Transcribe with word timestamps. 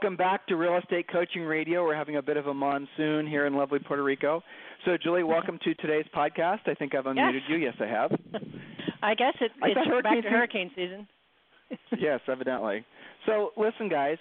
Welcome 0.00 0.16
back 0.16 0.46
to 0.46 0.54
Real 0.54 0.78
Estate 0.78 1.06
Coaching 1.10 1.42
Radio. 1.42 1.82
We're 1.82 1.96
having 1.96 2.18
a 2.18 2.22
bit 2.22 2.36
of 2.36 2.46
a 2.46 2.54
monsoon 2.54 3.26
here 3.26 3.46
in 3.46 3.56
lovely 3.56 3.80
Puerto 3.80 4.04
Rico. 4.04 4.44
So, 4.84 4.96
Julie, 4.96 5.24
welcome 5.24 5.58
to 5.64 5.74
today's 5.74 6.04
podcast. 6.14 6.60
I 6.68 6.74
think 6.74 6.94
I've 6.94 7.06
unmuted 7.06 7.40
yes. 7.40 7.42
you. 7.48 7.56
Yes, 7.56 7.74
I 7.80 7.86
have. 7.86 8.12
I 9.02 9.16
guess 9.16 9.34
it, 9.40 9.50
I 9.60 9.70
it's 9.70 9.80
hurricane 9.88 10.02
back 10.02 10.12
to 10.12 10.18
season. 10.18 10.30
hurricane 10.30 10.70
season. 10.76 11.08
yes, 11.98 12.20
evidently. 12.28 12.84
So, 13.26 13.50
listen, 13.56 13.88
guys, 13.88 14.18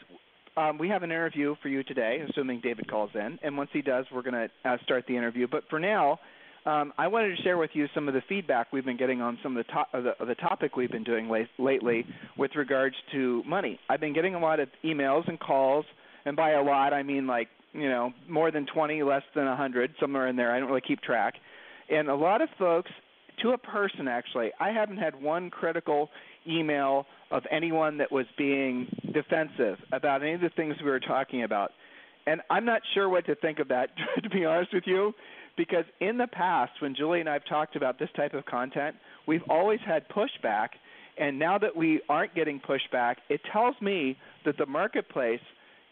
um, 0.58 0.80
we 0.80 0.90
have 0.90 1.04
an 1.04 1.12
interview 1.12 1.54
for 1.62 1.70
you 1.70 1.84
today, 1.84 2.26
assuming 2.27 2.59
David 2.62 2.90
calls 2.90 3.12
in. 3.13 3.37
And 3.43 3.55
once 3.55 3.70
he 3.71 3.84
does, 3.84 4.07
we're 4.12 4.24
going 4.24 4.34
to 4.34 4.49
uh, 4.68 4.77
start 4.84 5.05
the 5.07 5.15
interview. 5.15 5.46
But 5.48 5.65
for 5.70 5.77
now, 5.77 6.18
um, 6.68 6.91
I 6.98 7.07
wanted 7.07 7.35
to 7.37 7.41
share 7.43 7.57
with 7.57 7.70
you 7.73 7.87
some 7.96 8.10
of 8.10 8.13
the 8.13 8.21
feedback 8.27 8.73
we've 8.73 8.84
been 8.84 8.98
getting 8.98 9.21
on 9.21 9.40
some 9.41 9.55
of 9.55 9.65
the, 9.65 9.71
to- 9.71 9.98
of 9.98 10.04
the, 10.04 10.21
of 10.21 10.27
the 10.27 10.35
topic 10.35 10.76
we've 10.76 10.91
been 10.91 11.05
doing 11.05 11.29
late- 11.29 11.48
lately 11.57 12.05
with 12.37 12.55
regards 12.55 12.96
to 13.13 13.41
money. 13.46 13.79
I've 13.90 14.01
been 14.01 14.13
getting 14.13 14.35
a 14.35 14.40
lot 14.40 14.59
of 14.59 14.68
emails 14.84 15.29
and 15.29 15.40
calls, 15.40 15.85
and 16.26 16.35
by 16.35 16.51
a 16.51 16.62
lot, 16.62 16.93
I 16.93 17.04
mean 17.04 17.26
like 17.26 17.48
you 17.71 17.87
know 17.90 18.12
more 18.27 18.51
than 18.51 18.65
20, 18.65 19.01
less 19.04 19.24
than 19.34 19.46
100, 19.46 19.96
somewhere 19.98 20.27
in 20.27 20.35
there. 20.35 20.54
I 20.54 20.59
don't 20.59 20.68
really 20.68 20.82
keep 20.85 21.01
track. 21.01 21.35
And 21.90 22.09
a 22.09 22.15
lot 22.15 22.41
of 22.41 22.49
folks, 22.59 22.91
to 23.43 23.52
a 23.52 23.57
person 23.57 24.09
actually, 24.09 24.52
I 24.59 24.71
haven't 24.71 24.98
had 24.98 25.21
one 25.21 25.49
critical 25.49 26.09
email 26.46 27.05
of 27.31 27.43
anyone 27.49 27.98
that 27.99 28.12
was 28.12 28.26
being 28.37 28.87
defensive 29.13 29.77
about 29.93 30.21
any 30.21 30.34
of 30.34 30.41
the 30.41 30.49
things 30.49 30.76
we 30.84 30.90
were 30.90 30.99
talking 30.99 31.43
about. 31.43 31.71
And 32.26 32.41
I'm 32.49 32.65
not 32.65 32.81
sure 32.93 33.07
what 33.07 33.26
to 33.27 33.35
think 33.35 33.59
of 33.59 33.70
that, 33.70 33.91
to 34.24 34.29
be 34.29 34.43
honest 34.43 34.74
with 34.74 34.84
you, 34.85 35.13
because 35.58 35.86
in 36.00 36.18
the 36.18 36.27
past, 36.27 36.72
when 36.80 36.96
Julie 36.96 37.20
and 37.20 37.27
I 37.27 37.34
have 37.34 37.46
talked 37.46 37.76
about 37.76 38.00
this 38.00 38.10
type 38.16 38.34
of 38.34 38.46
content, 38.46 38.96
we've 39.27 39.44
always 39.50 39.80
had 39.86 40.08
pushback. 40.10 40.70
And 41.20 41.40
now 41.40 41.58
that 41.58 41.76
we 41.76 41.99
aren't 42.08 42.36
getting 42.36 42.60
pushback, 42.60 43.16
it 43.27 43.41
tells 43.52 43.76
me 43.82 44.18
that 44.46 44.58
the 44.58 44.68
marketplace, 44.68 45.41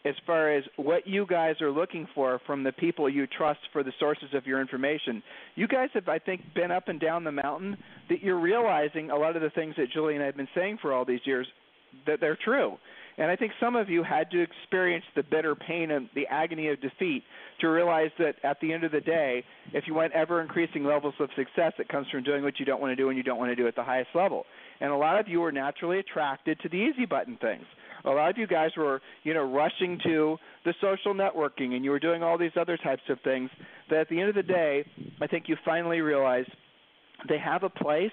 as 0.04 0.14
far 0.24 0.54
as 0.54 0.62
what 0.76 1.06
you 1.08 1.26
guys 1.26 1.60
are 1.60 1.70
looking 1.70 2.06
for 2.14 2.40
from 2.46 2.62
the 2.62 2.70
people 2.70 3.08
you 3.08 3.26
trust 3.26 3.58
for 3.72 3.82
the 3.82 3.92
sources 3.98 4.28
of 4.34 4.46
your 4.46 4.60
information, 4.60 5.20
you 5.56 5.66
guys 5.66 5.88
have, 5.94 6.08
I 6.08 6.20
think, 6.20 6.42
been 6.54 6.70
up 6.70 6.86
and 6.86 7.00
down 7.00 7.24
the 7.24 7.32
mountain 7.32 7.76
that 8.08 8.22
you're 8.22 8.38
realizing 8.38 9.10
a 9.10 9.16
lot 9.16 9.34
of 9.34 9.42
the 9.42 9.50
things 9.50 9.74
that 9.78 9.90
Julie 9.92 10.14
and 10.14 10.22
I 10.22 10.26
have 10.26 10.36
been 10.36 10.48
saying 10.54 10.78
for 10.80 10.92
all 10.92 11.04
these 11.04 11.20
years 11.24 11.48
that 12.06 12.20
they're 12.20 12.38
true. 12.44 12.78
And 13.18 13.30
I 13.30 13.36
think 13.36 13.52
some 13.58 13.76
of 13.76 13.88
you 13.88 14.02
had 14.02 14.30
to 14.32 14.42
experience 14.42 15.04
the 15.14 15.22
bitter 15.22 15.54
pain 15.54 15.90
and 15.90 16.08
the 16.14 16.26
agony 16.26 16.68
of 16.68 16.80
defeat 16.80 17.22
to 17.60 17.68
realize 17.68 18.10
that 18.18 18.34
at 18.44 18.60
the 18.60 18.72
end 18.72 18.84
of 18.84 18.92
the 18.92 19.00
day, 19.00 19.42
if 19.72 19.84
you 19.86 19.94
want 19.94 20.12
ever 20.12 20.42
increasing 20.42 20.84
levels 20.84 21.14
of 21.18 21.30
success, 21.34 21.72
it 21.78 21.88
comes 21.88 22.06
from 22.10 22.22
doing 22.22 22.42
what 22.42 22.60
you 22.60 22.66
don't 22.66 22.80
want 22.80 22.92
to 22.92 22.96
do 22.96 23.08
and 23.08 23.16
you 23.16 23.22
don't 23.22 23.38
want 23.38 23.50
to 23.50 23.56
do 23.56 23.66
at 23.66 23.74
the 23.74 23.82
highest 23.82 24.10
level. 24.14 24.44
And 24.80 24.92
a 24.92 24.96
lot 24.96 25.18
of 25.18 25.28
you 25.28 25.40
were 25.40 25.52
naturally 25.52 25.98
attracted 25.98 26.60
to 26.60 26.68
the 26.68 26.76
easy 26.76 27.06
button 27.06 27.38
things. 27.40 27.64
A 28.04 28.10
lot 28.10 28.30
of 28.30 28.38
you 28.38 28.46
guys 28.46 28.70
were, 28.76 29.00
you 29.24 29.32
know, 29.32 29.50
rushing 29.50 29.98
to 30.04 30.36
the 30.64 30.74
social 30.80 31.14
networking 31.14 31.74
and 31.74 31.84
you 31.84 31.90
were 31.90 31.98
doing 31.98 32.22
all 32.22 32.36
these 32.36 32.52
other 32.60 32.76
types 32.76 33.02
of 33.08 33.18
things 33.24 33.50
that 33.90 34.00
at 34.00 34.08
the 34.08 34.20
end 34.20 34.28
of 34.28 34.34
the 34.34 34.42
day, 34.42 34.84
I 35.20 35.26
think 35.26 35.44
you 35.48 35.56
finally 35.64 36.00
realized 36.00 36.50
they 37.28 37.38
have 37.38 37.62
a 37.62 37.70
place. 37.70 38.12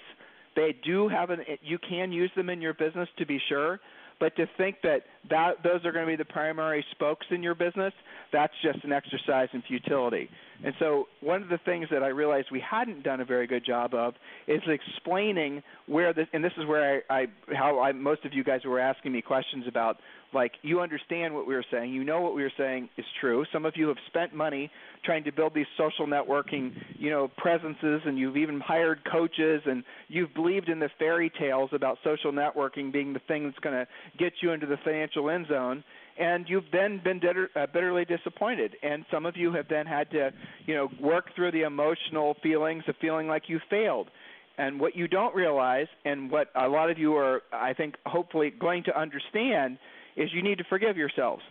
They 0.55 0.75
do 0.83 1.09
have 1.09 1.29
an 1.29 1.39
you 1.61 1.77
can 1.77 2.11
use 2.11 2.31
them 2.35 2.49
in 2.49 2.61
your 2.61 2.73
business 2.73 3.09
to 3.17 3.25
be 3.25 3.39
sure, 3.49 3.79
but 4.23 4.37
to 4.37 4.47
think 4.55 4.77
that, 4.83 5.01
that 5.29 5.55
those 5.65 5.83
are 5.83 5.91
going 5.91 6.05
to 6.05 6.09
be 6.09 6.15
the 6.15 6.23
primary 6.23 6.85
spokes 6.91 7.25
in 7.29 7.43
your 7.43 7.55
business, 7.55 7.91
that's 8.31 8.53
just 8.63 8.81
an 8.85 8.93
exercise 8.93 9.49
in 9.51 9.61
futility. 9.63 10.29
And 10.63 10.73
so, 10.79 11.07
one 11.19 11.43
of 11.43 11.49
the 11.49 11.59
things 11.65 11.87
that 11.91 12.03
I 12.03 12.07
realized 12.07 12.47
we 12.49 12.61
hadn't 12.61 13.03
done 13.03 13.19
a 13.19 13.25
very 13.25 13.47
good 13.47 13.65
job 13.65 13.93
of 13.93 14.13
is 14.47 14.61
explaining 14.65 15.61
where 15.87 16.13
this, 16.13 16.27
and 16.31 16.41
this 16.41 16.53
is 16.57 16.65
where 16.65 17.03
I, 17.09 17.23
I 17.23 17.25
how 17.53 17.81
I, 17.81 17.91
most 17.91 18.23
of 18.23 18.33
you 18.33 18.45
guys 18.45 18.61
were 18.63 18.79
asking 18.79 19.11
me 19.11 19.21
questions 19.21 19.65
about, 19.67 19.97
like 20.33 20.53
you 20.61 20.79
understand 20.79 21.35
what 21.35 21.45
we 21.45 21.53
were 21.53 21.65
saying, 21.69 21.91
you 21.91 22.05
know 22.05 22.21
what 22.21 22.33
we 22.33 22.43
were 22.43 22.51
saying 22.57 22.87
is 22.97 23.05
true. 23.19 23.43
Some 23.51 23.65
of 23.65 23.73
you 23.75 23.89
have 23.89 23.97
spent 24.07 24.33
money 24.33 24.71
trying 25.03 25.25
to 25.25 25.33
build 25.33 25.53
these 25.53 25.65
social 25.77 26.07
networking, 26.07 26.71
you 26.97 27.09
know, 27.09 27.29
presences, 27.37 28.01
and 28.05 28.17
you've 28.17 28.37
even 28.37 28.61
hired 28.61 28.99
coaches, 29.11 29.61
and 29.65 29.83
you've 30.07 30.33
believed 30.33 30.69
in 30.69 30.79
the 30.79 30.89
fairy 30.97 31.29
tales 31.37 31.71
about 31.73 31.97
social 32.05 32.31
networking 32.31 32.91
being 32.91 33.11
the 33.11 33.21
thing 33.27 33.43
that's 33.43 33.59
going 33.59 33.75
to 33.75 33.85
get 34.17 34.31
you 34.41 34.51
into 34.51 34.65
the 34.65 34.77
financial 34.85 35.29
end 35.29 35.47
zone 35.49 35.83
and 36.17 36.45
you've 36.47 36.69
then 36.71 37.01
been 37.03 37.19
bitter, 37.19 37.49
uh, 37.55 37.65
bitterly 37.71 38.05
disappointed. 38.05 38.75
And 38.83 39.05
some 39.11 39.25
of 39.25 39.35
you 39.35 39.51
have 39.53 39.67
then 39.69 39.85
had 39.85 40.11
to, 40.11 40.31
you 40.65 40.75
know, 40.75 40.89
work 41.01 41.35
through 41.35 41.51
the 41.51 41.63
emotional 41.63 42.35
feelings 42.43 42.83
of 42.87 42.95
feeling 43.01 43.27
like 43.27 43.43
you 43.47 43.59
failed. 43.69 44.09
And 44.57 44.79
what 44.79 44.95
you 44.95 45.07
don't 45.07 45.33
realize, 45.33 45.87
and 46.05 46.29
what 46.29 46.49
a 46.55 46.67
lot 46.67 46.91
of 46.91 46.99
you 46.99 47.15
are, 47.15 47.41
I 47.51 47.73
think, 47.73 47.95
hopefully 48.05 48.51
going 48.51 48.83
to 48.83 48.99
understand, 48.99 49.79
is 50.15 50.29
you 50.31 50.43
need 50.43 50.59
to 50.59 50.63
forgive 50.69 50.95
yourselves. 50.95 51.41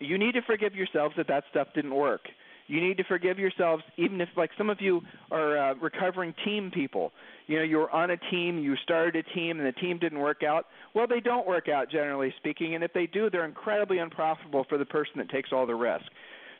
You 0.00 0.18
need 0.18 0.32
to 0.32 0.42
forgive 0.42 0.74
yourselves 0.74 1.14
that 1.16 1.28
that 1.28 1.44
stuff 1.50 1.68
didn't 1.74 1.94
work. 1.94 2.22
You 2.70 2.80
need 2.80 2.98
to 2.98 3.04
forgive 3.04 3.36
yourselves, 3.36 3.82
even 3.96 4.20
if, 4.20 4.28
like 4.36 4.50
some 4.56 4.70
of 4.70 4.80
you 4.80 5.00
are 5.32 5.58
uh, 5.58 5.74
recovering 5.74 6.32
team 6.44 6.70
people. 6.72 7.10
You 7.48 7.58
know, 7.58 7.64
you 7.64 7.78
were 7.78 7.90
on 7.90 8.12
a 8.12 8.16
team, 8.30 8.60
you 8.60 8.76
started 8.84 9.16
a 9.16 9.34
team, 9.34 9.58
and 9.58 9.66
the 9.66 9.72
team 9.72 9.98
didn't 9.98 10.20
work 10.20 10.44
out. 10.44 10.66
Well, 10.94 11.08
they 11.08 11.18
don't 11.18 11.48
work 11.48 11.68
out, 11.68 11.90
generally 11.90 12.32
speaking, 12.38 12.76
and 12.76 12.84
if 12.84 12.92
they 12.92 13.06
do, 13.06 13.28
they're 13.28 13.44
incredibly 13.44 13.98
unprofitable 13.98 14.66
for 14.68 14.78
the 14.78 14.84
person 14.84 15.14
that 15.16 15.28
takes 15.30 15.50
all 15.52 15.66
the 15.66 15.74
risk. 15.74 16.04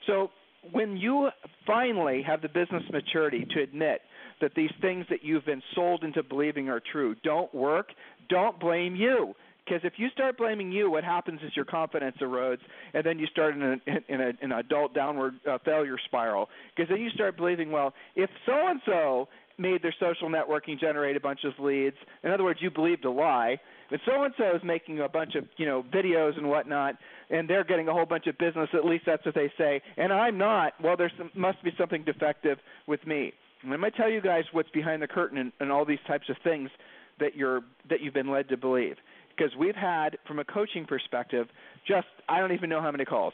So, 0.09 0.31
when 0.73 0.97
you 0.97 1.31
finally 1.65 2.23
have 2.27 2.43
the 2.43 2.49
business 2.49 2.83
maturity 2.93 3.47
to 3.55 3.63
admit 3.63 4.03
that 4.41 4.53
these 4.57 4.71
things 4.81 5.07
that 5.11 5.23
you've 5.23 5.47
been 5.47 5.63
sold 5.75 6.03
into 6.03 6.23
believing 6.23 6.69
are 6.69 6.83
true 6.93 7.15
don't 7.23 7.55
work, 7.55 7.93
don't 8.29 8.59
blame 8.59 8.97
you 8.97 9.35
because 9.71 9.85
if 9.85 9.99
you 9.99 10.09
start 10.11 10.37
blaming 10.37 10.73
you, 10.73 10.91
what 10.91 11.05
happens 11.05 11.41
is 11.45 11.53
your 11.55 11.65
confidence 11.65 12.17
erodes, 12.21 12.59
and 12.93 13.05
then 13.05 13.21
you 13.21 13.27
start 13.27 13.55
in, 13.55 13.63
a, 13.63 13.77
in, 14.09 14.21
a, 14.21 14.33
an 14.43 14.53
adult 14.53 14.95
downward 14.95 15.35
uh, 15.49 15.59
failure 15.65 15.97
spiral. 16.07 16.49
Because 16.75 16.91
then 16.91 17.01
you 17.01 17.09
start 17.11 17.37
believing, 17.37 17.71
well, 17.71 17.95
if 18.17 18.29
so 18.47 18.67
and 18.67 18.81
so 18.85 19.29
made 19.59 19.83
their 19.83 19.95
social 20.01 20.29
networking 20.29 20.81
generate 20.81 21.17
a 21.17 21.21
bunch 21.21 21.41
of 21.45 21.53
leads, 21.65 21.97
in 22.25 22.33
other 22.33 22.43
words, 22.43 22.59
you 22.61 22.71
believed 22.71 23.05
a 23.05 23.11
lie. 23.11 23.61
But 23.91 24.01
so 24.05 24.25
and 24.25 24.35
so 24.37 24.57
is 24.57 24.63
making 24.65 25.01
a 25.01 25.09
bunch 25.09 25.37
of 25.37 25.45
you 25.57 25.67
know 25.67 25.85
videos 25.95 26.37
and 26.37 26.49
whatnot, 26.49 26.97
and 27.29 27.49
they're 27.49 27.65
getting 27.65 27.89
a 27.89 27.93
whole 27.93 28.07
bunch 28.07 28.27
of 28.27 28.39
business. 28.39 28.69
At 28.73 28.85
least 28.85 29.05
that's 29.07 29.25
what 29.25 29.37
they 29.37 29.53
say, 29.57 29.83
and 29.97 30.13
I'm 30.13 30.39
not. 30.39 30.73
Well, 30.83 30.97
there 30.97 31.13
must 31.35 31.63
be 31.63 31.71
something 31.79 32.03
defective 32.05 32.59
with 32.87 33.07
me. 33.07 33.33
And 33.63 33.71
going 33.71 33.83
to 33.83 33.91
tell 33.91 34.11
you 34.11 34.21
guys 34.21 34.45
what's 34.53 34.71
behind 34.71 35.03
the 35.03 35.09
curtain 35.09 35.39
and, 35.39 35.53
and 35.61 35.71
all 35.71 35.85
these 35.85 35.99
types 36.07 36.29
of 36.29 36.37
things 36.43 36.71
that 37.19 37.37
you're 37.37 37.61
that 37.89 38.01
you've 38.01 38.15
been 38.15 38.31
led 38.31 38.49
to 38.49 38.57
believe 38.57 38.97
because 39.41 39.57
we've 39.57 39.77
had, 39.77 40.19
from 40.27 40.39
a 40.39 40.45
coaching 40.45 40.85
perspective, 40.85 41.47
just 41.87 42.07
I 42.29 42.41
don't 42.41 42.53
even 42.53 42.69
know 42.69 42.83
how 42.83 42.91
many 42.91 43.05
calls, 43.05 43.33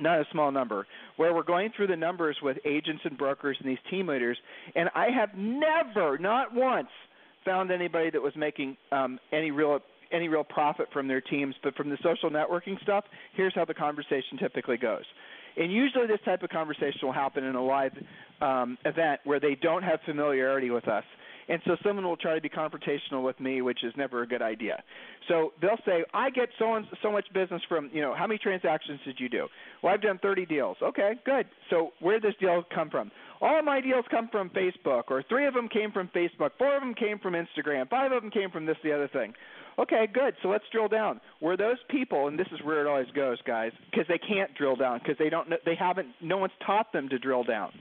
not 0.00 0.18
a 0.18 0.24
small 0.32 0.50
number, 0.50 0.86
where 1.16 1.32
we're 1.32 1.44
going 1.44 1.70
through 1.76 1.86
the 1.86 1.96
numbers 1.96 2.36
with 2.42 2.56
agents 2.64 3.02
and 3.04 3.16
brokers 3.16 3.56
and 3.60 3.68
these 3.68 3.78
team 3.90 4.08
leaders, 4.08 4.36
and 4.74 4.88
I 4.94 5.08
have 5.10 5.30
never, 5.36 6.18
not 6.18 6.52
once, 6.52 6.88
found 7.44 7.70
anybody 7.70 8.10
that 8.10 8.20
was 8.20 8.32
making 8.36 8.76
um, 8.90 9.18
any 9.32 9.50
real 9.50 9.80
any 10.12 10.28
real 10.28 10.44
profit 10.44 10.86
from 10.92 11.08
their 11.08 11.20
teams. 11.20 11.54
But 11.62 11.74
from 11.74 11.90
the 11.90 11.98
social 12.02 12.30
networking 12.30 12.80
stuff, 12.82 13.04
here's 13.36 13.54
how 13.54 13.64
the 13.64 13.74
conversation 13.74 14.38
typically 14.38 14.76
goes. 14.76 15.04
And 15.56 15.72
usually, 15.72 16.06
this 16.06 16.20
type 16.24 16.42
of 16.42 16.50
conversation 16.50 17.00
will 17.02 17.12
happen 17.12 17.44
in 17.44 17.54
a 17.54 17.64
live 17.64 17.92
um, 18.40 18.78
event 18.84 19.20
where 19.24 19.40
they 19.40 19.56
don't 19.60 19.82
have 19.82 20.00
familiarity 20.04 20.70
with 20.70 20.88
us 20.88 21.04
and 21.48 21.60
so 21.66 21.76
someone 21.84 22.04
will 22.04 22.16
try 22.16 22.34
to 22.34 22.40
be 22.40 22.48
confrontational 22.48 23.22
with 23.22 23.38
me, 23.40 23.62
which 23.62 23.84
is 23.84 23.92
never 23.96 24.22
a 24.22 24.26
good 24.26 24.42
idea. 24.42 24.82
So 25.28 25.52
they'll 25.60 25.80
say, 25.84 26.04
"I 26.12 26.30
get 26.30 26.48
so 26.58 26.74
and 26.74 26.86
so 27.02 27.10
much 27.10 27.26
business 27.32 27.62
from 27.68 27.90
you 27.92 28.00
know 28.00 28.14
how 28.14 28.26
many 28.26 28.38
transactions 28.38 29.00
did 29.04 29.18
you 29.18 29.28
do? 29.28 29.48
Well, 29.82 29.92
I've 29.92 30.02
done 30.02 30.18
30 30.18 30.46
deals. 30.46 30.76
Okay, 30.82 31.14
good. 31.24 31.46
So 31.70 31.92
where 32.00 32.18
did 32.18 32.32
this 32.32 32.38
deal 32.40 32.62
come 32.74 32.90
from? 32.90 33.10
All 33.40 33.62
my 33.62 33.80
deals 33.80 34.04
come 34.10 34.28
from 34.28 34.50
Facebook, 34.50 35.04
or 35.10 35.22
three 35.28 35.46
of 35.46 35.54
them 35.54 35.68
came 35.68 35.92
from 35.92 36.08
Facebook, 36.08 36.52
four 36.58 36.76
of 36.76 36.82
them 36.82 36.94
came 36.94 37.18
from 37.18 37.34
Instagram, 37.34 37.88
five 37.90 38.12
of 38.12 38.22
them 38.22 38.30
came 38.30 38.50
from 38.50 38.64
this, 38.64 38.76
the 38.82 38.92
other 38.92 39.08
thing. 39.08 39.34
Okay, 39.78 40.06
good. 40.12 40.34
So 40.42 40.48
let's 40.48 40.64
drill 40.70 40.88
down. 40.88 41.20
Were 41.40 41.56
those 41.56 41.78
people, 41.90 42.28
and 42.28 42.38
this 42.38 42.46
is 42.52 42.60
where 42.62 42.80
it 42.80 42.86
always 42.86 43.10
goes, 43.14 43.38
guys, 43.46 43.72
because 43.90 44.06
they 44.08 44.18
can't 44.18 44.54
drill 44.54 44.76
down 44.76 45.00
because 45.00 45.18
they 45.18 45.28
don't, 45.28 45.50
know, 45.50 45.56
they 45.64 45.74
haven't, 45.74 46.08
no 46.20 46.38
one's 46.38 46.52
taught 46.64 46.92
them 46.92 47.08
to 47.08 47.18
drill 47.18 47.42
down. 47.42 47.72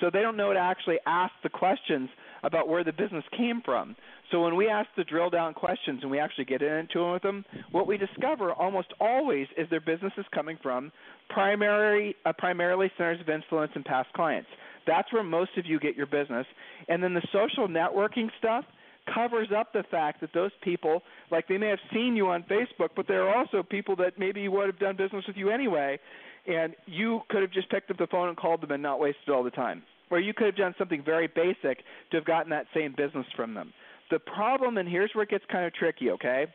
So 0.00 0.10
they 0.10 0.22
don't 0.22 0.36
know 0.36 0.52
to 0.52 0.58
actually 0.58 0.98
ask 1.06 1.32
the 1.42 1.48
questions 1.48 2.08
about 2.42 2.68
where 2.68 2.84
the 2.84 2.92
business 2.92 3.24
came 3.36 3.62
from. 3.64 3.96
So 4.30 4.42
when 4.42 4.56
we 4.56 4.68
ask 4.68 4.88
the 4.96 5.04
drill 5.04 5.30
down 5.30 5.54
questions 5.54 6.00
and 6.02 6.10
we 6.10 6.18
actually 6.18 6.44
get 6.44 6.62
into 6.62 7.00
them 7.00 7.12
with 7.12 7.22
them, 7.22 7.44
what 7.70 7.86
we 7.86 7.96
discover 7.96 8.52
almost 8.52 8.88
always 9.00 9.46
is 9.56 9.68
their 9.70 9.80
business 9.80 10.12
is 10.16 10.24
coming 10.32 10.58
from 10.62 10.92
primary, 11.28 12.16
uh, 12.24 12.32
primarily 12.38 12.90
centers 12.96 13.20
of 13.20 13.28
influence 13.28 13.72
and 13.74 13.84
past 13.84 14.12
clients. 14.12 14.48
That's 14.86 15.12
where 15.12 15.22
most 15.22 15.50
of 15.56 15.66
you 15.66 15.78
get 15.78 15.96
your 15.96 16.06
business. 16.06 16.46
And 16.88 17.02
then 17.02 17.14
the 17.14 17.26
social 17.32 17.68
networking 17.68 18.28
stuff 18.38 18.64
covers 19.12 19.48
up 19.56 19.72
the 19.72 19.82
fact 19.90 20.20
that 20.20 20.30
those 20.32 20.50
people, 20.62 21.02
like 21.30 21.48
they 21.48 21.58
may 21.58 21.68
have 21.68 21.78
seen 21.92 22.16
you 22.16 22.28
on 22.28 22.42
Facebook, 22.44 22.90
but 22.96 23.06
there 23.08 23.26
are 23.28 23.34
also 23.34 23.62
people 23.62 23.96
that 23.96 24.18
maybe 24.18 24.46
would 24.48 24.66
have 24.66 24.78
done 24.78 24.96
business 24.96 25.24
with 25.26 25.36
you 25.36 25.50
anyway, 25.50 25.98
and 26.46 26.74
you 26.86 27.20
could 27.28 27.42
have 27.42 27.50
just 27.50 27.70
picked 27.70 27.90
up 27.90 27.98
the 27.98 28.06
phone 28.06 28.28
and 28.28 28.36
called 28.36 28.60
them 28.62 28.70
and 28.70 28.82
not 28.82 29.00
wasted 29.00 29.28
all 29.28 29.42
the 29.42 29.50
time. 29.50 29.82
Or 30.10 30.18
you 30.18 30.34
could 30.34 30.46
have 30.46 30.56
done 30.56 30.74
something 30.78 31.02
very 31.04 31.28
basic 31.28 31.78
to 32.10 32.16
have 32.16 32.24
gotten 32.24 32.50
that 32.50 32.66
same 32.74 32.94
business 32.96 33.26
from 33.36 33.54
them. 33.54 33.72
The 34.10 34.18
problem, 34.18 34.76
and 34.78 34.88
here's 34.88 35.10
where 35.14 35.22
it 35.22 35.30
gets 35.30 35.44
kind 35.50 35.64
of 35.64 35.72
tricky, 35.74 36.10
okay? 36.10 36.46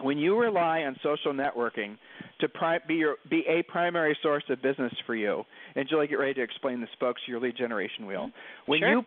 When 0.00 0.18
you 0.18 0.36
rely 0.36 0.80
on 0.80 0.96
social 1.02 1.32
networking 1.32 1.96
to 2.40 2.48
pri- 2.48 2.80
be 2.88 2.94
your 2.94 3.16
be 3.30 3.44
a 3.48 3.62
primary 3.70 4.16
source 4.20 4.42
of 4.48 4.60
business 4.60 4.92
for 5.06 5.14
you, 5.14 5.44
and 5.76 5.88
Julie, 5.88 6.08
get 6.08 6.18
ready 6.18 6.34
to 6.34 6.42
explain 6.42 6.80
the 6.80 6.88
spokes 6.94 7.20
to 7.24 7.30
your 7.30 7.40
lead 7.40 7.56
generation 7.56 8.06
wheel. 8.06 8.30
When 8.66 8.80
sure. 8.80 8.90
you 8.90 9.04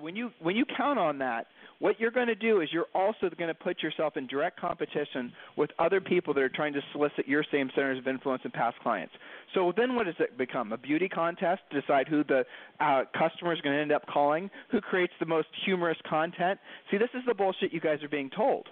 when 0.00 0.16
you 0.16 0.30
when 0.40 0.56
you 0.56 0.64
count 0.76 0.98
on 0.98 1.18
that, 1.18 1.46
what 1.78 2.00
you're 2.00 2.10
going 2.10 2.26
to 2.26 2.34
do 2.34 2.60
is 2.60 2.68
you're 2.72 2.88
also 2.94 3.30
going 3.38 3.48
to 3.48 3.54
put 3.54 3.82
yourself 3.82 4.16
in 4.16 4.26
direct 4.26 4.60
competition 4.60 5.32
with 5.56 5.70
other 5.78 6.00
people 6.00 6.34
that 6.34 6.42
are 6.42 6.48
trying 6.48 6.72
to 6.72 6.80
solicit 6.92 7.28
your 7.28 7.44
same 7.52 7.70
centers 7.74 7.98
of 7.98 8.08
influence 8.08 8.42
and 8.44 8.52
past 8.52 8.76
clients. 8.80 9.14
So 9.54 9.72
then 9.76 9.94
what 9.94 10.06
does 10.06 10.16
it 10.18 10.36
become? 10.36 10.72
A 10.72 10.76
beauty 10.76 11.08
contest 11.08 11.62
to 11.70 11.80
decide 11.80 12.08
who 12.08 12.24
the 12.24 12.44
uh, 12.80 13.04
customer 13.16 13.52
is 13.52 13.60
going 13.60 13.76
to 13.76 13.80
end 13.80 13.92
up 13.92 14.06
calling, 14.06 14.50
who 14.70 14.80
creates 14.80 15.12
the 15.20 15.26
most 15.26 15.48
humorous 15.64 15.98
content. 16.08 16.58
See, 16.90 16.98
this 16.98 17.10
is 17.14 17.22
the 17.26 17.34
bullshit 17.34 17.72
you 17.72 17.80
guys 17.80 18.02
are 18.02 18.08
being 18.08 18.30
told, 18.30 18.66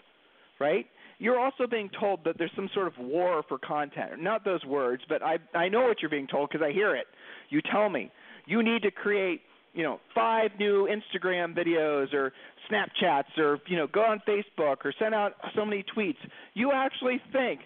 right? 0.58 0.86
you're 1.18 1.38
also 1.38 1.66
being 1.66 1.88
told 1.98 2.22
that 2.24 2.36
there's 2.36 2.50
some 2.54 2.68
sort 2.74 2.86
of 2.86 2.92
war 2.98 3.42
for 3.48 3.58
content. 3.58 4.20
Not 4.20 4.44
those 4.44 4.62
words, 4.66 5.02
but 5.08 5.22
I 5.22 5.38
I 5.54 5.68
know 5.68 5.82
what 5.82 6.02
you're 6.02 6.10
being 6.10 6.26
told 6.26 6.50
because 6.50 6.62
I 6.62 6.72
hear 6.72 6.94
it. 6.94 7.06
You 7.48 7.62
tell 7.62 7.88
me 7.88 8.10
you 8.46 8.62
need 8.62 8.82
to 8.82 8.90
create 8.90 9.40
you 9.76 9.82
know 9.82 10.00
five 10.14 10.50
new 10.58 10.88
Instagram 10.88 11.54
videos 11.56 12.12
or 12.12 12.32
Snapchats 12.68 13.38
or 13.38 13.60
you 13.68 13.76
know 13.76 13.86
go 13.86 14.02
on 14.02 14.20
Facebook 14.26 14.84
or 14.84 14.92
send 14.98 15.14
out 15.14 15.34
so 15.54 15.64
many 15.64 15.84
tweets. 15.96 16.16
You 16.54 16.72
actually 16.72 17.20
think 17.32 17.60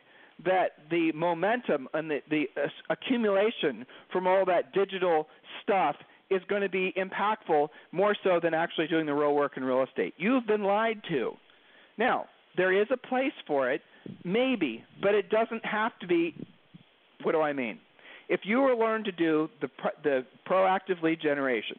that 0.45 0.73
the 0.91 1.13
momentum 1.13 1.89
and 1.95 2.11
the 2.11 2.21
the 2.29 2.49
uh, 2.57 2.67
accumulation 2.91 3.87
from 4.13 4.27
all 4.27 4.45
that 4.45 4.73
digital 4.75 5.29
stuff 5.63 5.97
is 6.31 6.43
going 6.49 6.63
to 6.63 6.69
be 6.69 6.93
impactful 6.97 7.69
more 7.93 8.17
so 8.23 8.39
than 8.43 8.55
actually 8.55 8.87
doing 8.87 9.07
the 9.07 9.15
real 9.15 9.35
work 9.35 9.57
in 9.57 9.65
real 9.65 9.83
estate. 9.83 10.15
You've 10.17 10.47
been 10.47 10.63
lied 10.63 11.03
to. 11.09 11.33
Now, 11.99 12.27
there 12.57 12.73
is 12.73 12.87
a 12.93 12.97
place 12.97 13.33
for 13.47 13.71
it, 13.71 13.83
maybe, 14.25 14.85
but 15.03 15.15
it 15.15 15.31
doesn't 15.31 15.65
have 15.65 15.93
to 16.01 16.07
be. 16.07 16.35
What 17.23 17.33
do 17.33 17.41
I 17.41 17.53
mean? 17.53 17.79
If 18.29 18.41
you 18.45 18.61
were 18.61 18.75
learn 18.75 19.05
to 19.05 19.13
do 19.13 19.49
the 19.61 19.69
the 20.03 20.25
proactive 20.49 21.03
lead 21.03 21.21
generation, 21.21 21.79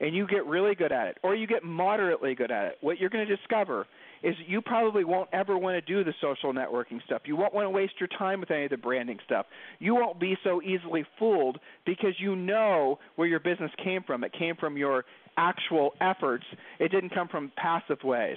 and 0.00 0.14
you 0.14 0.26
get 0.26 0.46
really 0.46 0.74
good 0.74 0.92
at 0.92 1.08
it, 1.08 1.18
or 1.22 1.34
you 1.34 1.46
get 1.46 1.62
moderately 1.62 2.34
good 2.34 2.50
at 2.50 2.66
it, 2.66 2.78
what 2.80 2.98
you're 2.98 3.10
going 3.10 3.26
to 3.26 3.36
discover 3.36 3.86
is 4.22 4.34
you 4.46 4.60
probably 4.60 5.04
won't 5.04 5.28
ever 5.32 5.56
want 5.56 5.74
to 5.74 5.80
do 5.80 6.04
the 6.04 6.12
social 6.20 6.52
networking 6.52 7.02
stuff. 7.04 7.22
You 7.24 7.36
won't 7.36 7.54
want 7.54 7.66
to 7.66 7.70
waste 7.70 7.94
your 7.98 8.08
time 8.18 8.40
with 8.40 8.50
any 8.50 8.64
of 8.64 8.70
the 8.70 8.76
branding 8.76 9.18
stuff. 9.24 9.46
You 9.78 9.94
won't 9.94 10.20
be 10.20 10.36
so 10.44 10.60
easily 10.62 11.04
fooled 11.18 11.58
because 11.86 12.14
you 12.18 12.36
know 12.36 12.98
where 13.16 13.28
your 13.28 13.40
business 13.40 13.70
came 13.82 14.02
from. 14.02 14.24
It 14.24 14.32
came 14.38 14.56
from 14.56 14.76
your 14.76 15.04
actual 15.36 15.92
efforts. 16.00 16.44
It 16.78 16.90
didn't 16.90 17.14
come 17.14 17.28
from 17.28 17.52
passive 17.56 18.02
ways. 18.04 18.36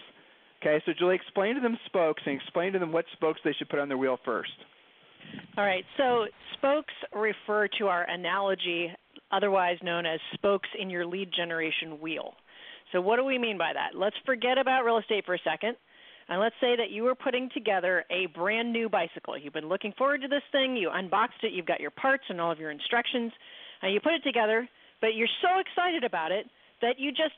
Okay, 0.62 0.81
so 0.86 0.94
Julie, 0.98 1.16
explain 1.16 1.56
to 1.56 1.62
them 1.62 1.77
spokes 1.86 2.24
and 2.25 2.39
explain 2.39 2.71
to 2.74 2.80
them 2.80 2.94
what 2.94 3.04
spokes 3.13 3.42
they 3.44 3.51
should 3.54 3.68
put 3.68 3.80
on 3.80 3.89
their 3.89 3.98
wheel 3.98 4.18
first. 4.24 4.51
All 5.57 5.66
right, 5.66 5.83
so 5.98 6.25
spokes 6.54 6.94
refer 7.13 7.68
to 7.80 7.88
our 7.88 8.04
analogy, 8.09 8.89
otherwise 9.33 9.77
known 9.81 10.06
as 10.06 10.19
spokes 10.33 10.69
in 10.80 10.89
your 10.89 11.06
lead 11.06 11.30
generation 11.35 12.00
wheel. 12.00 12.33
So, 12.91 13.01
what 13.01 13.18
do 13.18 13.25
we 13.25 13.38
mean 13.38 13.57
by 13.57 13.71
that? 13.74 13.97
Let's 13.97 14.15
forget 14.25 14.57
about 14.57 14.85
real 14.85 14.97
estate 14.97 15.25
for 15.25 15.33
a 15.33 15.39
second. 15.44 15.75
And 16.30 16.39
let's 16.39 16.56
say 16.62 16.75
that 16.77 16.89
you 16.89 17.06
are 17.07 17.15
putting 17.15 17.50
together 17.53 18.06
a 18.09 18.27
brand 18.27 18.71
new 18.71 18.88
bicycle. 18.88 19.38
You've 19.38 19.53
been 19.53 19.68
looking 19.68 19.94
forward 19.97 20.21
to 20.21 20.27
this 20.27 20.44
thing, 20.51 20.77
you 20.77 20.89
unboxed 20.94 21.44
it, 21.44 21.51
you've 21.51 21.65
got 21.65 21.81
your 21.81 21.91
parts 21.91 22.24
and 22.30 22.39
all 22.39 22.51
of 22.51 22.59
your 22.59 22.71
instructions, 22.71 23.33
and 23.81 23.94
you 23.94 24.00
put 24.00 24.13
it 24.13 24.24
together, 24.24 24.68
but 25.01 25.15
you're 25.15 25.27
so 25.41 25.59
excited 25.59 26.06
about 26.06 26.31
it 26.31 26.45
that 26.81 26.97
you 26.97 27.12
just 27.12 27.35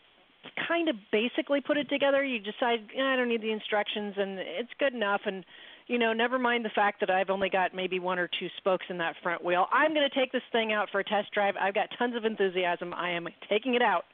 kind 0.68 0.88
of 0.88 0.96
basically 1.12 1.62
put 1.62 1.78
it 1.78 1.90
together. 1.90 2.24
You 2.24 2.40
decide 2.40 2.80
eh, 2.96 3.02
I 3.02 3.16
don't 3.16 3.30
need 3.30 3.42
the 3.42 3.52
instructions 3.52 4.14
and 4.18 4.38
it's 4.38 4.70
good 4.78 4.94
enough 4.94 5.22
and 5.26 5.44
you 5.88 6.00
know, 6.00 6.14
never 6.14 6.40
mind 6.40 6.66
the 6.66 6.72
fact 6.74 7.00
that 7.02 7.10
I've 7.10 7.30
only 7.30 7.50
got 7.50 7.76
maybe 7.76 8.00
one 8.00 8.18
or 8.18 8.28
two 8.40 8.48
spokes 8.58 8.86
in 8.90 8.98
that 8.98 9.16
front 9.22 9.44
wheel. 9.44 9.68
I'm 9.72 9.94
going 9.94 10.08
to 10.10 10.20
take 10.20 10.32
this 10.32 10.42
thing 10.52 10.74
out 10.74 10.90
for 10.92 11.00
a 11.00 11.04
test 11.04 11.32
drive. 11.34 11.56
I've 11.60 11.76
got 11.76 11.90
tons 11.98 12.16
of 12.16 12.26
enthusiasm. 12.26 12.94
I 12.94 13.12
am 13.12 13.28
taking 13.50 13.76
it 13.76 13.82
out. 13.82 14.06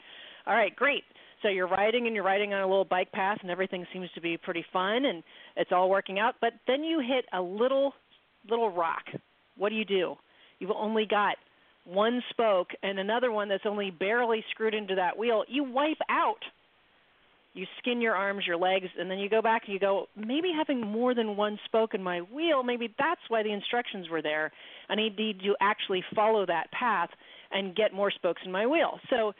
All 0.45 0.55
right, 0.55 0.75
great. 0.75 1.03
So 1.41 1.47
you're 1.47 1.67
riding 1.67 2.05
and 2.05 2.15
you're 2.15 2.25
riding 2.25 2.53
on 2.53 2.61
a 2.61 2.67
little 2.67 2.85
bike 2.85 3.11
path 3.11 3.37
and 3.41 3.49
everything 3.49 3.85
seems 3.93 4.09
to 4.15 4.21
be 4.21 4.37
pretty 4.37 4.65
fun 4.71 5.05
and 5.05 5.23
it's 5.55 5.71
all 5.71 5.89
working 5.89 6.19
out, 6.19 6.35
but 6.39 6.53
then 6.67 6.83
you 6.83 6.99
hit 6.99 7.25
a 7.33 7.41
little 7.41 7.93
little 8.49 8.69
rock. 8.69 9.03
What 9.57 9.69
do 9.69 9.75
you 9.75 9.85
do? 9.85 10.15
You've 10.59 10.71
only 10.71 11.05
got 11.05 11.35
one 11.85 12.21
spoke 12.29 12.69
and 12.83 12.99
another 12.99 13.31
one 13.31 13.49
that's 13.49 13.65
only 13.65 13.91
barely 13.91 14.43
screwed 14.51 14.73
into 14.73 14.95
that 14.95 15.17
wheel, 15.17 15.43
you 15.47 15.63
wipe 15.63 15.97
out. 16.09 16.43
You 17.53 17.65
skin 17.79 18.01
your 18.01 18.15
arms, 18.15 18.43
your 18.47 18.57
legs, 18.57 18.87
and 18.97 19.11
then 19.11 19.19
you 19.19 19.29
go 19.29 19.41
back 19.41 19.63
and 19.65 19.73
you 19.73 19.79
go, 19.79 20.07
maybe 20.15 20.51
having 20.55 20.79
more 20.79 21.13
than 21.13 21.35
one 21.35 21.59
spoke 21.65 21.93
in 21.93 22.01
my 22.01 22.21
wheel, 22.21 22.63
maybe 22.63 22.93
that's 22.97 23.21
why 23.27 23.43
the 23.43 23.51
instructions 23.51 24.09
were 24.09 24.21
there. 24.21 24.51
I 24.89 24.95
need 24.95 25.17
to 25.17 25.55
actually 25.59 26.03
follow 26.15 26.45
that 26.45 26.71
path 26.71 27.09
and 27.51 27.75
get 27.75 27.93
more 27.93 28.11
spokes 28.11 28.41
in 28.45 28.51
my 28.51 28.65
wheel. 28.65 28.99
So 29.09 29.33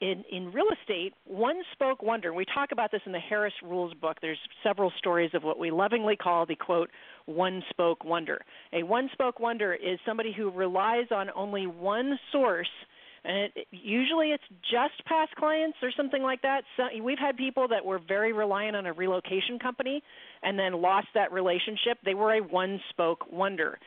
in, 0.00 0.22
in 0.30 0.52
real 0.52 0.66
estate, 0.80 1.14
one 1.24 1.62
spoke 1.72 2.02
wonder, 2.02 2.34
we 2.34 2.44
talk 2.44 2.72
about 2.72 2.90
this 2.90 3.00
in 3.06 3.12
the 3.12 3.18
Harris 3.18 3.54
Rules 3.62 3.94
book. 3.94 4.18
There's 4.20 4.38
several 4.62 4.92
stories 4.98 5.30
of 5.32 5.42
what 5.42 5.58
we 5.58 5.70
lovingly 5.70 6.16
call 6.16 6.44
the 6.44 6.56
quote, 6.56 6.90
one 7.24 7.62
spoke 7.70 8.04
wonder. 8.04 8.42
A 8.74 8.82
one 8.82 9.08
spoke 9.12 9.40
wonder 9.40 9.72
is 9.72 9.98
somebody 10.04 10.32
who 10.32 10.50
relies 10.50 11.06
on 11.10 11.30
only 11.34 11.66
one 11.66 12.18
source 12.32 12.68
and 13.24 13.50
it, 13.54 13.66
usually 13.70 14.30
it's 14.30 14.44
just 14.62 15.04
past 15.06 15.34
clients 15.36 15.78
or 15.82 15.90
something 15.96 16.22
like 16.22 16.42
that. 16.42 16.62
So 16.76 16.84
we've 17.02 17.18
had 17.18 17.36
people 17.36 17.68
that 17.68 17.84
were 17.84 17.98
very 18.06 18.32
reliant 18.32 18.76
on 18.76 18.86
a 18.86 18.92
relocation 18.92 19.58
company 19.58 20.02
and 20.42 20.58
then 20.58 20.80
lost 20.80 21.08
that 21.14 21.32
relationship. 21.32 21.98
They 22.04 22.14
were 22.14 22.34
a 22.34 22.40
one 22.40 22.80
spoke 22.90 23.30
wonder. 23.32 23.78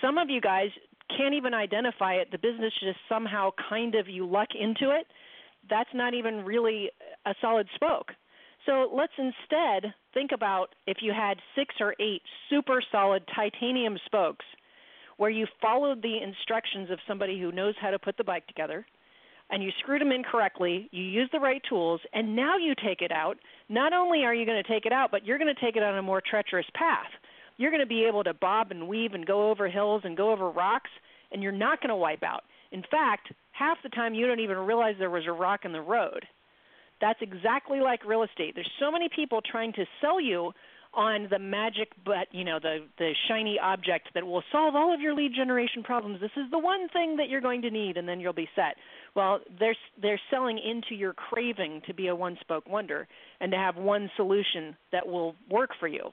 Some 0.00 0.18
of 0.18 0.28
you 0.28 0.40
guys 0.40 0.68
can't 1.16 1.34
even 1.34 1.54
identify 1.54 2.14
it. 2.14 2.28
The 2.32 2.38
business 2.38 2.72
just 2.80 2.98
somehow 3.08 3.50
kind 3.68 3.94
of 3.94 4.08
you 4.08 4.26
luck 4.26 4.48
into 4.58 4.90
it. 4.94 5.06
That's 5.68 5.90
not 5.94 6.14
even 6.14 6.44
really 6.44 6.90
a 7.26 7.34
solid 7.40 7.68
spoke. 7.74 8.12
So 8.66 8.90
let's 8.94 9.12
instead 9.18 9.94
think 10.12 10.32
about 10.32 10.74
if 10.86 10.98
you 11.00 11.12
had 11.12 11.38
six 11.56 11.74
or 11.80 11.94
eight 12.00 12.22
super 12.48 12.82
solid 12.92 13.22
titanium 13.34 13.98
spokes 14.06 14.44
where 15.20 15.28
you 15.28 15.46
followed 15.60 16.00
the 16.00 16.16
instructions 16.22 16.90
of 16.90 16.98
somebody 17.06 17.38
who 17.38 17.52
knows 17.52 17.74
how 17.78 17.90
to 17.90 17.98
put 17.98 18.16
the 18.16 18.24
bike 18.24 18.46
together 18.46 18.86
and 19.50 19.62
you 19.62 19.70
screwed 19.78 20.00
them 20.00 20.12
in 20.12 20.22
correctly, 20.22 20.88
you 20.92 21.04
use 21.04 21.28
the 21.30 21.38
right 21.38 21.60
tools, 21.68 22.00
and 22.14 22.34
now 22.34 22.56
you 22.56 22.72
take 22.82 23.02
it 23.02 23.12
out. 23.12 23.36
Not 23.68 23.92
only 23.92 24.24
are 24.24 24.34
you 24.34 24.46
going 24.46 24.62
to 24.62 24.66
take 24.66 24.86
it 24.86 24.94
out, 24.94 25.10
but 25.10 25.26
you're 25.26 25.36
going 25.36 25.54
to 25.54 25.60
take 25.60 25.76
it 25.76 25.82
on 25.82 25.98
a 25.98 26.02
more 26.02 26.22
treacherous 26.22 26.64
path. 26.72 27.10
You're 27.58 27.70
going 27.70 27.82
to 27.82 27.86
be 27.86 28.06
able 28.06 28.24
to 28.24 28.32
bob 28.32 28.70
and 28.70 28.88
weave 28.88 29.12
and 29.12 29.26
go 29.26 29.50
over 29.50 29.68
hills 29.68 30.00
and 30.04 30.16
go 30.16 30.32
over 30.32 30.48
rocks, 30.48 30.88
and 31.32 31.42
you're 31.42 31.52
not 31.52 31.82
going 31.82 31.90
to 31.90 31.96
wipe 31.96 32.22
out. 32.22 32.44
In 32.72 32.82
fact, 32.90 33.30
half 33.52 33.76
the 33.82 33.90
time 33.90 34.14
you 34.14 34.26
don't 34.26 34.40
even 34.40 34.56
realize 34.56 34.94
there 34.98 35.10
was 35.10 35.26
a 35.26 35.32
rock 35.32 35.66
in 35.66 35.72
the 35.72 35.82
road. 35.82 36.24
That's 37.02 37.20
exactly 37.20 37.80
like 37.80 38.06
real 38.06 38.22
estate. 38.22 38.54
There's 38.54 38.70
so 38.80 38.90
many 38.90 39.10
people 39.14 39.40
trying 39.42 39.74
to 39.74 39.84
sell 40.00 40.18
you 40.18 40.52
on 40.92 41.28
the 41.30 41.38
magic 41.38 41.92
but 42.04 42.26
you 42.32 42.44
know 42.44 42.58
the 42.60 42.78
the 42.98 43.12
shiny 43.28 43.58
object 43.62 44.08
that 44.14 44.26
will 44.26 44.42
solve 44.50 44.74
all 44.74 44.92
of 44.92 45.00
your 45.00 45.14
lead 45.14 45.32
generation 45.34 45.82
problems. 45.82 46.20
This 46.20 46.30
is 46.36 46.50
the 46.50 46.58
one 46.58 46.88
thing 46.88 47.16
that 47.16 47.28
you're 47.28 47.40
going 47.40 47.62
to 47.62 47.70
need 47.70 47.96
and 47.96 48.08
then 48.08 48.20
you'll 48.20 48.32
be 48.32 48.48
set. 48.56 48.74
Well, 49.14 49.40
they're 49.58 49.76
they're 50.00 50.20
selling 50.30 50.58
into 50.58 50.94
your 50.94 51.12
craving 51.12 51.82
to 51.86 51.94
be 51.94 52.08
a 52.08 52.14
one 52.14 52.36
spoke 52.40 52.68
wonder 52.68 53.06
and 53.40 53.52
to 53.52 53.58
have 53.58 53.76
one 53.76 54.10
solution 54.16 54.76
that 54.92 55.06
will 55.06 55.34
work 55.50 55.70
for 55.78 55.88
you. 55.88 56.10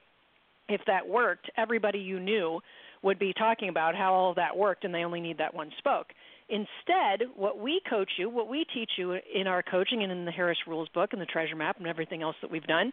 If 0.68 0.82
that 0.86 1.08
worked, 1.08 1.50
everybody 1.56 1.98
you 1.98 2.20
knew 2.20 2.60
would 3.02 3.18
be 3.18 3.32
talking 3.32 3.68
about 3.68 3.94
how 3.94 4.12
all 4.12 4.34
that 4.34 4.56
worked 4.56 4.84
and 4.84 4.94
they 4.94 5.04
only 5.04 5.20
need 5.20 5.38
that 5.38 5.54
one 5.54 5.70
spoke. 5.78 6.08
Instead, 6.50 7.28
what 7.36 7.58
we 7.58 7.80
coach 7.90 8.10
you, 8.16 8.30
what 8.30 8.48
we 8.48 8.64
teach 8.72 8.92
you 8.96 9.12
in 9.12 9.46
our 9.46 9.62
coaching 9.62 10.02
and 10.02 10.10
in 10.10 10.24
the 10.24 10.30
Harris 10.30 10.58
Rules 10.66 10.88
book 10.94 11.10
and 11.12 11.20
the 11.20 11.26
Treasure 11.26 11.56
Map 11.56 11.76
and 11.78 11.86
everything 11.86 12.22
else 12.22 12.36
that 12.40 12.50
we've 12.50 12.66
done, 12.66 12.92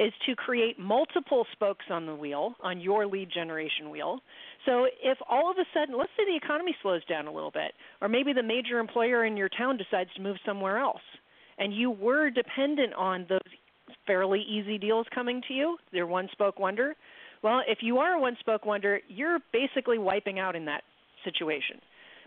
is 0.00 0.12
to 0.24 0.34
create 0.34 0.78
multiple 0.78 1.46
spokes 1.52 1.84
on 1.90 2.06
the 2.06 2.14
wheel, 2.14 2.54
on 2.62 2.80
your 2.80 3.06
lead 3.06 3.28
generation 3.30 3.90
wheel. 3.90 4.20
So 4.64 4.86
if 5.02 5.18
all 5.28 5.50
of 5.50 5.58
a 5.58 5.64
sudden, 5.74 5.96
let's 5.98 6.10
say 6.16 6.24
the 6.26 6.36
economy 6.36 6.74
slows 6.80 7.04
down 7.04 7.26
a 7.26 7.32
little 7.32 7.50
bit, 7.50 7.72
or 8.00 8.08
maybe 8.08 8.32
the 8.32 8.42
major 8.42 8.78
employer 8.78 9.26
in 9.26 9.36
your 9.36 9.50
town 9.50 9.76
decides 9.76 10.08
to 10.14 10.22
move 10.22 10.38
somewhere 10.46 10.78
else, 10.78 11.02
and 11.58 11.74
you 11.74 11.90
were 11.90 12.30
dependent 12.30 12.94
on 12.94 13.26
those 13.28 13.40
fairly 14.06 14.40
easy 14.40 14.78
deals 14.78 15.06
coming 15.14 15.42
to 15.48 15.54
you. 15.54 15.76
They're 15.92 16.06
one 16.06 16.30
spoke 16.32 16.58
wonder. 16.58 16.94
Well, 17.42 17.60
if 17.68 17.78
you 17.82 17.98
are 17.98 18.14
a 18.14 18.20
one 18.20 18.36
spoke 18.40 18.64
wonder, 18.64 19.00
you're 19.06 19.38
basically 19.52 19.98
wiping 19.98 20.38
out 20.38 20.56
in 20.56 20.64
that 20.64 20.82
situation. 21.24 21.78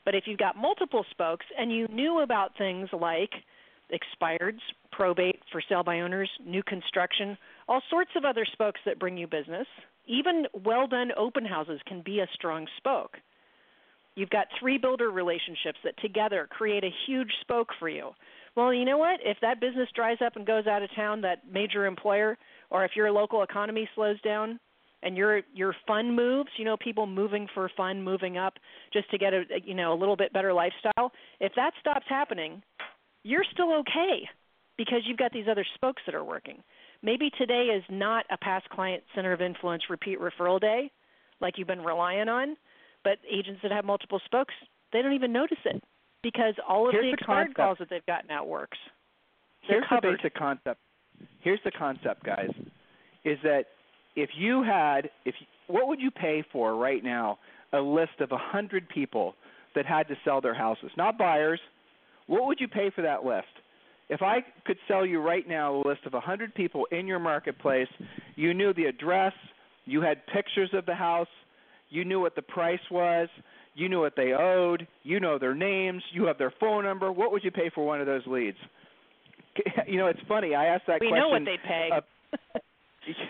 But 0.06 0.13
if 0.13 0.25
you've 0.27 0.38
got 0.38 0.56
multiple 0.56 1.06
spokes 1.10 1.46
and 1.58 1.72
you 1.72 1.88
knew 1.88 2.22
about 2.22 2.51
things 2.56 2.89
like 2.92 3.32
expireds, 3.92 4.60
probate 4.92 5.39
for 5.51 5.62
sale 5.68 5.84
by 5.84 6.01
owners, 6.01 6.30
new 6.46 6.62
construction, 6.63 7.38
all 7.67 7.82
sorts 7.89 8.12
of 8.15 8.25
other 8.25 8.46
spokes 8.51 8.79
that 8.86 9.00
bring 9.00 9.17
you 9.17 9.27
business, 9.27 9.67
even 10.05 10.46
well 10.65 10.88
done 10.88 11.12
open 11.17 11.46
houses 11.46 11.79
can 11.88 12.01
be 12.01 12.20
a 12.20 12.27
strong 12.34 12.67
spoke. 12.77 13.17
You've 14.15 14.29
got 14.29 14.48
three 14.60 14.77
builder 14.77 15.10
relationships 15.10 15.79
that 15.84 15.98
together 16.01 16.48
create 16.51 16.84
a 16.84 16.93
huge 17.08 17.32
spoke 17.41 17.70
for 17.79 17.89
you. 17.89 18.12
Well, 18.55 18.74
you 18.74 18.86
know 18.86 19.00
what? 19.00 19.20
If 19.24 19.38
that 19.41 19.60
business 19.60 19.89
dries 19.96 20.20
up 20.24 20.36
and 20.36 20.46
goes 20.46 20.67
out 20.67 20.84
of 20.84 20.89
town, 20.96 21.22
that 21.22 21.51
major 21.51 21.86
employer, 21.88 22.38
or 22.70 22.86
if 22.86 22.91
your 22.96 23.12
local 23.12 23.41
economy 23.41 23.89
slows 23.96 24.22
down, 24.22 24.60
and 25.01 25.17
your 25.17 25.41
your 25.53 25.75
fun 25.86 26.15
moves, 26.15 26.50
you 26.58 26.65
know, 26.65 26.77
people 26.77 27.05
moving 27.05 27.48
for 27.53 27.70
fun, 27.75 28.01
moving 28.01 28.38
up 28.38 28.53
just 28.93 29.10
to 29.12 29.17
get 29.17 29.34
a 29.34 29.43
you 29.63 29.74
know 29.74 29.93
a 29.93 29.98
little 29.98 30.15
bit 30.15 30.32
better 30.34 30.53
lifestyle. 30.53 31.12
If 31.39 31.53
that 31.55 31.74
stops 31.79 32.05
happening, 32.08 32.62
you're 33.24 33.46
still 33.51 33.74
okay 33.79 34.27
because 34.77 35.01
you've 35.05 35.17
got 35.17 35.32
these 35.32 35.48
other 35.50 35.65
spokes 35.75 36.01
that 36.05 36.15
are 36.15 36.24
working. 36.24 36.63
Maybe 37.03 37.29
today 37.38 37.65
is 37.65 37.83
not 37.89 38.25
a 38.31 38.38
past 38.38 38.67
client 38.69 39.03
center 39.13 39.33
of 39.33 39.41
influence 39.41 39.83
repeat 39.89 40.19
referral 40.19 40.60
day 40.60 40.89
like 41.41 41.57
you've 41.57 41.67
been 41.67 41.83
relying 41.83 42.29
on, 42.29 42.55
but 43.03 43.17
agents 43.29 43.60
that 43.62 43.72
have 43.72 43.83
multiple 43.83 44.22
spokes, 44.25 44.53
they 44.93 45.01
don't 45.01 45.13
even 45.13 45.33
notice 45.33 45.57
it 45.65 45.83
because 46.24 46.53
all 46.67 46.88
of 46.88 46.93
Here's 46.93 47.03
the 47.05 47.13
expired 47.13 47.53
calls 47.55 47.77
that 47.79 47.89
they've 47.89 48.05
gotten 48.05 48.31
out 48.31 48.48
works. 48.48 48.77
They're 49.67 49.79
Here's 49.79 49.89
covered. 49.89 50.13
the 50.13 50.17
basic 50.17 50.36
concept. 50.36 50.79
Here's 51.41 51.60
the 51.65 51.72
concept, 51.72 52.24
guys. 52.24 52.50
Is 53.25 53.38
that 53.43 53.65
if 54.15 54.29
you 54.38 54.63
had 54.63 55.10
if 55.25 55.36
what 55.67 55.88
would 55.88 56.00
you 56.00 56.12
pay 56.12 56.43
for 56.51 56.75
right 56.75 57.03
now 57.03 57.39
a 57.74 57.79
list 57.79 58.22
of 58.22 58.31
a 58.31 58.38
hundred 58.38 58.88
people 58.88 59.36
that 59.75 59.86
had 59.86 60.07
to 60.07 60.15
sell 60.24 60.39
their 60.39 60.53
houses, 60.53 60.91
not 60.98 61.17
buyers? 61.17 61.60
What 62.27 62.45
would 62.45 62.60
you 62.62 62.69
pay 62.69 62.89
for 62.95 63.01
that 63.01 63.25
list? 63.25 63.48
If 64.13 64.22
I 64.22 64.46
could 64.65 64.77
sell 64.88 65.08
you 65.08 65.20
right 65.22 65.48
now 65.48 65.75
a 65.75 65.82
list 65.88 66.01
of 66.05 66.13
a 66.13 66.20
hundred 66.20 66.53
people 66.53 66.86
in 66.91 67.08
your 67.08 67.17
marketplace, 67.17 67.88
you 68.36 68.53
knew 68.53 68.72
the 68.72 68.86
address, 68.86 69.34
you 69.86 70.01
had 70.01 70.27
pictures 70.27 70.70
of 70.74 70.86
the 70.86 70.93
house, 70.93 71.27
you 71.89 72.05
knew 72.05 72.20
what 72.20 72.36
the 72.36 72.43
price 72.43 72.79
was, 72.91 73.27
you 73.74 73.89
knew 73.89 74.00
what 74.00 74.13
they 74.15 74.34
owed, 74.34 74.88
you 75.01 75.20
know 75.20 75.39
their 75.39 75.55
names, 75.55 76.03
you 76.12 76.25
have 76.25 76.38
their 76.38 76.53
phone 76.60 76.84
number. 76.84 77.12
What 77.12 77.32
would 77.32 77.43
you 77.43 77.50
pay 77.50 77.72
for 77.74 77.88
one 77.88 78.01
of 78.01 78.05
those 78.05 78.22
leads? 78.27 78.58
You 79.88 79.98
know, 79.98 80.08
it's 80.08 80.20
funny. 80.27 80.55
I 80.55 80.65
asked 80.65 80.86
that 80.88 81.00
we 81.00 81.10
question. 81.10 81.20
know 81.20 81.29
what 81.29 81.46
they 81.46 81.58
pay. 81.67 81.89
uh, 81.91 82.60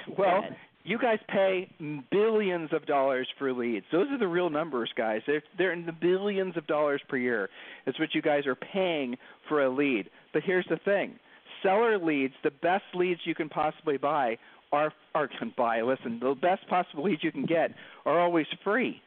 well. 0.18 0.44
You 0.86 0.98
guys 0.98 1.20
pay 1.30 1.70
billions 2.12 2.70
of 2.74 2.86
dollars 2.86 3.28
for 3.40 3.54
leads. 3.54 3.86
Those 3.92 4.08
are 4.12 4.18
the 4.18 4.28
real 4.28 4.50
numbers, 4.50 4.92
guys. 4.98 5.22
They're 5.26 5.44
they're 5.58 5.74
in 5.74 5.86
the 5.86 5.94
billions 5.94 6.58
of 6.58 6.68
dollars 6.68 7.02
per 7.08 7.18
year. 7.18 7.50
It's 7.86 8.00
what 8.00 8.14
you 8.14 8.22
guys 8.22 8.46
are 8.46 8.56
paying 8.56 9.18
for 9.48 9.64
a 9.64 9.70
lead. 9.70 10.10
But 10.34 10.44
here's 10.44 10.66
the 10.70 10.78
thing: 10.84 11.18
seller 11.62 11.98
leads, 11.98 12.34
the 12.44 12.52
best 12.52 12.84
leads 12.94 13.22
you 13.24 13.34
can 13.34 13.48
possibly 13.50 13.98
buy, 13.98 14.38
are 14.72 14.92
are 15.16 15.30
can 15.40 15.54
buy. 15.58 15.82
Listen, 15.82 16.20
the 16.20 16.36
best 16.36 16.68
possible 16.68 17.04
leads 17.04 17.24
you 17.24 17.32
can 17.32 17.46
get 17.46 17.72
are 18.06 18.20
always 18.20 18.48
free. 18.64 19.02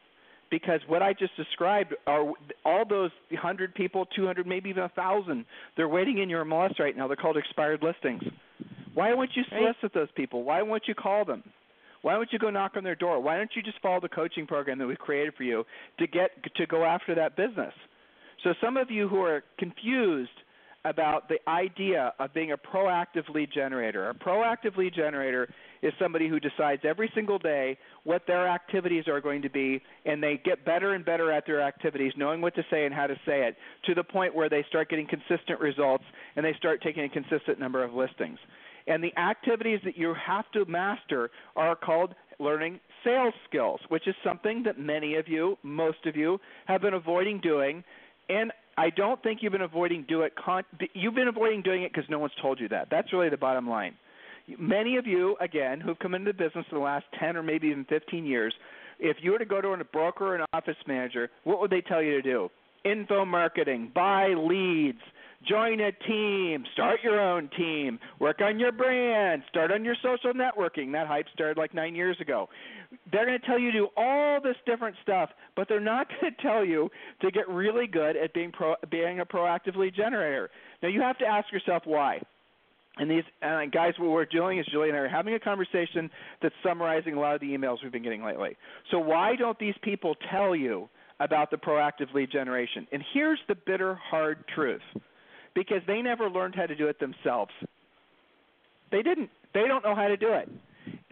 Because 0.49 0.79
what 0.87 1.03
I 1.03 1.11
just 1.11 1.35
described 1.35 1.93
are 2.07 2.31
all 2.63 2.85
those 2.87 3.11
100 3.31 3.75
people, 3.75 4.05
200, 4.15 4.47
maybe 4.47 4.69
even 4.69 4.81
a 4.81 4.91
1,000. 4.95 5.43
They're 5.75 5.89
waiting 5.89 6.19
in 6.19 6.29
your 6.29 6.45
MLS 6.45 6.79
right 6.79 6.95
now. 6.95 7.05
They're 7.07 7.17
called 7.17 7.35
expired 7.35 7.83
listings. 7.83 8.23
Why 8.93 9.13
won't 9.13 9.31
you 9.35 9.43
solicit 9.49 9.93
those 9.93 10.07
people? 10.15 10.45
Why 10.45 10.61
won't 10.61 10.83
you 10.87 10.95
call 10.95 11.25
them? 11.25 11.43
Why 12.07 12.13
don't 12.13 12.31
you 12.31 12.39
go 12.39 12.49
knock 12.49 12.77
on 12.77 12.85
their 12.85 12.95
door? 12.95 13.19
Why 13.19 13.35
don't 13.35 13.51
you 13.53 13.61
just 13.61 13.81
follow 13.81 13.99
the 13.99 14.07
coaching 14.07 14.47
program 14.47 14.79
that 14.79 14.87
we've 14.87 14.97
created 14.97 15.33
for 15.35 15.43
you 15.43 15.65
to 15.99 16.07
get 16.07 16.31
to 16.55 16.65
go 16.65 16.85
after 16.85 17.13
that 17.15 17.35
business? 17.35 17.73
So 18.45 18.53
some 18.63 18.77
of 18.77 18.89
you 18.89 19.09
who 19.09 19.19
are 19.23 19.43
confused 19.59 20.31
about 20.85 21.27
the 21.27 21.37
idea 21.49 22.13
of 22.17 22.33
being 22.33 22.53
a 22.53 22.57
proactive 22.57 23.27
lead 23.35 23.49
generator. 23.53 24.09
A 24.09 24.13
proactive 24.13 24.77
lead 24.77 24.93
generator 24.95 25.53
is 25.81 25.91
somebody 25.99 26.29
who 26.29 26.39
decides 26.39 26.83
every 26.85 27.11
single 27.13 27.39
day 27.39 27.77
what 28.05 28.21
their 28.25 28.47
activities 28.47 29.05
are 29.09 29.19
going 29.19 29.41
to 29.41 29.49
be 29.49 29.81
and 30.05 30.23
they 30.23 30.39
get 30.45 30.63
better 30.63 30.93
and 30.93 31.03
better 31.03 31.29
at 31.29 31.45
their 31.45 31.61
activities, 31.61 32.13
knowing 32.15 32.39
what 32.39 32.55
to 32.55 32.63
say 32.71 32.85
and 32.85 32.95
how 32.95 33.07
to 33.07 33.15
say 33.25 33.45
it, 33.45 33.57
to 33.85 33.93
the 33.93 34.03
point 34.03 34.33
where 34.33 34.47
they 34.47 34.63
start 34.69 34.89
getting 34.89 35.07
consistent 35.07 35.59
results 35.59 36.05
and 36.37 36.45
they 36.45 36.53
start 36.53 36.81
taking 36.81 37.03
a 37.03 37.09
consistent 37.09 37.59
number 37.59 37.83
of 37.83 37.93
listings. 37.93 38.39
And 38.87 39.03
the 39.03 39.15
activities 39.19 39.79
that 39.83 39.97
you 39.97 40.13
have 40.25 40.49
to 40.53 40.65
master 40.65 41.29
are 41.55 41.75
called 41.75 42.15
learning 42.39 42.79
sales 43.03 43.33
skills, 43.47 43.79
which 43.89 44.07
is 44.07 44.15
something 44.23 44.63
that 44.63 44.79
many 44.79 45.15
of 45.15 45.27
you, 45.27 45.57
most 45.63 46.05
of 46.05 46.15
you, 46.15 46.39
have 46.65 46.81
been 46.81 46.93
avoiding 46.93 47.39
doing. 47.41 47.83
And 48.29 48.51
I 48.77 48.89
don't 48.89 49.21
think 49.23 49.39
you've 49.41 49.51
been 49.51 49.61
avoiding 49.61 50.05
do 50.07 50.21
it. 50.21 50.33
Con- 50.35 50.63
you've 50.93 51.15
been 51.15 51.27
avoiding 51.27 51.61
doing 51.61 51.83
it 51.83 51.91
because 51.93 52.09
no 52.09 52.19
one's 52.19 52.33
told 52.41 52.59
you 52.59 52.69
that. 52.69 52.87
That's 52.89 53.11
really 53.11 53.29
the 53.29 53.37
bottom 53.37 53.69
line. 53.69 53.95
Many 54.57 54.95
of 54.97 55.05
you, 55.05 55.35
again, 55.41 55.81
who've 55.81 55.99
come 55.99 56.13
into 56.13 56.31
the 56.31 56.37
business 56.37 56.65
in 56.71 56.77
the 56.77 56.83
last 56.83 57.05
10 57.19 57.35
or 57.35 57.43
maybe 57.43 57.67
even 57.67 57.85
15 57.85 58.25
years, 58.25 58.53
if 58.99 59.17
you 59.21 59.31
were 59.31 59.39
to 59.39 59.45
go 59.45 59.61
to 59.61 59.69
a 59.69 59.83
broker 59.83 60.27
or 60.27 60.35
an 60.35 60.45
office 60.53 60.77
manager, 60.87 61.29
what 61.43 61.59
would 61.59 61.69
they 61.69 61.81
tell 61.81 62.01
you 62.01 62.13
to 62.13 62.21
do? 62.21 62.49
Info 62.85 63.25
marketing, 63.25 63.91
buy 63.93 64.29
leads, 64.29 65.01
join 65.45 65.79
a 65.79 65.91
team, 65.91 66.65
start 66.73 66.99
your 67.03 67.19
own 67.19 67.49
team, 67.57 67.99
work 68.19 68.41
on 68.41 68.59
your 68.59 68.71
brand, 68.71 69.43
start 69.49 69.71
on 69.71 69.85
your 69.85 69.95
social 70.01 70.33
networking. 70.33 70.91
That 70.93 71.07
hype 71.07 71.27
started 71.33 71.57
like 71.57 71.73
nine 71.73 71.95
years 71.95 72.17
ago. 72.19 72.49
They're 73.11 73.25
going 73.25 73.39
to 73.39 73.45
tell 73.45 73.59
you 73.59 73.71
to 73.71 73.77
do 73.77 73.87
all 73.95 74.41
this 74.41 74.55
different 74.65 74.95
stuff, 75.01 75.29
but 75.55 75.67
they're 75.69 75.79
not 75.79 76.07
going 76.21 76.33
to 76.33 76.41
tell 76.41 76.65
you 76.65 76.89
to 77.21 77.31
get 77.31 77.47
really 77.49 77.87
good 77.87 78.15
at 78.15 78.33
being 78.33 78.51
pro, 78.51 78.75
being 78.89 79.19
a 79.19 79.25
proactive 79.25 79.75
lead 79.75 79.95
generator. 79.95 80.49
Now 80.81 80.89
you 80.89 81.01
have 81.01 81.17
to 81.19 81.25
ask 81.25 81.51
yourself 81.51 81.83
why. 81.85 82.21
And 82.99 83.11
these 83.11 83.23
and 83.41 83.69
uh, 83.69 83.71
guys, 83.71 83.93
what 83.99 84.09
we're 84.09 84.25
doing 84.25 84.57
is 84.57 84.65
Julie 84.71 84.89
and 84.89 84.97
I 84.97 85.01
are 85.01 85.07
having 85.07 85.35
a 85.35 85.39
conversation 85.39 86.09
that's 86.41 86.55
summarizing 86.63 87.13
a 87.13 87.19
lot 87.19 87.35
of 87.35 87.41
the 87.41 87.47
emails 87.47 87.77
we've 87.83 87.91
been 87.91 88.03
getting 88.03 88.23
lately. 88.23 88.57
So 88.89 88.97
why 88.97 89.35
don't 89.35 89.57
these 89.59 89.75
people 89.83 90.15
tell 90.31 90.55
you 90.55 90.89
about 91.19 91.51
the 91.51 91.57
proactive 91.57 92.11
lead 92.13 92.31
generation? 92.31 92.87
And 92.91 93.03
here's 93.13 93.39
the 93.47 93.55
bitter, 93.67 93.93
hard 93.95 94.43
truth: 94.53 94.81
because 95.57 95.81
they 95.87 96.03
never 96.03 96.29
learned 96.29 96.53
how 96.53 96.67
to 96.67 96.75
do 96.75 96.87
it 96.87 96.99
themselves. 96.99 97.51
They 98.91 99.01
didn't. 99.01 99.31
They 99.55 99.67
don't 99.67 99.83
know 99.83 99.95
how 99.95 100.07
to 100.07 100.15
do 100.15 100.33
it. 100.33 100.47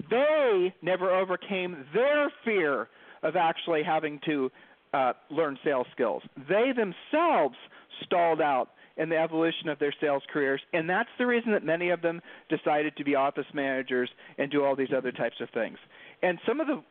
They 0.07 0.71
never 0.83 1.09
overcame 1.09 1.83
their 1.95 2.31
fear 2.43 2.87
of 3.23 3.35
actually 3.35 3.81
having 3.81 4.19
to 4.27 4.51
uh, 4.93 5.13
learn 5.31 5.57
sales 5.63 5.87
skills. 5.93 6.21
They 6.47 6.73
themselves 6.75 7.55
stalled 8.05 8.39
out 8.39 8.69
in 8.97 9.09
the 9.09 9.17
evolution 9.17 9.67
of 9.67 9.79
their 9.79 9.93
sales 9.99 10.21
careers, 10.31 10.61
and 10.73 10.87
that's 10.87 11.09
the 11.17 11.25
reason 11.25 11.51
that 11.53 11.63
many 11.63 11.89
of 11.89 12.03
them 12.03 12.21
decided 12.47 12.95
to 12.97 13.03
be 13.03 13.15
office 13.15 13.47
managers 13.51 14.11
and 14.37 14.51
do 14.51 14.63
all 14.63 14.75
these 14.75 14.93
other 14.95 15.11
types 15.11 15.37
of 15.41 15.49
things. 15.55 15.79
And 16.21 16.37
some 16.47 16.59
of 16.59 16.67
the 16.67 16.83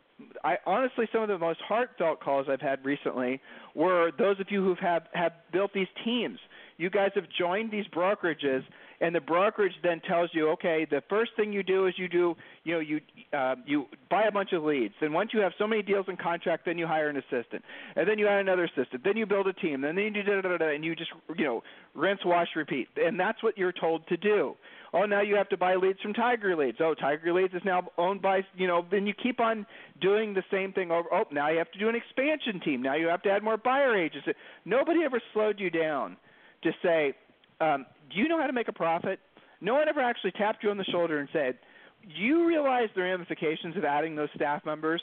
I 0.44 0.58
honestly 0.66 1.08
some 1.12 1.22
of 1.22 1.28
the 1.28 1.38
most 1.38 1.60
heartfelt 1.60 2.20
calls 2.20 2.46
I've 2.48 2.60
had 2.60 2.84
recently 2.84 3.40
were 3.74 4.12
those 4.16 4.38
of 4.40 4.46
you 4.50 4.62
who 4.62 4.74
have 4.80 5.04
have 5.12 5.32
built 5.52 5.72
these 5.74 5.88
teams. 6.04 6.38
You 6.76 6.90
guys 6.90 7.10
have 7.14 7.24
joined 7.36 7.70
these 7.70 7.86
brokerages 7.86 8.62
and 9.04 9.14
the 9.14 9.20
brokerage 9.20 9.74
then 9.82 10.00
tells 10.00 10.30
you, 10.32 10.48
okay, 10.48 10.86
the 10.90 11.02
first 11.10 11.32
thing 11.36 11.52
you 11.52 11.62
do 11.62 11.86
is 11.86 11.92
you 11.98 12.08
do, 12.08 12.34
you 12.64 12.72
know, 12.72 12.80
you 12.80 13.00
uh, 13.34 13.54
you 13.66 13.84
buy 14.10 14.22
a 14.22 14.32
bunch 14.32 14.54
of 14.54 14.62
leads. 14.62 14.94
Then 14.98 15.12
once 15.12 15.30
you 15.34 15.40
have 15.40 15.52
so 15.58 15.66
many 15.66 15.82
deals 15.82 16.06
in 16.08 16.16
contract, 16.16 16.64
then 16.64 16.78
you 16.78 16.86
hire 16.86 17.10
an 17.10 17.18
assistant, 17.18 17.62
and 17.96 18.08
then 18.08 18.18
you 18.18 18.26
add 18.26 18.40
another 18.40 18.64
assistant. 18.64 19.04
Then 19.04 19.18
you 19.18 19.26
build 19.26 19.46
a 19.46 19.52
team, 19.52 19.84
and 19.84 19.98
then 19.98 20.04
you 20.04 20.10
do 20.10 20.22
da 20.22 20.40
da 20.40 20.48
da, 20.48 20.56
da 20.56 20.74
and 20.74 20.82
you 20.82 20.96
just 20.96 21.10
you 21.36 21.44
know 21.44 21.62
rinse, 21.94 22.20
wash, 22.24 22.48
repeat, 22.56 22.88
and 22.96 23.20
that's 23.20 23.42
what 23.42 23.58
you're 23.58 23.72
told 23.72 24.06
to 24.06 24.16
do. 24.16 24.54
Oh, 24.94 25.04
now 25.04 25.20
you 25.20 25.36
have 25.36 25.50
to 25.50 25.58
buy 25.58 25.74
leads 25.74 26.00
from 26.00 26.14
Tiger 26.14 26.56
Leads. 26.56 26.78
Oh, 26.80 26.94
Tiger 26.94 27.34
Leads 27.34 27.52
is 27.52 27.62
now 27.62 27.90
owned 27.98 28.22
by 28.22 28.40
you 28.56 28.66
know. 28.66 28.86
Then 28.90 29.06
you 29.06 29.12
keep 29.12 29.38
on 29.38 29.66
doing 30.00 30.32
the 30.32 30.44
same 30.50 30.72
thing 30.72 30.90
over. 30.90 31.08
Oh, 31.12 31.24
now 31.30 31.50
you 31.50 31.58
have 31.58 31.70
to 31.72 31.78
do 31.78 31.90
an 31.90 31.94
expansion 31.94 32.58
team. 32.64 32.80
Now 32.80 32.94
you 32.94 33.08
have 33.08 33.20
to 33.24 33.30
add 33.30 33.42
more 33.42 33.58
buyer 33.58 33.94
agents. 33.94 34.28
Nobody 34.64 35.00
ever 35.04 35.20
slowed 35.34 35.60
you 35.60 35.68
down 35.68 36.16
to 36.62 36.70
say, 36.82 37.14
um, 37.60 37.86
do 38.12 38.20
you 38.20 38.28
know 38.28 38.40
how 38.40 38.46
to 38.46 38.52
make 38.52 38.68
a 38.68 38.72
profit? 38.72 39.18
No 39.60 39.74
one 39.74 39.88
ever 39.88 40.00
actually 40.00 40.32
tapped 40.32 40.62
you 40.62 40.70
on 40.70 40.76
the 40.76 40.84
shoulder 40.84 41.18
and 41.18 41.28
said, 41.32 41.58
do 42.02 42.22
you 42.22 42.46
realize 42.46 42.88
the 42.94 43.02
ramifications 43.02 43.76
of 43.76 43.84
adding 43.84 44.14
those 44.14 44.28
staff 44.34 44.64
members? 44.66 45.00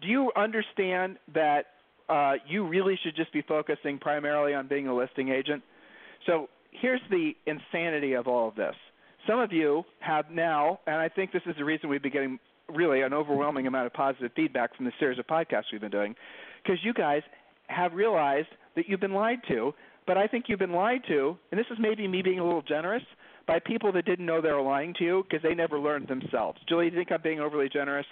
Do 0.00 0.08
you 0.08 0.32
understand 0.36 1.16
that 1.34 1.66
uh, 2.08 2.34
you 2.48 2.66
really 2.66 2.98
should 3.04 3.14
just 3.14 3.32
be 3.32 3.42
focusing 3.42 3.98
primarily 3.98 4.54
on 4.54 4.66
being 4.66 4.88
a 4.88 4.94
listing 4.94 5.28
agent? 5.28 5.62
So 6.26 6.48
here's 6.72 7.00
the 7.10 7.32
insanity 7.46 8.14
of 8.14 8.26
all 8.26 8.48
of 8.48 8.56
this. 8.56 8.74
Some 9.28 9.38
of 9.38 9.52
you 9.52 9.84
have 10.00 10.30
now, 10.30 10.80
and 10.86 10.96
I 10.96 11.08
think 11.08 11.32
this 11.32 11.42
is 11.46 11.54
the 11.56 11.64
reason 11.64 11.88
we've 11.88 12.02
been 12.02 12.12
getting 12.12 12.38
really 12.68 13.02
an 13.02 13.12
overwhelming 13.12 13.66
amount 13.66 13.86
of 13.86 13.92
positive 13.92 14.32
feedback 14.34 14.74
from 14.76 14.86
the 14.86 14.92
series 14.98 15.18
of 15.18 15.26
podcasts 15.26 15.64
we've 15.72 15.80
been 15.80 15.90
doing, 15.90 16.14
because 16.62 16.78
you 16.82 16.94
guys 16.94 17.22
have 17.68 17.92
realized 17.92 18.48
that 18.76 18.88
you've 18.88 19.00
been 19.00 19.14
lied 19.14 19.38
to. 19.48 19.72
But 20.10 20.18
I 20.18 20.26
think 20.26 20.46
you've 20.48 20.58
been 20.58 20.72
lied 20.72 21.02
to, 21.06 21.38
and 21.52 21.60
this 21.60 21.68
is 21.70 21.78
maybe 21.78 22.08
me 22.08 22.20
being 22.20 22.40
a 22.40 22.44
little 22.44 22.62
generous, 22.62 23.04
by 23.46 23.60
people 23.60 23.92
that 23.92 24.06
didn't 24.06 24.26
know 24.26 24.40
they 24.40 24.50
were 24.50 24.60
lying 24.60 24.92
to 24.94 25.04
you 25.04 25.22
because 25.22 25.40
they 25.40 25.54
never 25.54 25.78
learned 25.78 26.08
themselves. 26.08 26.58
Julie, 26.68 26.90
do 26.90 26.96
you 26.96 27.00
think 27.00 27.12
I'm 27.12 27.22
being 27.22 27.38
overly 27.38 27.68
generous? 27.68 28.06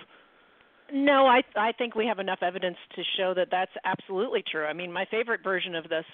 No, 0.92 1.26
I 1.26 1.42
I 1.56 1.72
think 1.72 1.96
we 1.96 2.06
have 2.06 2.20
enough 2.20 2.38
evidence 2.40 2.76
to 2.94 3.02
show 3.16 3.34
that 3.34 3.48
that's 3.50 3.72
absolutely 3.84 4.44
true. 4.48 4.64
I 4.64 4.74
mean, 4.74 4.92
my 4.92 5.06
favorite 5.10 5.42
version 5.42 5.74
of 5.74 5.88
this 5.88 6.04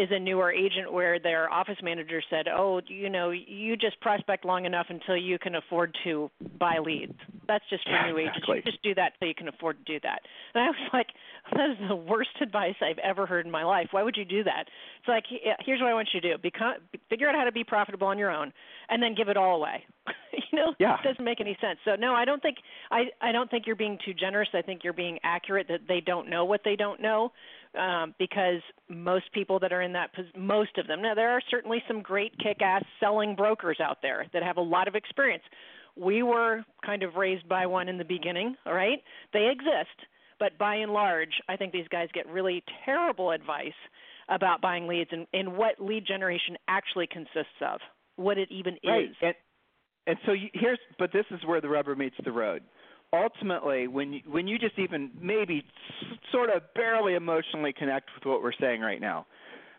is 0.00 0.08
a 0.10 0.18
newer 0.18 0.50
agent 0.52 0.92
where 0.92 1.18
their 1.18 1.52
office 1.52 1.76
manager 1.82 2.22
said, 2.30 2.48
"Oh, 2.48 2.80
you 2.86 3.10
know, 3.10 3.30
you 3.30 3.76
just 3.76 4.00
prospect 4.00 4.44
long 4.44 4.64
enough 4.64 4.86
until 4.88 5.16
you 5.16 5.38
can 5.38 5.54
afford 5.56 5.96
to 6.04 6.30
buy 6.58 6.78
leads. 6.78 7.14
That's 7.46 7.64
just 7.68 7.84
for 7.84 8.06
new 8.06 8.16
agents. 8.18 8.38
Exactly. 8.38 8.56
You 8.56 8.62
just 8.62 8.82
do 8.82 8.94
that 8.94 9.12
so 9.18 9.26
you 9.26 9.34
can 9.34 9.48
afford 9.48 9.84
to 9.84 9.92
do 9.92 10.00
that." 10.02 10.20
And 10.54 10.64
I 10.64 10.68
was 10.68 10.90
like, 10.92 11.08
"That 11.52 11.70
is 11.70 11.76
the 11.88 11.96
worst 11.96 12.30
advice 12.40 12.76
I've 12.80 12.98
ever 12.98 13.26
heard 13.26 13.44
in 13.46 13.52
my 13.52 13.64
life. 13.64 13.88
Why 13.92 14.02
would 14.02 14.16
you 14.16 14.24
do 14.24 14.42
that?" 14.44 14.68
It's 15.00 15.08
like, 15.08 15.24
uh, 15.32 15.54
here's 15.60 15.80
what 15.80 15.88
I 15.90 15.94
want 15.94 16.08
you 16.14 16.20
to 16.20 16.32
do: 16.32 16.38
Become, 16.38 16.74
figure 17.08 17.28
out 17.28 17.34
how 17.34 17.44
to 17.44 17.52
be 17.52 17.64
profitable 17.64 18.06
on 18.06 18.18
your 18.18 18.30
own, 18.30 18.52
and 18.88 19.02
then 19.02 19.14
give 19.14 19.28
it 19.28 19.36
all 19.36 19.56
away. 19.56 19.84
you 20.32 20.58
know, 20.58 20.74
Yeah. 20.78 20.96
it 20.98 21.04
doesn't 21.04 21.24
make 21.24 21.40
any 21.40 21.56
sense. 21.60 21.78
So 21.84 21.94
no, 21.96 22.14
I 22.14 22.24
don't 22.24 22.40
think 22.42 22.58
I 22.90 23.10
I 23.20 23.32
don't 23.32 23.50
think 23.50 23.66
you're 23.66 23.76
being 23.76 23.98
too 24.04 24.14
generous. 24.14 24.48
I 24.54 24.62
think 24.62 24.82
you're 24.84 24.92
being 24.92 25.18
accurate 25.22 25.68
that 25.68 25.80
they 25.88 26.00
don't 26.00 26.28
know 26.28 26.44
what 26.44 26.62
they 26.64 26.76
don't 26.76 27.00
know 27.00 27.32
um, 27.78 28.14
because 28.18 28.60
most 28.88 29.32
people 29.32 29.58
that 29.60 29.72
are 29.72 29.82
in 29.82 29.92
that 29.92 30.12
pos- 30.14 30.24
most 30.36 30.76
of 30.78 30.86
them 30.86 31.00
now 31.02 31.14
there 31.14 31.30
are 31.30 31.40
certainly 31.50 31.82
some 31.86 32.02
great 32.02 32.32
kick-ass 32.38 32.82
selling 32.98 33.36
brokers 33.36 33.78
out 33.80 33.98
there 34.02 34.26
that 34.32 34.42
have 34.42 34.56
a 34.56 34.62
lot 34.62 34.88
of 34.88 34.94
experience. 34.94 35.44
We 35.96 36.22
were 36.22 36.64
kind 36.84 37.02
of 37.02 37.16
raised 37.16 37.48
by 37.48 37.66
one 37.66 37.88
in 37.88 37.98
the 37.98 38.04
beginning, 38.04 38.56
all 38.64 38.74
right? 38.74 39.02
They 39.32 39.50
exist, 39.50 39.96
but 40.38 40.56
by 40.58 40.76
and 40.76 40.92
large, 40.92 41.40
I 41.48 41.56
think 41.56 41.72
these 41.72 41.88
guys 41.88 42.08
get 42.14 42.26
really 42.28 42.62
terrible 42.84 43.30
advice 43.32 43.72
about 44.28 44.60
buying 44.60 44.86
leads 44.86 45.10
and, 45.12 45.26
and 45.32 45.56
what 45.56 45.80
lead 45.80 46.06
generation 46.06 46.56
actually 46.68 47.08
consists 47.08 47.60
of, 47.60 47.80
what 48.16 48.38
it 48.38 48.48
even 48.50 48.76
Right. 48.86 49.10
is. 49.10 49.16
And 49.20 49.34
and 50.06 50.16
so 50.24 50.32
you, 50.32 50.48
here's 50.54 50.78
but 50.98 51.12
this 51.12 51.26
is 51.30 51.40
where 51.44 51.60
the 51.60 51.68
rubber 51.68 51.94
meets 51.94 52.16
the 52.24 52.32
road. 52.32 52.62
Ultimately, 53.12 53.88
when 53.88 54.12
you, 54.12 54.20
when 54.30 54.46
you 54.46 54.58
just 54.58 54.78
even 54.78 55.10
maybe 55.20 55.64
sort 56.30 56.48
of 56.50 56.62
barely 56.74 57.14
emotionally 57.14 57.72
connect 57.72 58.10
with 58.14 58.24
what 58.24 58.42
we're 58.42 58.52
saying 58.60 58.82
right 58.82 59.00
now, 59.00 59.26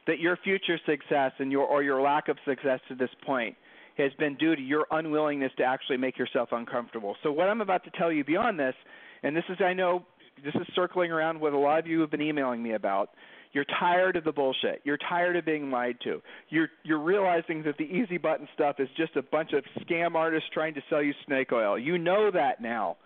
that 0.08 0.20
your 0.20 0.38
future 0.38 0.78
success 0.86 1.32
and 1.40 1.52
your 1.52 1.66
or 1.66 1.82
your 1.84 2.02
lack 2.02 2.28
of 2.28 2.38
success 2.46 2.80
to 2.90 2.96
this 2.96 3.10
point 3.26 3.56
has 3.98 4.12
been 4.20 4.36
due 4.36 4.56
to 4.56 4.62
your 4.62 4.86
unwillingness 4.92 5.52
to 5.58 5.64
actually 5.64 5.98
make 5.98 6.18
yourself 6.18 6.50
uncomfortable. 6.52 7.16
So 7.24 7.32
what 7.32 7.48
I'm 7.48 7.62
about 7.62 7.84
to 7.86 7.92
tell 7.92 8.12
you 8.12 8.24
beyond 8.24 8.60
this, 8.60 8.76
and 9.24 9.36
this 9.36 9.44
is 9.50 9.58
I 9.64 9.74
know 9.74 10.06
this 10.44 10.56
is 10.56 10.68
circling 10.76 11.12
around 11.12 11.40
what 11.40 11.54
a 11.54 11.58
lot 11.58 11.80
of 11.80 11.88
you 11.88 12.02
have 12.02 12.12
been 12.12 12.22
emailing 12.22 12.62
me 12.62 12.74
about. 12.74 13.12
You're 13.54 13.66
tired 13.80 14.16
of 14.16 14.24
the 14.24 14.32
bullshit. 14.32 14.82
You're 14.86 14.98
tired 14.98 15.36
of 15.36 15.46
being 15.46 15.72
lied 15.72 15.98
to. 16.04 16.22
You're 16.50 16.70
you're 16.84 17.00
realizing 17.00 17.64
that 17.64 17.78
the 17.78 17.84
easy 17.84 18.18
button 18.18 18.48
stuff 18.54 18.78
is 18.80 18.88
just 18.98 19.16
a 19.16 19.22
bunch 19.22 19.52
of 19.54 19.64
scam 19.86 20.16
artists 20.16 20.50
trying 20.54 20.74
to 20.74 20.82
sell 20.90 21.04
you 21.04 21.14
snake 21.26 21.52
oil. 21.52 21.78
You 21.78 21.98
know 21.98 22.32
that 22.32 22.62
now. 22.62 22.98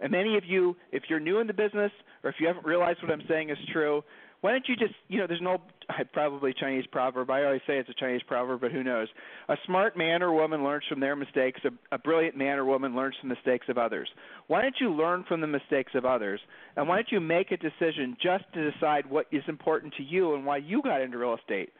And 0.00 0.12
many 0.12 0.36
of 0.36 0.44
you, 0.44 0.76
if 0.92 1.04
you're 1.08 1.20
new 1.20 1.40
in 1.40 1.46
the 1.46 1.54
business 1.54 1.92
or 2.22 2.30
if 2.30 2.36
you 2.38 2.46
haven't 2.46 2.66
realized 2.66 3.02
what 3.02 3.10
I'm 3.10 3.22
saying 3.28 3.50
is 3.50 3.58
true, 3.72 4.02
why 4.42 4.52
don't 4.52 4.68
you 4.68 4.76
just, 4.76 4.94
you 5.08 5.18
know, 5.18 5.26
there's 5.26 5.40
an 5.40 5.46
old, 5.46 5.62
probably 6.12 6.52
Chinese 6.52 6.84
proverb. 6.92 7.30
I 7.30 7.44
always 7.44 7.62
say 7.66 7.78
it's 7.78 7.88
a 7.88 7.94
Chinese 7.98 8.20
proverb, 8.28 8.60
but 8.60 8.70
who 8.70 8.84
knows? 8.84 9.08
A 9.48 9.56
smart 9.64 9.96
man 9.96 10.22
or 10.22 10.32
woman 10.32 10.62
learns 10.62 10.84
from 10.88 11.00
their 11.00 11.16
mistakes. 11.16 11.60
A, 11.64 11.94
a 11.94 11.98
brilliant 11.98 12.36
man 12.36 12.58
or 12.58 12.64
woman 12.64 12.94
learns 12.94 13.14
from 13.18 13.30
the 13.30 13.34
mistakes 13.34 13.66
of 13.68 13.78
others. 13.78 14.08
Why 14.46 14.60
don't 14.60 14.76
you 14.78 14.92
learn 14.92 15.24
from 15.26 15.40
the 15.40 15.46
mistakes 15.46 15.92
of 15.94 16.04
others? 16.04 16.40
And 16.76 16.86
why 16.86 16.96
don't 16.96 17.10
you 17.10 17.20
make 17.20 17.50
a 17.50 17.56
decision 17.56 18.16
just 18.22 18.44
to 18.54 18.70
decide 18.70 19.08
what 19.08 19.26
is 19.32 19.42
important 19.48 19.94
to 19.94 20.02
you 20.02 20.34
and 20.34 20.44
why 20.44 20.58
you 20.58 20.82
got 20.82 21.00
into 21.00 21.18
real 21.18 21.34
estate? 21.34 21.70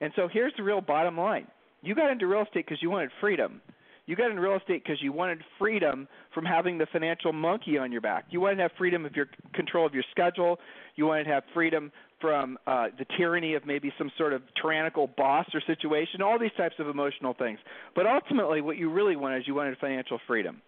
And 0.00 0.12
so 0.14 0.28
here's 0.32 0.52
the 0.56 0.62
real 0.62 0.80
bottom 0.80 1.18
line. 1.18 1.48
You 1.82 1.94
got 1.94 2.10
into 2.10 2.26
real 2.26 2.42
estate 2.42 2.64
because 2.66 2.80
you 2.80 2.90
wanted 2.90 3.10
freedom. 3.20 3.60
You 4.06 4.16
got 4.16 4.30
in 4.30 4.38
real 4.38 4.56
estate 4.56 4.82
because 4.84 5.00
you 5.00 5.12
wanted 5.12 5.38
freedom 5.58 6.06
from 6.34 6.44
having 6.44 6.76
the 6.76 6.86
financial 6.92 7.32
monkey 7.32 7.78
on 7.78 7.90
your 7.90 8.02
back. 8.02 8.26
You 8.30 8.40
wanted 8.40 8.56
to 8.56 8.62
have 8.62 8.72
freedom 8.76 9.06
of 9.06 9.16
your 9.16 9.26
control 9.54 9.86
of 9.86 9.94
your 9.94 10.04
schedule. 10.10 10.58
You 10.96 11.06
wanted 11.06 11.24
to 11.24 11.30
have 11.30 11.44
freedom 11.54 11.90
from 12.20 12.58
uh, 12.66 12.88
the 12.98 13.06
tyranny 13.16 13.54
of 13.54 13.66
maybe 13.66 13.92
some 13.96 14.10
sort 14.16 14.32
of 14.32 14.42
tyrannical 14.60 15.06
boss 15.06 15.46
or 15.54 15.60
situation. 15.66 16.22
All 16.22 16.38
these 16.38 16.52
types 16.56 16.74
of 16.78 16.88
emotional 16.88 17.34
things. 17.34 17.58
But 17.94 18.06
ultimately, 18.06 18.60
what 18.60 18.76
you 18.76 18.90
really 18.90 19.16
wanted 19.16 19.38
is 19.38 19.48
you 19.48 19.54
wanted 19.54 19.78
financial 19.78 20.18
freedom. 20.26 20.60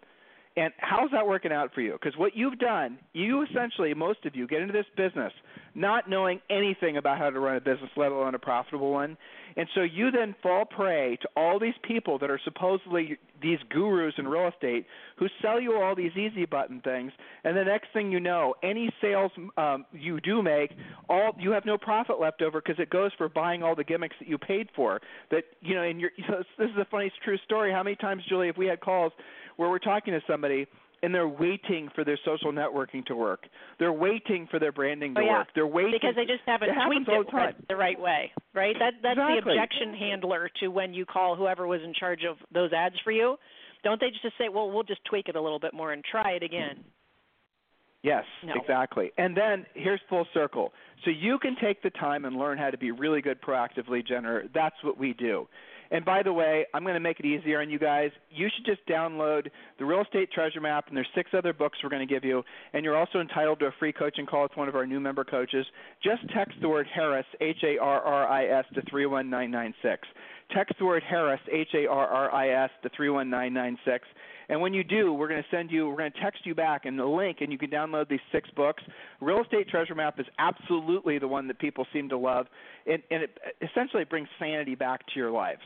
And 0.56 0.72
how's 0.78 1.10
that 1.10 1.26
working 1.26 1.52
out 1.52 1.74
for 1.74 1.82
you? 1.82 1.92
Because 1.92 2.16
what 2.16 2.34
you've 2.34 2.58
done, 2.58 2.98
you 3.12 3.42
essentially, 3.42 3.92
most 3.92 4.24
of 4.24 4.34
you, 4.34 4.46
get 4.46 4.62
into 4.62 4.72
this 4.72 4.86
business 4.96 5.32
not 5.76 6.08
knowing 6.08 6.40
anything 6.48 6.96
about 6.96 7.18
how 7.18 7.28
to 7.28 7.38
run 7.38 7.54
a 7.56 7.60
business, 7.60 7.90
let 7.96 8.10
alone 8.10 8.34
a 8.34 8.38
profitable 8.38 8.90
one. 8.90 9.16
And 9.58 9.68
so 9.74 9.82
you 9.82 10.10
then 10.10 10.34
fall 10.42 10.64
prey 10.64 11.18
to 11.20 11.28
all 11.36 11.58
these 11.58 11.74
people 11.82 12.18
that 12.18 12.30
are 12.30 12.40
supposedly 12.44 13.18
these 13.42 13.58
gurus 13.68 14.14
in 14.16 14.26
real 14.26 14.48
estate 14.48 14.86
who 15.18 15.26
sell 15.42 15.60
you 15.60 15.78
all 15.78 15.94
these 15.94 16.12
easy 16.16 16.46
button 16.46 16.80
things. 16.80 17.12
And 17.44 17.54
the 17.54 17.64
next 17.64 17.88
thing 17.92 18.10
you 18.10 18.20
know, 18.20 18.54
any 18.62 18.90
sales 19.02 19.30
um, 19.58 19.84
you 19.92 20.18
do 20.20 20.42
make, 20.42 20.72
all 21.10 21.32
you 21.38 21.50
have 21.50 21.66
no 21.66 21.76
profit 21.76 22.18
left 22.18 22.40
over 22.40 22.62
because 22.62 22.80
it 22.80 22.88
goes 22.88 23.10
for 23.18 23.28
buying 23.28 23.62
all 23.62 23.74
the 23.74 23.84
gimmicks 23.84 24.16
that 24.18 24.28
you 24.28 24.38
paid 24.38 24.70
for. 24.74 25.00
That 25.30 25.44
you 25.60 25.74
know, 25.74 25.82
and 25.82 26.00
you're, 26.00 26.12
so 26.26 26.42
this 26.58 26.70
is 26.70 26.76
a 26.78 26.86
funny, 26.90 27.12
true 27.22 27.38
story. 27.44 27.70
How 27.70 27.82
many 27.82 27.96
times, 27.96 28.22
Julie, 28.26 28.46
have 28.46 28.56
we 28.56 28.66
had 28.66 28.80
calls 28.80 29.12
where 29.56 29.68
we're 29.70 29.78
talking 29.78 30.12
to 30.14 30.20
somebody? 30.26 30.66
and 31.02 31.14
they're 31.14 31.28
waiting 31.28 31.90
for 31.94 32.04
their 32.04 32.18
social 32.24 32.50
networking 32.50 33.04
to 33.04 33.14
work. 33.14 33.44
They're 33.78 33.92
waiting 33.92 34.48
for 34.50 34.58
their 34.58 34.72
branding 34.72 35.14
to 35.14 35.20
Oh, 35.20 35.24
yeah. 35.24 35.38
work. 35.40 35.48
They're 35.54 35.66
waiting 35.66 35.92
because 35.92 36.14
they 36.16 36.24
just 36.24 36.40
haven't 36.46 36.70
tweaked 36.86 37.06
it 37.06 37.26
the 37.30 37.36
right- 37.36 37.68
the 37.68 37.76
right 37.76 38.00
way, 38.00 38.32
right? 38.54 38.74
That 38.78 38.94
that's 39.02 39.16
the 39.18 39.36
objection 39.38 39.92
handler 39.92 40.48
to 40.60 40.68
when 40.68 40.94
you 40.94 41.04
call 41.04 41.36
whoever 41.36 41.66
was 41.66 41.82
in 41.82 41.92
charge 41.92 42.24
of 42.24 42.38
those 42.50 42.72
ads 42.72 42.98
for 43.00 43.12
you. 43.12 43.38
Don't 43.84 44.00
they 44.00 44.10
just 44.10 44.38
say, 44.38 44.48
"Well, 44.48 44.70
we'll 44.70 44.84
just 44.84 45.04
tweak 45.04 45.28
it 45.28 45.36
a 45.36 45.40
little 45.40 45.58
bit 45.58 45.74
more 45.74 45.92
and 45.92 46.02
try 46.02 46.30
it 46.32 46.42
again"? 46.42 46.82
Yes, 48.02 48.24
No. 48.42 48.54
exactly. 48.54 49.12
And 49.18 49.36
then 49.36 49.66
here's 49.74 50.00
full 50.08 50.24
circle. 50.32 50.72
So 51.04 51.10
you 51.10 51.38
can 51.38 51.56
take 51.56 51.82
the 51.82 51.90
time 51.90 52.24
and 52.24 52.36
learn 52.36 52.56
how 52.56 52.70
to 52.70 52.78
be 52.78 52.90
really 52.90 53.20
good 53.20 53.40
proactively 53.42 54.02
generator. 54.04 54.48
That's 54.54 54.82
what 54.82 54.96
we 54.96 55.12
do. 55.12 55.46
And 55.90 56.04
by 56.04 56.22
the 56.22 56.32
way, 56.32 56.66
I'm 56.74 56.82
going 56.82 56.94
to 56.94 57.00
make 57.00 57.20
it 57.20 57.26
easier 57.26 57.60
on 57.60 57.70
you 57.70 57.78
guys. 57.78 58.10
You 58.30 58.48
should 58.54 58.66
just 58.66 58.86
download 58.88 59.48
the 59.78 59.84
Real 59.84 60.02
Estate 60.02 60.30
Treasure 60.32 60.60
Map, 60.60 60.88
and 60.88 60.96
there's 60.96 61.08
six 61.14 61.30
other 61.36 61.52
books 61.52 61.78
we're 61.82 61.90
going 61.90 62.06
to 62.06 62.12
give 62.12 62.24
you. 62.24 62.42
And 62.72 62.84
you're 62.84 62.96
also 62.96 63.20
entitled 63.20 63.60
to 63.60 63.66
a 63.66 63.72
free 63.78 63.92
coaching 63.92 64.26
call 64.26 64.42
with 64.42 64.56
one 64.56 64.68
of 64.68 64.76
our 64.76 64.86
new 64.86 65.00
member 65.00 65.24
coaches. 65.24 65.66
Just 66.02 66.22
text 66.34 66.56
the 66.60 66.68
word 66.68 66.86
Harris, 66.92 67.26
H 67.40 67.62
A 67.64 67.78
R 67.78 68.00
R 68.00 68.28
I 68.28 68.46
S, 68.46 68.64
to 68.74 68.82
31996. 68.90 70.06
Text 70.52 70.74
the 70.78 70.84
word 70.84 71.02
Harris, 71.02 71.40
H 71.50 71.68
A 71.74 71.86
R 71.86 72.06
R 72.06 72.34
I 72.34 72.64
S, 72.64 72.70
to 72.82 72.88
31996. 72.96 74.06
And 74.48 74.60
when 74.60 74.72
you 74.72 74.84
do, 74.84 75.12
we're 75.12 75.28
going 75.28 75.42
to 75.42 75.48
send 75.50 75.70
you, 75.70 75.88
we're 75.88 75.96
going 75.96 76.12
to 76.12 76.20
text 76.20 76.46
you 76.46 76.54
back 76.54 76.84
and 76.84 76.98
the 76.98 77.04
link, 77.04 77.38
and 77.40 77.50
you 77.50 77.58
can 77.58 77.70
download 77.70 78.08
these 78.08 78.20
six 78.30 78.48
books. 78.50 78.82
Real 79.20 79.42
Estate 79.42 79.68
Treasure 79.68 79.94
Map 79.94 80.20
is 80.20 80.26
absolutely 80.38 81.18
the 81.18 81.28
one 81.28 81.48
that 81.48 81.58
people 81.58 81.86
seem 81.92 82.08
to 82.10 82.16
love, 82.16 82.46
and, 82.86 83.02
and 83.10 83.24
it 83.24 83.38
essentially 83.60 84.04
brings 84.04 84.28
sanity 84.38 84.74
back 84.74 85.04
to 85.08 85.12
your 85.16 85.30
lives. 85.30 85.62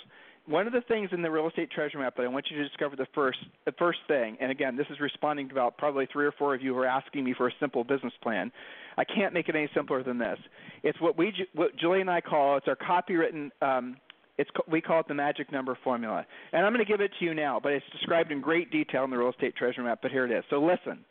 One 0.47 0.67
of 0.67 0.73
the 0.73 0.81
things 0.81 1.11
in 1.13 1.21
the 1.21 1.31
Real 1.31 1.47
Estate 1.47 1.71
Treasure 1.71 1.99
Map 1.99 2.17
that 2.17 2.23
I 2.23 2.29
want 2.29 2.47
you 2.51 2.57
to 2.57 2.67
discover 2.67 2.97
the 2.97 3.07
first, 3.15 3.39
the 3.67 3.73
first 3.73 3.99
thing, 4.09 4.39
and 4.41 4.51
again, 4.51 4.77
this 4.77 4.87
is 4.91 4.99
responding 4.99 5.49
to 5.49 5.55
about 5.55 5.77
probably 5.77 6.09
three 6.11 6.25
or 6.25 6.33
four 6.33 6.55
of 6.55 6.63
you 6.63 6.75
who 6.75 6.81
are 6.81 6.87
asking 6.87 7.23
me 7.23 7.35
for 7.35 7.49
a 7.49 7.53
simple 7.61 7.85
business 7.85 8.15
plan. 8.23 8.51
I 8.97 9.05
can't 9.05 9.35
make 9.35 9.51
it 9.51 9.55
any 9.55 9.69
simpler 9.75 10.03
than 10.03 10.19
this. 10.19 10.39
It's 10.83 11.01
what 11.01 11.19
we, 11.19 11.35
what 11.55 11.77
Julie 11.77 12.01
and 12.01 12.11
I 12.11 12.23
call, 12.23 12.57
it's 12.57 12.67
our 12.67 12.77
copywritten 12.77 13.51
um, 13.61 13.97
it's 14.41 14.51
we 14.67 14.81
call 14.81 15.01
it 15.01 15.09
the 15.09 15.15
magic 15.15 15.53
number 15.53 15.77
formula, 15.85 16.25
and 16.53 16.65
I'm 16.65 16.73
going 16.73 16.85
to 16.85 16.91
give 16.91 17.01
it 17.01 17.11
to 17.19 17.25
you 17.25 17.35
now. 17.35 17.61
But 17.63 17.73
it's 17.73 17.85
described 17.93 18.33
in 18.33 18.41
great 18.41 18.71
detail 18.71 19.05
in 19.05 19.11
the 19.11 19.19
real 19.19 19.31
estate 19.31 19.55
treasure 19.55 19.83
map. 19.83 20.01
But 20.01 20.11
here 20.11 20.25
it 20.25 20.31
is. 20.31 20.45
So 20.49 20.63
listen, 20.63 21.05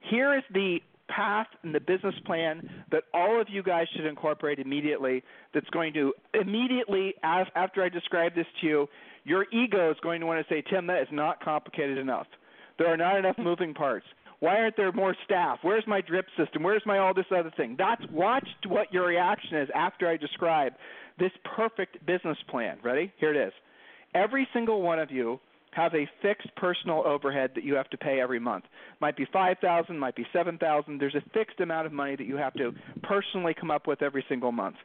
here 0.00 0.34
is 0.34 0.42
the 0.52 0.78
path 1.08 1.48
and 1.62 1.74
the 1.74 1.80
business 1.80 2.14
plan 2.24 2.68
that 2.90 3.04
all 3.12 3.40
of 3.40 3.48
you 3.50 3.62
guys 3.62 3.86
should 3.94 4.06
incorporate 4.06 4.58
immediately. 4.58 5.22
That's 5.52 5.68
going 5.70 5.92
to 5.94 6.14
immediately, 6.32 7.14
as, 7.22 7.46
after 7.54 7.82
I 7.82 7.90
describe 7.90 8.34
this 8.34 8.46
to 8.62 8.66
you, 8.66 8.88
your 9.24 9.46
ego 9.52 9.90
is 9.90 9.96
going 10.02 10.20
to 10.20 10.26
want 10.26 10.46
to 10.46 10.54
say, 10.54 10.62
Tim, 10.62 10.86
that 10.86 11.02
is 11.02 11.08
not 11.12 11.44
complicated 11.44 11.98
enough. 11.98 12.26
There 12.78 12.88
are 12.88 12.96
not 12.96 13.18
enough 13.18 13.36
moving 13.38 13.74
parts. 13.74 14.06
Why 14.40 14.56
aren't 14.56 14.76
there 14.76 14.90
more 14.90 15.14
staff? 15.24 15.58
Where's 15.62 15.84
my 15.86 16.00
drip 16.00 16.26
system? 16.36 16.64
Where's 16.64 16.82
my 16.84 16.98
all 16.98 17.14
this 17.14 17.26
other 17.30 17.52
thing? 17.56 17.76
That's 17.78 18.02
watch 18.10 18.48
what 18.66 18.92
your 18.92 19.06
reaction 19.06 19.58
is 19.58 19.68
after 19.72 20.08
I 20.08 20.16
describe 20.16 20.72
this 21.18 21.32
perfect 21.56 22.04
business 22.06 22.38
plan. 22.48 22.78
Ready? 22.82 23.12
Here 23.18 23.34
it 23.34 23.48
is. 23.48 23.52
Every 24.14 24.46
single 24.52 24.82
one 24.82 24.98
of 24.98 25.10
you 25.10 25.40
have 25.72 25.94
a 25.94 26.08
fixed 26.20 26.54
personal 26.56 27.02
overhead 27.06 27.52
that 27.54 27.64
you 27.64 27.74
have 27.74 27.88
to 27.90 27.96
pay 27.96 28.20
every 28.20 28.38
month. 28.38 28.64
Might 29.00 29.16
be 29.16 29.26
5000, 29.32 29.98
might 29.98 30.14
be 30.14 30.26
7000. 30.32 30.98
There's 30.98 31.14
a 31.14 31.22
fixed 31.32 31.60
amount 31.60 31.86
of 31.86 31.92
money 31.92 32.14
that 32.14 32.26
you 32.26 32.36
have 32.36 32.52
to 32.54 32.72
personally 33.02 33.54
come 33.58 33.70
up 33.70 33.86
with 33.86 34.02
every 34.02 34.24
single 34.28 34.52
month. 34.52 34.76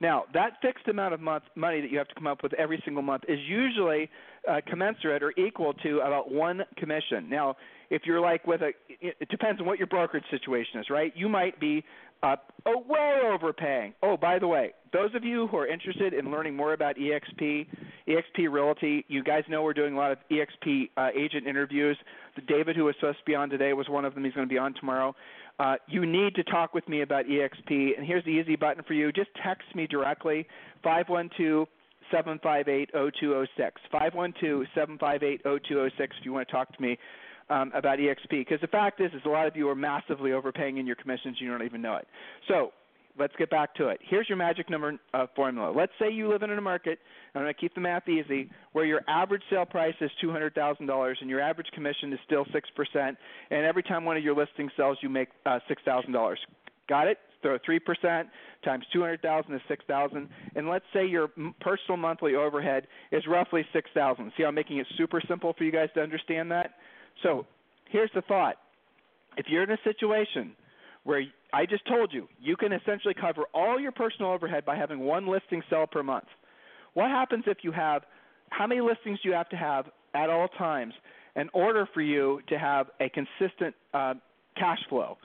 Now, 0.00 0.24
that 0.34 0.54
fixed 0.60 0.88
amount 0.88 1.14
of 1.14 1.20
month, 1.20 1.44
money 1.54 1.80
that 1.80 1.92
you 1.92 1.98
have 1.98 2.08
to 2.08 2.14
come 2.16 2.26
up 2.26 2.42
with 2.42 2.54
every 2.54 2.82
single 2.84 3.04
month 3.04 3.22
is 3.28 3.38
usually 3.46 4.10
uh, 4.50 4.60
commensurate 4.66 5.22
or 5.22 5.32
equal 5.38 5.74
to 5.74 6.00
about 6.00 6.32
one 6.32 6.62
commission. 6.76 7.30
Now, 7.30 7.54
if 7.88 8.02
you're 8.04 8.20
like 8.20 8.44
with 8.44 8.62
a, 8.62 8.72
it 8.88 9.28
depends 9.28 9.60
on 9.60 9.66
what 9.66 9.78
your 9.78 9.86
brokerage 9.86 10.24
situation 10.28 10.80
is, 10.80 10.90
right? 10.90 11.12
You 11.14 11.28
might 11.28 11.60
be 11.60 11.84
uh, 12.22 12.36
oh, 12.66 12.84
way 12.88 13.20
overpaying. 13.32 13.94
Oh, 14.02 14.16
by 14.16 14.38
the 14.38 14.46
way, 14.46 14.72
those 14.92 15.14
of 15.14 15.24
you 15.24 15.48
who 15.48 15.56
are 15.56 15.66
interested 15.66 16.14
in 16.14 16.30
learning 16.30 16.54
more 16.54 16.72
about 16.72 16.96
EXP, 16.96 17.66
EXP 18.08 18.50
Realty, 18.50 19.04
you 19.08 19.24
guys 19.24 19.42
know 19.48 19.62
we're 19.62 19.74
doing 19.74 19.94
a 19.94 19.96
lot 19.96 20.12
of 20.12 20.18
EXP 20.30 20.90
uh, 20.96 21.08
agent 21.18 21.46
interviews. 21.46 21.96
The 22.36 22.42
David, 22.42 22.76
who 22.76 22.84
was 22.84 22.94
supposed 23.00 23.18
to 23.18 23.24
be 23.24 23.34
on 23.34 23.50
today, 23.50 23.72
was 23.72 23.88
one 23.88 24.04
of 24.04 24.14
them. 24.14 24.24
He's 24.24 24.34
going 24.34 24.46
to 24.46 24.52
be 24.52 24.58
on 24.58 24.74
tomorrow. 24.74 25.16
Uh, 25.58 25.74
you 25.88 26.06
need 26.06 26.34
to 26.36 26.44
talk 26.44 26.74
with 26.74 26.88
me 26.88 27.02
about 27.02 27.26
EXP, 27.26 27.96
and 27.96 28.06
here's 28.06 28.24
the 28.24 28.30
easy 28.30 28.56
button 28.56 28.84
for 28.84 28.94
you. 28.94 29.10
Just 29.12 29.30
text 29.42 29.74
me 29.74 29.86
directly, 29.86 30.46
512 30.84 31.66
758 32.10 32.90
0206. 32.92 33.80
512 33.90 34.66
758 34.74 35.42
0206 35.42 36.16
if 36.18 36.24
you 36.24 36.32
want 36.32 36.46
to 36.46 36.52
talk 36.52 36.74
to 36.74 36.82
me 36.82 36.98
um, 37.52 37.70
about 37.74 37.98
EXP. 37.98 38.30
Because 38.30 38.60
the 38.60 38.66
fact 38.66 39.00
is, 39.00 39.12
is 39.12 39.20
a 39.24 39.28
lot 39.28 39.46
of 39.46 39.56
you 39.56 39.68
are 39.68 39.74
massively 39.74 40.32
overpaying 40.32 40.78
in 40.78 40.86
your 40.86 40.96
commissions, 40.96 41.36
you 41.40 41.50
don't 41.50 41.62
even 41.62 41.82
know 41.82 41.96
it. 41.96 42.08
So 42.48 42.72
let's 43.18 43.34
get 43.38 43.50
back 43.50 43.74
to 43.76 43.88
it. 43.88 44.00
Here's 44.08 44.28
your 44.28 44.38
magic 44.38 44.70
number 44.70 44.98
uh, 45.12 45.26
formula. 45.36 45.72
Let's 45.76 45.92
say 45.98 46.10
you 46.10 46.28
live 46.30 46.42
in 46.42 46.50
a 46.50 46.60
market, 46.60 46.98
I'm 47.34 47.42
going 47.42 47.52
to 47.52 47.60
keep 47.60 47.74
the 47.74 47.80
math 47.80 48.08
easy, 48.08 48.50
where 48.72 48.84
your 48.84 49.02
average 49.08 49.42
sale 49.50 49.66
price 49.66 49.94
is 50.00 50.10
$200,000 50.24 51.14
and 51.20 51.30
your 51.30 51.40
average 51.40 51.68
commission 51.74 52.12
is 52.12 52.18
still 52.24 52.44
6%, 52.46 53.16
and 53.50 53.64
every 53.64 53.82
time 53.82 54.04
one 54.04 54.16
of 54.16 54.24
your 54.24 54.34
listings 54.34 54.72
sells, 54.76 54.98
you 55.02 55.08
make 55.08 55.28
uh, 55.46 55.58
$6,000. 55.70 56.36
Got 56.88 57.08
it? 57.08 57.18
Throw 57.42 57.58
3% 57.58 58.24
times 58.64 58.84
200,000 58.92 59.54
is 59.54 59.60
6,000, 59.66 60.28
and 60.54 60.68
let's 60.68 60.84
say 60.94 61.04
your 61.04 61.28
personal 61.60 61.96
monthly 61.96 62.36
overhead 62.36 62.86
is 63.10 63.24
roughly 63.26 63.66
6,000. 63.72 64.32
See 64.36 64.44
how 64.44 64.50
I'm 64.50 64.54
making 64.54 64.78
it 64.78 64.86
super 64.96 65.20
simple 65.28 65.52
for 65.58 65.64
you 65.64 65.72
guys 65.72 65.88
to 65.94 66.00
understand 66.00 66.52
that? 66.52 66.74
So, 67.22 67.46
here's 67.90 68.10
the 68.14 68.22
thought. 68.22 68.56
If 69.36 69.46
you're 69.48 69.62
in 69.62 69.70
a 69.70 69.78
situation 69.84 70.52
where 71.04 71.22
I 71.52 71.66
just 71.66 71.86
told 71.86 72.12
you, 72.12 72.28
you 72.40 72.56
can 72.56 72.72
essentially 72.72 73.14
cover 73.14 73.44
all 73.54 73.80
your 73.80 73.92
personal 73.92 74.30
overhead 74.30 74.64
by 74.64 74.76
having 74.76 75.00
one 75.00 75.26
listing 75.26 75.62
sell 75.68 75.86
per 75.86 76.02
month. 76.02 76.26
What 76.94 77.10
happens 77.10 77.44
if 77.46 77.58
you 77.62 77.72
have 77.72 78.02
how 78.52 78.66
many 78.66 78.80
listings 78.80 79.18
do 79.22 79.28
you 79.30 79.34
have 79.34 79.48
to 79.48 79.56
have 79.56 79.86
at 80.14 80.28
all 80.28 80.48
times 80.48 80.92
in 81.36 81.48
order 81.54 81.88
for 81.94 82.02
you 82.02 82.40
to 82.48 82.58
have 82.58 82.88
a 83.00 83.08
consistent 83.08 83.74
uh, 83.94 84.14
cash 84.56 84.78
flow? 84.88 85.16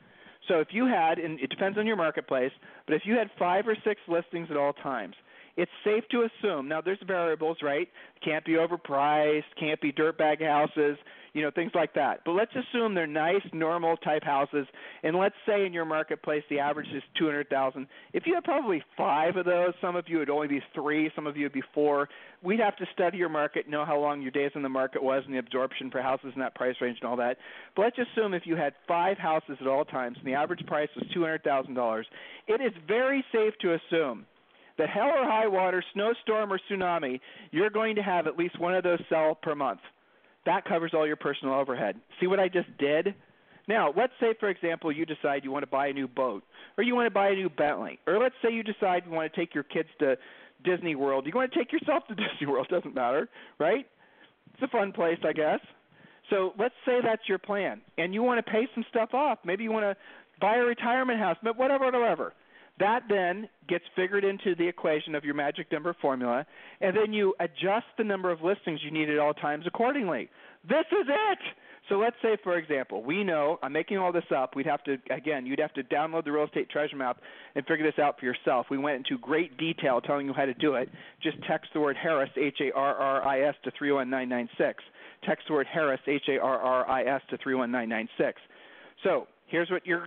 So 0.48 0.60
if 0.60 0.70
you 0.72 0.88
had, 0.88 1.20
and 1.20 1.40
it 1.40 1.50
depends 1.50 1.78
on 1.78 1.86
your 1.86 1.98
marketplace, 1.98 2.52
but 2.86 2.96
if 2.96 3.02
you 3.04 3.16
had 3.16 3.30
five 3.38 3.68
or 3.68 3.76
six 3.84 4.00
listings 4.08 4.48
at 4.50 4.56
all 4.56 4.74
times, 4.74 5.16
it's 5.58 5.72
safe 5.84 6.04
to 6.12 6.28
assume. 6.30 6.68
Now 6.68 6.82
there's 6.82 7.00
variables, 7.06 7.58
right? 7.64 7.90
Can't 8.24 8.46
be 8.46 8.54
overpriced, 8.54 9.44
can't 9.60 9.82
be 9.82 9.92
dirtbag 9.92 10.46
houses, 10.46 10.98
you 11.34 11.42
know, 11.42 11.52
things 11.52 11.72
like 11.74 11.94
that. 11.96 12.22
But 12.26 12.34
let's 12.34 12.52
assume 12.56 12.94
they're 12.94 13.08
nice, 13.08 13.42
normal 13.54 13.98
type 13.98 14.24
houses, 14.24 14.68
and 15.04 15.16
let's 15.16 15.36
say 15.48 15.66
in 15.66 15.74
your 15.74 15.86
marketplace 15.86 16.44
the 16.50 16.60
average 16.60 16.88
is 16.96 17.04
200,000. 17.18 17.88
If 18.14 18.28
you 18.28 18.36
had 18.36 18.44
probably 18.44 18.84
five 18.96 19.36
of 19.36 19.46
those, 19.46 19.74
some 19.82 19.96
of 19.96 20.06
you 20.08 20.20
would 20.20 20.30
only 20.30 20.48
be 20.48 20.62
three, 20.74 21.12
some 21.16 21.28
of 21.28 21.36
you 21.36 21.44
would 21.44 21.54
be 21.54 21.64
four. 21.74 22.08
We'd 22.44 22.60
have 22.60 22.76
to 22.78 22.86
study 22.94 23.18
your 23.18 23.30
market, 23.30 23.68
know 23.68 23.84
how 23.84 24.00
long 24.00 24.22
your 24.22 24.32
days 24.32 24.52
in 24.54 24.62
the 24.62 24.70
market 24.70 25.02
was, 25.02 25.24
and 25.26 25.34
the 25.34 25.40
absorption 25.40 25.90
for 25.90 26.02
houses 26.02 26.32
in 26.36 26.40
that 26.42 26.56
price 26.56 26.76
range 26.82 27.00
and 27.02 27.10
all 27.10 27.18
that. 27.18 27.38
But 27.76 27.84
let's 27.84 27.98
assume 27.98 28.34
if 28.34 28.44
you 28.46 28.56
had 28.56 28.74
five 28.88 29.18
houses 29.18 29.58
at 29.60 29.68
all 29.68 29.86
times 29.86 30.18
and 30.20 30.28
the 30.28 30.36
average 30.36 30.66
price 30.68 30.90
was 30.96 31.06
$200,000, 31.16 32.04
it 32.48 32.62
is 32.62 32.74
very 32.88 33.24
safe 33.32 33.54
to 33.62 33.74
assume 33.74 34.26
that 34.78 34.90
hell 34.90 35.10
or 35.10 35.26
high 35.26 35.48
water, 35.48 35.84
snowstorm 35.94 36.52
or 36.52 36.60
tsunami, 36.70 37.20
you're 37.52 37.70
going 37.70 37.96
to 37.96 38.04
have 38.04 38.28
at 38.28 38.38
least 38.38 38.60
one 38.60 38.76
of 38.76 38.84
those 38.84 39.00
sell 39.10 39.36
per 39.36 39.56
month. 39.56 39.80
That 40.46 40.66
covers 40.66 40.92
all 40.94 41.06
your 41.06 41.16
personal 41.16 41.56
overhead. 41.56 42.00
See 42.20 42.28
what 42.28 42.40
I 42.40 42.48
just 42.48 42.70
did? 42.78 43.16
Now, 43.68 43.94
let's 43.98 44.14
say, 44.20 44.34
for 44.40 44.50
example, 44.50 44.92
you 44.92 45.06
decide 45.06 45.44
you 45.44 45.52
want 45.52 45.64
to 45.64 45.68
buy 45.68 45.88
a 45.88 45.94
new 45.94 46.08
boat, 46.08 46.44
or 46.78 46.84
you 46.84 46.96
want 46.96 47.08
to 47.08 47.12
buy 47.12 47.30
a 47.30 47.36
new 47.36 47.50
Bentley, 47.50 48.00
or 48.08 48.18
let's 48.18 48.36
say 48.42 48.52
you 48.52 48.64
decide 48.64 49.04
you 49.06 49.12
want 49.12 49.32
to 49.32 49.40
take 49.40 49.54
your 49.54 49.66
kids 49.66 49.90
to 50.00 50.18
Disney 50.64 50.96
World. 50.96 51.26
You 51.26 51.34
want 51.36 51.52
to 51.52 51.60
take 51.60 51.74
yourself 51.74 52.08
to 52.08 52.16
Disney 52.16 52.48
World, 52.48 52.68
doesn't 52.70 52.96
matter, 52.96 53.28
right? 53.60 53.86
It's 54.54 54.64
a 54.64 54.68
fun 54.70 54.94
place, 54.94 55.20
I 55.26 55.34
guess. 55.34 55.60
So 56.30 56.54
let's 56.58 56.76
say 56.86 57.00
that's 57.04 57.28
your 57.28 57.38
plan, 57.38 57.82
and 57.98 58.14
you 58.14 58.24
want 58.24 58.44
to 58.44 58.52
pay 58.52 58.68
some 58.74 58.86
stuff 58.90 59.14
off. 59.14 59.40
Maybe 59.44 59.64
you 59.64 59.72
want 59.72 59.86
to 59.86 59.96
buy 60.40 60.56
a 60.56 60.64
retirement 60.64 61.20
house, 61.20 61.38
but 61.44 61.58
whatever, 61.58 61.86
whatever. 61.86 62.34
That 62.80 63.04
then 63.10 63.50
gets 63.68 63.86
figured 63.96 64.24
into 64.24 64.56
the 64.56 64.68
equation 64.68 65.16
of 65.16 65.24
your 65.24 65.34
magic 65.34 65.72
number 65.72 65.96
formula, 66.00 66.46
and 66.80 66.96
then 66.96 67.12
you 67.12 67.34
adjust 67.40 67.88
the 67.98 68.04
number 68.04 68.32
of 68.32 68.42
listings 68.42 68.82
you 68.84 68.92
need 68.92 69.10
at 69.10 69.18
all 69.18 69.34
times 69.34 69.66
accordingly. 69.66 70.30
This 70.68 70.86
is 70.92 71.08
it. 71.08 71.40
So 71.90 71.96
let's 71.96 72.18
say, 72.22 72.38
for 72.44 72.58
example, 72.58 73.02
we 73.02 73.24
know 73.24 73.60
I'm 73.64 73.72
making 73.72 73.98
all 73.98 74.12
this 74.12 74.30
up. 74.36 74.56
We'd 74.56 74.66
have 74.66 74.84
to 74.84 74.98
again, 75.10 75.46
you'd 75.46 75.60
have 75.60 75.74
to 75.76 75.84
download 75.84 76.26
the 76.26 76.32
real 76.32 76.44
estate 76.44 76.70
treasure 76.70 76.98
map 76.98 77.18
and 77.56 77.66
figure 77.66 77.86
this 77.86 77.98
out 77.98 78.20
for 78.20 78.26
yourself. 78.26 78.68
We 78.70 78.78
went 78.78 78.98
into 78.98 79.18
great 79.18 79.58
detail 79.58 80.02
telling 80.02 80.28
you 80.28 80.34
how 80.34 80.46
to 80.46 80.54
do 80.54 80.76
it. 80.76 80.90
Just 81.24 81.38
text 81.48 81.70
the 81.74 81.80
word 81.80 81.96
Harris 81.96 82.30
H 82.36 82.58
A 82.60 82.72
R 82.76 82.96
R 82.96 83.26
I 83.26 83.42
S 83.42 83.56
to 83.64 83.72
31996. 83.78 84.84
Text 85.26 85.48
the 85.48 85.54
word 85.54 85.68
Harris 85.72 86.02
H 86.08 86.24
A 86.30 86.40
R 86.40 86.60
R 86.60 86.90
I 86.90 87.04
S 87.04 87.22
to 87.30 87.38
31996. 87.38 88.42
So 89.04 89.28
here's 89.48 89.70
what 89.70 89.86
you're 89.86 90.06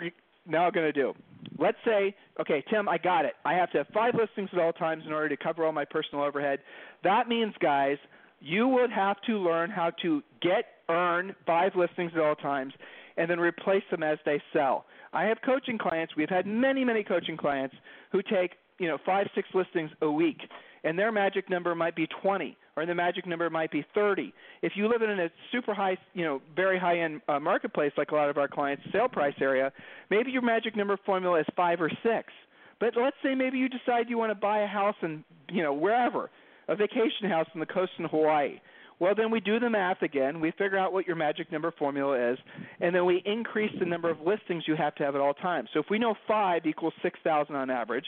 now 0.51 0.71
going 0.71 0.87
to 0.87 0.93
do. 0.93 1.15
Let's 1.59 1.79
say, 1.85 2.15
okay, 2.41 2.65
Tim, 2.71 2.89
I 2.89 2.99
got 2.99 3.25
it. 3.25 3.35
I 3.45 3.55
have 3.55 3.71
to 3.73 3.79
have 3.79 3.87
five 3.93 4.15
listings 4.15 4.51
at 4.53 4.59
all 4.59 4.73
times 4.73 5.05
in 5.07 5.13
order 5.13 5.29
to 5.29 5.37
cover 5.37 5.65
all 5.65 5.73
my 5.73 5.85
personal 5.85 6.25
overhead. 6.25 6.61
That 7.05 7.29
means, 7.29 7.55
guys, 7.61 7.99
you 8.41 8.67
would 8.69 8.91
have 8.91 9.21
to 9.27 9.39
learn 9.39 9.71
how 9.71 9.91
to 10.03 10.23
get, 10.41 10.65
earn 10.89 11.35
five 11.47 11.73
listings 11.77 12.13
at 12.15 12.21
all 12.21 12.35
times, 12.35 12.73
and 13.17 13.31
then 13.31 13.39
replace 13.39 13.83
them 13.91 14.03
as 14.03 14.19
they 14.25 14.43
sell. 14.53 14.87
I 15.13 15.25
have 15.25 15.39
coaching 15.45 15.77
clients. 15.77 16.15
We've 16.17 16.31
had 16.31 16.47
many, 16.47 16.85
many 16.85 17.03
coaching 17.03 17.37
clients 17.37 17.75
who 18.13 18.23
take, 18.23 18.53
you 18.79 18.89
know, 18.89 18.99
five, 19.05 19.27
six 19.35 19.49
listings 19.53 19.91
a 20.01 20.11
week, 20.11 20.39
and 20.85 20.99
their 20.99 21.13
magic 21.13 21.51
number 21.51 21.75
might 21.75 21.97
be 21.97 22.07
20 22.23 22.57
or 22.77 22.87
the 22.87 22.95
magic 22.95 23.27
number 23.27 23.51
might 23.51 23.71
be 23.71 23.85
30. 23.95 24.33
If 24.63 24.73
you 24.75 24.89
live 24.89 25.03
in 25.03 25.11
a 25.11 25.29
super 25.53 25.75
high, 25.75 25.99
you 26.15 26.25
know, 26.25 26.41
very 26.57 26.79
high-end 26.79 27.21
uh, 27.29 27.39
marketplace 27.39 27.93
like 27.99 28.11
a 28.11 28.15
lot 28.15 28.31
of 28.31 28.39
our 28.39 28.49
clients' 28.49 28.83
sale 28.93 29.09
price 29.09 29.35
area, 29.41 29.73
maybe 30.11 30.31
your 30.31 30.43
magic 30.43 30.77
number 30.77 30.97
formula 31.05 31.41
is 31.41 31.47
five 31.57 31.81
or 31.81 31.91
six. 32.03 32.33
But 32.79 32.95
let's 32.97 33.17
say 33.23 33.35
maybe 33.35 33.59
you 33.59 33.69
decide 33.69 34.09
you 34.09 34.17
want 34.17 34.31
to 34.31 34.35
buy 34.35 34.61
a 34.61 34.67
house 34.67 34.97
in, 35.03 35.25
you 35.51 35.63
know, 35.63 35.75
wherever, 35.75 36.31
a 36.69 36.77
vacation 36.77 37.29
house 37.29 37.47
on 37.55 37.61
the 37.61 37.67
coast 37.67 37.93
in 37.99 38.07
Hawaii. 38.07 38.61
Well, 38.99 39.15
then 39.15 39.31
we 39.31 39.41
do 39.41 39.59
the 39.59 39.71
math 39.71 40.03
again. 40.03 40.41
We 40.41 40.51
figure 40.53 40.77
out 40.77 40.93
what 40.93 41.07
your 41.07 41.17
magic 41.17 41.51
number 41.51 41.73
formula 41.79 42.33
is, 42.33 42.39
and 42.81 42.95
then 42.95 43.07
we 43.07 43.23
increase 43.25 43.73
the 43.79 43.87
number 43.87 44.11
of 44.11 44.21
listings 44.21 44.65
you 44.67 44.77
have 44.77 44.95
to 44.97 45.05
have 45.05 45.15
at 45.15 45.23
all 45.23 45.33
times. 45.33 45.71
So 45.73 45.81
if 45.81 45.87
we 45.91 45.99
know 45.99 46.15
five 46.29 46.67
equals 46.67 46.93
6,000 47.03 47.55
on 47.55 47.71
average, 47.71 48.05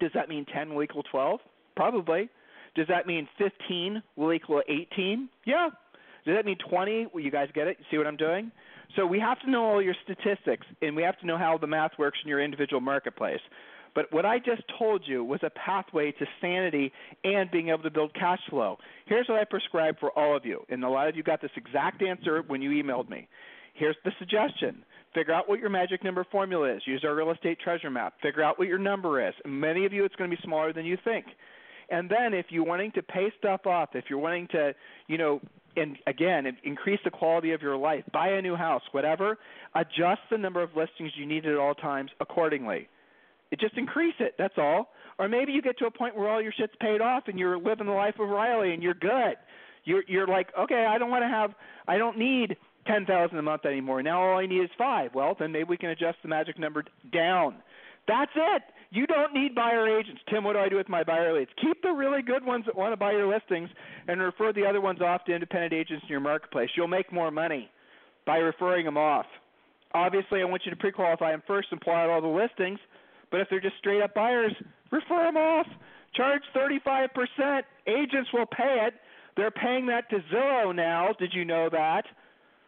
does 0.00 0.10
that 0.14 0.28
mean 0.28 0.46
10 0.52 0.74
will 0.74 0.82
equal 0.82 1.02
12? 1.10 1.40
Probably. 1.76 2.28
Does 2.74 2.86
that 2.88 3.06
mean 3.06 3.28
15 3.38 4.02
will 4.16 4.32
equal 4.32 4.62
18? 4.68 5.28
Yeah. 5.44 5.68
Does 6.24 6.36
that 6.36 6.44
mean 6.44 6.56
20? 6.68 7.08
Well, 7.12 7.22
you 7.22 7.30
guys 7.30 7.48
get 7.54 7.66
it? 7.66 7.76
You 7.78 7.84
see 7.90 7.98
what 7.98 8.06
I'm 8.06 8.16
doing? 8.16 8.50
So 8.96 9.06
we 9.06 9.20
have 9.20 9.40
to 9.40 9.50
know 9.50 9.64
all 9.64 9.82
your 9.82 9.94
statistics, 10.04 10.66
and 10.82 10.96
we 10.96 11.02
have 11.02 11.18
to 11.20 11.26
know 11.26 11.38
how 11.38 11.58
the 11.58 11.66
math 11.66 11.92
works 11.98 12.18
in 12.24 12.28
your 12.28 12.42
individual 12.42 12.80
marketplace. 12.80 13.40
But 13.94 14.12
what 14.12 14.24
I 14.24 14.38
just 14.38 14.62
told 14.78 15.02
you 15.06 15.24
was 15.24 15.40
a 15.42 15.50
pathway 15.50 16.12
to 16.12 16.26
sanity 16.40 16.92
and 17.24 17.50
being 17.50 17.68
able 17.68 17.82
to 17.82 17.90
build 17.90 18.14
cash 18.14 18.40
flow. 18.48 18.78
Here's 19.06 19.28
what 19.28 19.40
I 19.40 19.44
prescribe 19.44 19.98
for 19.98 20.16
all 20.16 20.36
of 20.36 20.44
you, 20.44 20.64
and 20.68 20.84
a 20.84 20.88
lot 20.88 21.08
of 21.08 21.16
you 21.16 21.22
got 21.22 21.40
this 21.40 21.50
exact 21.56 22.02
answer 22.02 22.42
when 22.46 22.62
you 22.62 22.70
emailed 22.70 23.08
me. 23.08 23.28
Here's 23.74 23.96
the 24.04 24.12
suggestion. 24.18 24.84
Figure 25.14 25.34
out 25.34 25.48
what 25.48 25.58
your 25.58 25.70
magic 25.70 26.04
number 26.04 26.24
formula 26.30 26.72
is. 26.72 26.82
Use 26.86 27.02
our 27.04 27.14
real 27.14 27.30
estate 27.30 27.58
treasure 27.58 27.90
map. 27.90 28.14
Figure 28.22 28.42
out 28.42 28.58
what 28.58 28.68
your 28.68 28.78
number 28.78 29.26
is. 29.26 29.34
Many 29.44 29.84
of 29.84 29.92
you, 29.92 30.04
it's 30.04 30.14
going 30.14 30.30
to 30.30 30.36
be 30.36 30.42
smaller 30.44 30.72
than 30.72 30.86
you 30.86 30.96
think. 31.02 31.26
And 31.90 32.08
then 32.08 32.32
if 32.32 32.46
you're 32.50 32.64
wanting 32.64 32.92
to 32.92 33.02
pay 33.02 33.32
stuff 33.38 33.66
off, 33.66 33.90
if 33.94 34.04
you're 34.08 34.20
wanting 34.20 34.46
to, 34.52 34.72
you 35.08 35.18
know, 35.18 35.40
and 35.76 35.98
again, 36.06 36.46
increase 36.64 37.00
the 37.04 37.10
quality 37.10 37.52
of 37.52 37.62
your 37.62 37.76
life, 37.76 38.04
buy 38.12 38.28
a 38.28 38.42
new 38.42 38.54
house, 38.54 38.82
whatever, 38.92 39.38
adjust 39.74 40.20
the 40.30 40.38
number 40.38 40.62
of 40.62 40.70
listings 40.76 41.12
you 41.16 41.26
need 41.26 41.46
at 41.46 41.56
all 41.56 41.74
times 41.74 42.10
accordingly. 42.20 42.88
It 43.50 43.58
just 43.58 43.76
increase 43.76 44.14
it, 44.20 44.34
that's 44.38 44.54
all. 44.56 44.90
Or 45.18 45.28
maybe 45.28 45.52
you 45.52 45.62
get 45.62 45.78
to 45.78 45.86
a 45.86 45.90
point 45.90 46.16
where 46.16 46.28
all 46.28 46.40
your 46.40 46.52
shit's 46.52 46.74
paid 46.80 47.00
off 47.00 47.24
and 47.26 47.38
you're 47.38 47.58
living 47.58 47.86
the 47.86 47.92
life 47.92 48.14
of 48.20 48.28
Riley 48.28 48.72
and 48.72 48.82
you're 48.82 48.94
good. 48.94 49.36
You're 49.84 50.02
you're 50.06 50.26
like, 50.26 50.48
okay, 50.58 50.86
I 50.88 50.98
don't 50.98 51.10
want 51.10 51.24
to 51.24 51.28
have, 51.28 51.54
I 51.88 51.98
don't 51.98 52.18
need 52.18 52.56
ten 52.86 53.06
thousand 53.06 53.38
a 53.38 53.42
month 53.42 53.64
anymore. 53.64 54.02
Now 54.02 54.22
all 54.22 54.38
I 54.38 54.46
need 54.46 54.60
is 54.60 54.70
five. 54.76 55.14
Well, 55.14 55.36
then 55.38 55.52
maybe 55.52 55.64
we 55.64 55.76
can 55.76 55.90
adjust 55.90 56.18
the 56.22 56.28
magic 56.28 56.58
number 56.58 56.84
down. 57.12 57.56
That's 58.08 58.32
it. 58.34 58.62
You 58.90 59.06
don't 59.06 59.32
need 59.32 59.54
buyer 59.54 59.98
agents. 59.98 60.20
Tim, 60.28 60.42
what 60.42 60.54
do 60.54 60.58
I 60.58 60.68
do 60.68 60.76
with 60.76 60.88
my 60.88 61.04
buyer 61.04 61.32
leads? 61.32 61.50
Keep 61.62 61.82
the 61.82 61.92
really 61.92 62.22
good 62.22 62.44
ones 62.44 62.64
that 62.66 62.76
want 62.76 62.92
to 62.92 62.96
buy 62.96 63.12
your 63.12 63.32
listings 63.32 63.68
and 64.08 64.20
refer 64.20 64.52
the 64.52 64.66
other 64.66 64.80
ones 64.80 65.00
off 65.00 65.24
to 65.26 65.32
independent 65.32 65.72
agents 65.72 66.02
in 66.04 66.08
your 66.08 66.20
marketplace. 66.20 66.70
You'll 66.76 66.88
make 66.88 67.12
more 67.12 67.30
money 67.30 67.70
by 68.26 68.38
referring 68.38 68.84
them 68.86 68.96
off. 68.96 69.26
Obviously, 69.94 70.40
I 70.40 70.44
want 70.44 70.62
you 70.64 70.70
to 70.70 70.76
pre 70.76 70.90
qualify 70.90 71.30
them 71.30 71.42
first 71.46 71.68
and 71.70 71.80
pull 71.80 71.92
out 71.92 72.10
all 72.10 72.20
the 72.20 72.26
listings. 72.26 72.80
But 73.30 73.40
if 73.40 73.48
they're 73.48 73.60
just 73.60 73.78
straight 73.78 74.02
up 74.02 74.12
buyers, 74.12 74.52
Refer 74.90 75.24
them 75.24 75.36
off. 75.36 75.66
Charge 76.14 76.42
35%. 76.54 77.62
Agents 77.86 78.30
will 78.32 78.46
pay 78.46 78.86
it. 78.86 78.94
They're 79.36 79.50
paying 79.50 79.86
that 79.86 80.10
to 80.10 80.18
Zillow 80.32 80.74
now. 80.74 81.14
Did 81.18 81.32
you 81.32 81.44
know 81.44 81.68
that? 81.70 82.04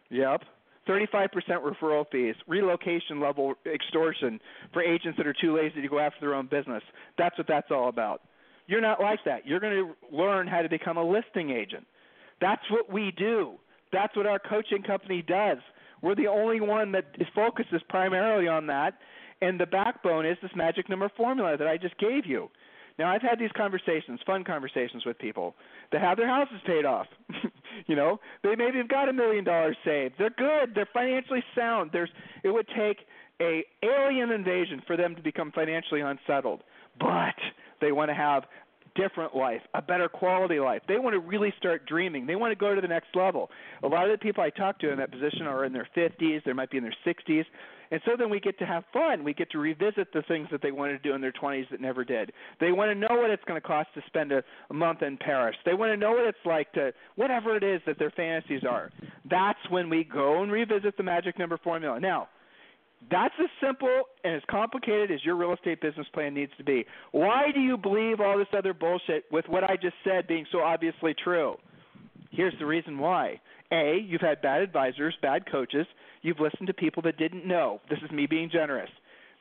Yep. 0.09 0.43
35% 0.87 1.29
referral 1.47 2.05
fees, 2.11 2.35
relocation 2.47 3.21
level 3.21 3.53
extortion 3.65 4.39
for 4.73 4.81
agents 4.81 5.17
that 5.17 5.25
are 5.25 5.35
too 5.39 5.55
lazy 5.55 5.81
to 5.81 5.87
go 5.87 5.99
after 5.99 6.19
their 6.19 6.33
own 6.33 6.47
business. 6.47 6.83
That's 7.17 7.37
what 7.37 7.47
that's 7.47 7.71
all 7.71 7.87
about. 7.87 8.21
You're 8.67 8.81
not 8.81 9.01
like 9.01 9.19
that. 9.25 9.45
You're 9.45 9.59
going 9.59 9.73
to 9.73 10.15
learn 10.15 10.47
how 10.47 10.61
to 10.61 10.69
become 10.69 10.97
a 10.97 11.03
listing 11.03 11.51
agent. 11.51 11.85
That's 12.41 12.63
what 12.69 12.91
we 12.91 13.13
do. 13.17 13.53
That's 13.91 14.15
what 14.15 14.25
our 14.25 14.39
coaching 14.39 14.83
company 14.83 15.21
does. 15.21 15.59
We're 16.01 16.15
the 16.15 16.27
only 16.27 16.59
one 16.59 16.91
that 16.93 17.05
focuses 17.33 17.81
primarily 17.87 18.47
on 18.47 18.67
that, 18.67 18.97
and 19.41 19.59
the 19.59 19.65
backbone 19.65 20.25
is 20.25 20.37
this 20.41 20.51
magic 20.55 20.89
number 20.89 21.09
formula 21.15 21.55
that 21.57 21.67
I 21.67 21.77
just 21.77 21.97
gave 21.97 22.25
you. 22.25 22.49
Now 22.99 23.09
I've 23.09 23.21
had 23.21 23.39
these 23.39 23.51
conversations, 23.55 24.19
fun 24.25 24.43
conversations 24.43 25.05
with 25.05 25.17
people 25.17 25.55
that 25.91 26.01
have 26.01 26.17
their 26.17 26.27
houses 26.27 26.57
paid 26.65 26.85
off. 26.85 27.07
you 27.87 27.95
know, 27.95 28.19
they 28.43 28.55
maybe 28.55 28.77
have 28.77 28.89
got 28.89 29.09
a 29.09 29.13
million 29.13 29.43
dollars 29.43 29.77
saved. 29.83 30.15
They're 30.17 30.29
good. 30.29 30.75
They're 30.75 30.89
financially 30.93 31.43
sound. 31.55 31.91
There's 31.93 32.09
it 32.43 32.49
would 32.49 32.67
take 32.75 32.99
a 33.41 33.63
alien 33.83 34.31
invasion 34.31 34.81
for 34.85 34.95
them 34.95 35.15
to 35.15 35.21
become 35.21 35.51
financially 35.51 36.01
unsettled. 36.01 36.63
But 36.99 37.35
they 37.81 37.91
want 37.91 38.09
to 38.09 38.15
have 38.15 38.43
different 38.95 39.35
life, 39.35 39.61
a 39.73 39.81
better 39.81 40.07
quality 40.07 40.59
life. 40.59 40.81
They 40.87 40.99
want 40.99 41.13
to 41.13 41.19
really 41.19 41.53
start 41.57 41.85
dreaming. 41.85 42.25
They 42.25 42.35
want 42.35 42.51
to 42.51 42.55
go 42.55 42.75
to 42.75 42.81
the 42.81 42.87
next 42.87 43.15
level. 43.15 43.49
A 43.83 43.87
lot 43.87 44.05
of 44.05 44.11
the 44.11 44.17
people 44.17 44.43
I 44.43 44.49
talk 44.49 44.79
to 44.79 44.91
in 44.91 44.97
that 44.99 45.11
position 45.11 45.43
are 45.43 45.65
in 45.65 45.73
their 45.73 45.87
50s, 45.95 46.43
they 46.43 46.53
might 46.53 46.69
be 46.69 46.77
in 46.77 46.83
their 46.83 46.95
60s. 47.05 47.45
And 47.91 48.01
so 48.05 48.13
then 48.17 48.29
we 48.31 48.39
get 48.39 48.57
to 48.57 48.65
have 48.65 48.83
fun. 48.91 49.23
We 49.23 49.35
get 49.35 49.51
to 49.51 49.59
revisit 49.59 50.11
the 50.13 50.23
things 50.23 50.47
that 50.51 50.63
they 50.63 50.71
wanted 50.71 51.03
to 51.03 51.09
do 51.09 51.13
in 51.13 51.21
their 51.21 51.31
20s 51.31 51.69
that 51.69 51.79
never 51.79 52.03
did. 52.03 52.31
They 52.59 52.71
want 52.71 52.89
to 52.89 52.95
know 52.95 53.21
what 53.21 53.29
it's 53.29 53.43
going 53.43 53.61
to 53.61 53.67
cost 53.67 53.89
to 53.93 54.01
spend 54.07 54.31
a, 54.31 54.43
a 54.71 54.73
month 54.73 55.03
in 55.03 55.15
Paris. 55.17 55.55
They 55.63 55.75
want 55.75 55.91
to 55.91 55.97
know 55.97 56.11
what 56.11 56.25
it's 56.25 56.37
like 56.43 56.71
to, 56.73 56.91
whatever 57.15 57.55
it 57.55 57.63
is 57.63 57.81
that 57.85 57.99
their 57.99 58.09
fantasies 58.09 58.63
are. 58.67 58.89
That's 59.29 59.59
when 59.69 59.89
we 59.89 60.05
go 60.05 60.41
and 60.41 60.51
revisit 60.51 60.97
the 60.97 61.03
magic 61.03 61.37
number 61.37 61.59
formula. 61.63 61.99
Now, 61.99 62.29
that's 63.09 63.33
as 63.39 63.49
simple 63.61 64.03
and 64.23 64.35
as 64.35 64.41
complicated 64.49 65.11
as 65.11 65.23
your 65.23 65.35
real 65.35 65.53
estate 65.53 65.81
business 65.81 66.07
plan 66.13 66.33
needs 66.33 66.51
to 66.57 66.63
be. 66.63 66.85
Why 67.11 67.51
do 67.53 67.59
you 67.59 67.77
believe 67.77 68.19
all 68.19 68.37
this 68.37 68.47
other 68.57 68.73
bullshit 68.73 69.25
with 69.31 69.45
what 69.47 69.63
I 69.63 69.75
just 69.75 69.95
said 70.03 70.27
being 70.27 70.45
so 70.51 70.59
obviously 70.59 71.15
true? 71.23 71.55
Here's 72.31 72.53
the 72.59 72.65
reason 72.65 72.97
why. 72.97 73.39
A, 73.71 73.99
you've 74.05 74.21
had 74.21 74.41
bad 74.41 74.61
advisors, 74.61 75.15
bad 75.21 75.49
coaches. 75.51 75.85
You've 76.21 76.39
listened 76.39 76.67
to 76.67 76.73
people 76.73 77.03
that 77.03 77.17
didn't 77.17 77.45
know. 77.45 77.81
This 77.89 77.99
is 78.03 78.11
me 78.11 78.25
being 78.27 78.49
generous. 78.51 78.89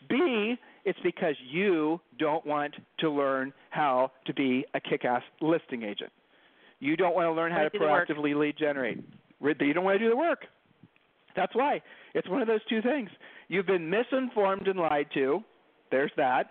B, 0.08 0.56
it's 0.84 0.98
because 1.02 1.36
you 1.50 2.00
don't 2.18 2.44
want 2.44 2.74
to 3.00 3.10
learn 3.10 3.52
how 3.70 4.10
to 4.26 4.34
be 4.34 4.64
a 4.74 4.80
kick 4.80 5.04
ass 5.04 5.22
listing 5.40 5.82
agent. 5.82 6.10
You 6.80 6.96
don't 6.96 7.14
want 7.14 7.26
to 7.26 7.32
learn 7.32 7.52
how 7.52 7.62
to 7.62 7.70
proactively 7.70 8.34
lead 8.34 8.56
generate. 8.58 8.98
You 9.40 9.72
don't 9.72 9.84
want 9.84 9.98
to 9.98 10.04
do 10.04 10.10
the 10.10 10.16
work. 10.16 10.46
That's 11.36 11.54
why. 11.54 11.80
It's 12.14 12.28
one 12.28 12.42
of 12.42 12.48
those 12.48 12.64
two 12.68 12.82
things. 12.82 13.10
You've 13.48 13.66
been 13.66 13.88
misinformed 13.90 14.68
and 14.68 14.78
lied 14.78 15.08
to. 15.14 15.42
There's 15.90 16.12
that. 16.16 16.50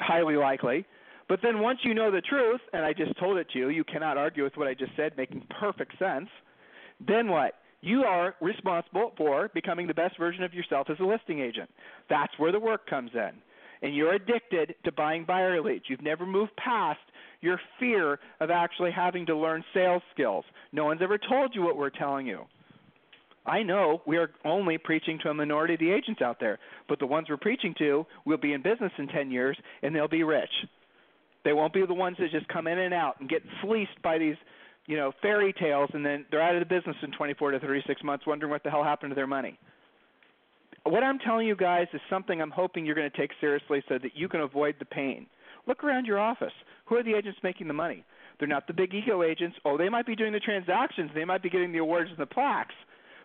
Highly 0.00 0.36
likely. 0.36 0.84
But 1.28 1.40
then 1.42 1.60
once 1.60 1.80
you 1.82 1.94
know 1.94 2.10
the 2.10 2.20
truth, 2.20 2.60
and 2.72 2.84
I 2.84 2.92
just 2.92 3.18
told 3.18 3.38
it 3.38 3.48
to 3.52 3.58
you, 3.58 3.68
you 3.68 3.84
cannot 3.84 4.16
argue 4.16 4.44
with 4.44 4.56
what 4.56 4.68
I 4.68 4.74
just 4.74 4.92
said, 4.96 5.16
making 5.16 5.46
perfect 5.58 5.98
sense. 5.98 6.28
Then 7.04 7.28
what? 7.28 7.54
You 7.80 8.04
are 8.04 8.34
responsible 8.40 9.12
for 9.16 9.50
becoming 9.54 9.86
the 9.86 9.94
best 9.94 10.18
version 10.18 10.42
of 10.44 10.54
yourself 10.54 10.88
as 10.90 10.98
a 11.00 11.04
listing 11.04 11.40
agent. 11.40 11.70
That's 12.08 12.32
where 12.38 12.52
the 12.52 12.60
work 12.60 12.88
comes 12.88 13.10
in. 13.14 13.30
And 13.82 13.94
you're 13.94 14.14
addicted 14.14 14.74
to 14.84 14.92
buying 14.92 15.24
buyer 15.24 15.60
leads. 15.60 15.84
You've 15.88 16.02
never 16.02 16.24
moved 16.24 16.52
past 16.56 17.00
your 17.42 17.60
fear 17.78 18.18
of 18.40 18.50
actually 18.50 18.90
having 18.90 19.26
to 19.26 19.36
learn 19.36 19.62
sales 19.74 20.02
skills. 20.12 20.44
No 20.72 20.84
one's 20.86 21.02
ever 21.02 21.18
told 21.18 21.54
you 21.54 21.62
what 21.62 21.76
we're 21.76 21.90
telling 21.90 22.26
you. 22.26 22.46
I 23.46 23.62
know 23.62 24.02
we 24.06 24.16
are 24.16 24.30
only 24.44 24.76
preaching 24.76 25.18
to 25.22 25.30
a 25.30 25.34
minority 25.34 25.74
of 25.74 25.80
the 25.80 25.92
agents 25.92 26.20
out 26.20 26.40
there, 26.40 26.58
but 26.88 26.98
the 26.98 27.06
ones 27.06 27.28
we're 27.30 27.36
preaching 27.36 27.74
to 27.78 28.04
will 28.24 28.38
be 28.38 28.52
in 28.52 28.62
business 28.62 28.92
in 28.98 29.06
10 29.06 29.30
years 29.30 29.56
and 29.82 29.94
they'll 29.94 30.08
be 30.08 30.24
rich. 30.24 30.50
They 31.44 31.52
won't 31.52 31.72
be 31.72 31.86
the 31.86 31.94
ones 31.94 32.16
that 32.18 32.32
just 32.32 32.48
come 32.48 32.66
in 32.66 32.78
and 32.78 32.92
out 32.92 33.20
and 33.20 33.28
get 33.28 33.42
fleeced 33.62 34.02
by 34.02 34.18
these, 34.18 34.34
you 34.86 34.96
know, 34.96 35.12
fairy 35.22 35.52
tales 35.52 35.90
and 35.94 36.04
then 36.04 36.26
they're 36.30 36.42
out 36.42 36.56
of 36.56 36.60
the 36.60 36.74
business 36.74 36.96
in 37.02 37.12
24 37.12 37.52
to 37.52 37.60
36 37.60 38.02
months 38.02 38.26
wondering 38.26 38.50
what 38.50 38.64
the 38.64 38.70
hell 38.70 38.82
happened 38.82 39.12
to 39.12 39.14
their 39.14 39.28
money. 39.28 39.56
What 40.82 41.04
I'm 41.04 41.18
telling 41.20 41.46
you 41.46 41.56
guys 41.56 41.86
is 41.92 42.00
something 42.10 42.40
I'm 42.40 42.50
hoping 42.50 42.84
you're 42.84 42.94
going 42.96 43.10
to 43.10 43.16
take 43.16 43.30
seriously 43.40 43.82
so 43.88 43.98
that 43.98 44.16
you 44.16 44.28
can 44.28 44.40
avoid 44.40 44.74
the 44.78 44.84
pain. 44.84 45.26
Look 45.68 45.84
around 45.84 46.06
your 46.06 46.18
office. 46.18 46.52
Who 46.86 46.96
are 46.96 47.02
the 47.02 47.14
agents 47.14 47.38
making 47.42 47.68
the 47.68 47.74
money? 47.74 48.04
They're 48.38 48.48
not 48.48 48.66
the 48.66 48.72
big 48.72 48.92
ego 48.94 49.22
agents. 49.22 49.56
Oh, 49.64 49.76
they 49.76 49.88
might 49.88 50.06
be 50.06 50.14
doing 50.14 50.32
the 50.32 50.40
transactions. 50.40 51.10
They 51.14 51.24
might 51.24 51.42
be 51.42 51.50
getting 51.50 51.72
the 51.72 51.78
awards 51.78 52.10
and 52.10 52.18
the 52.18 52.26
plaques 52.26 52.74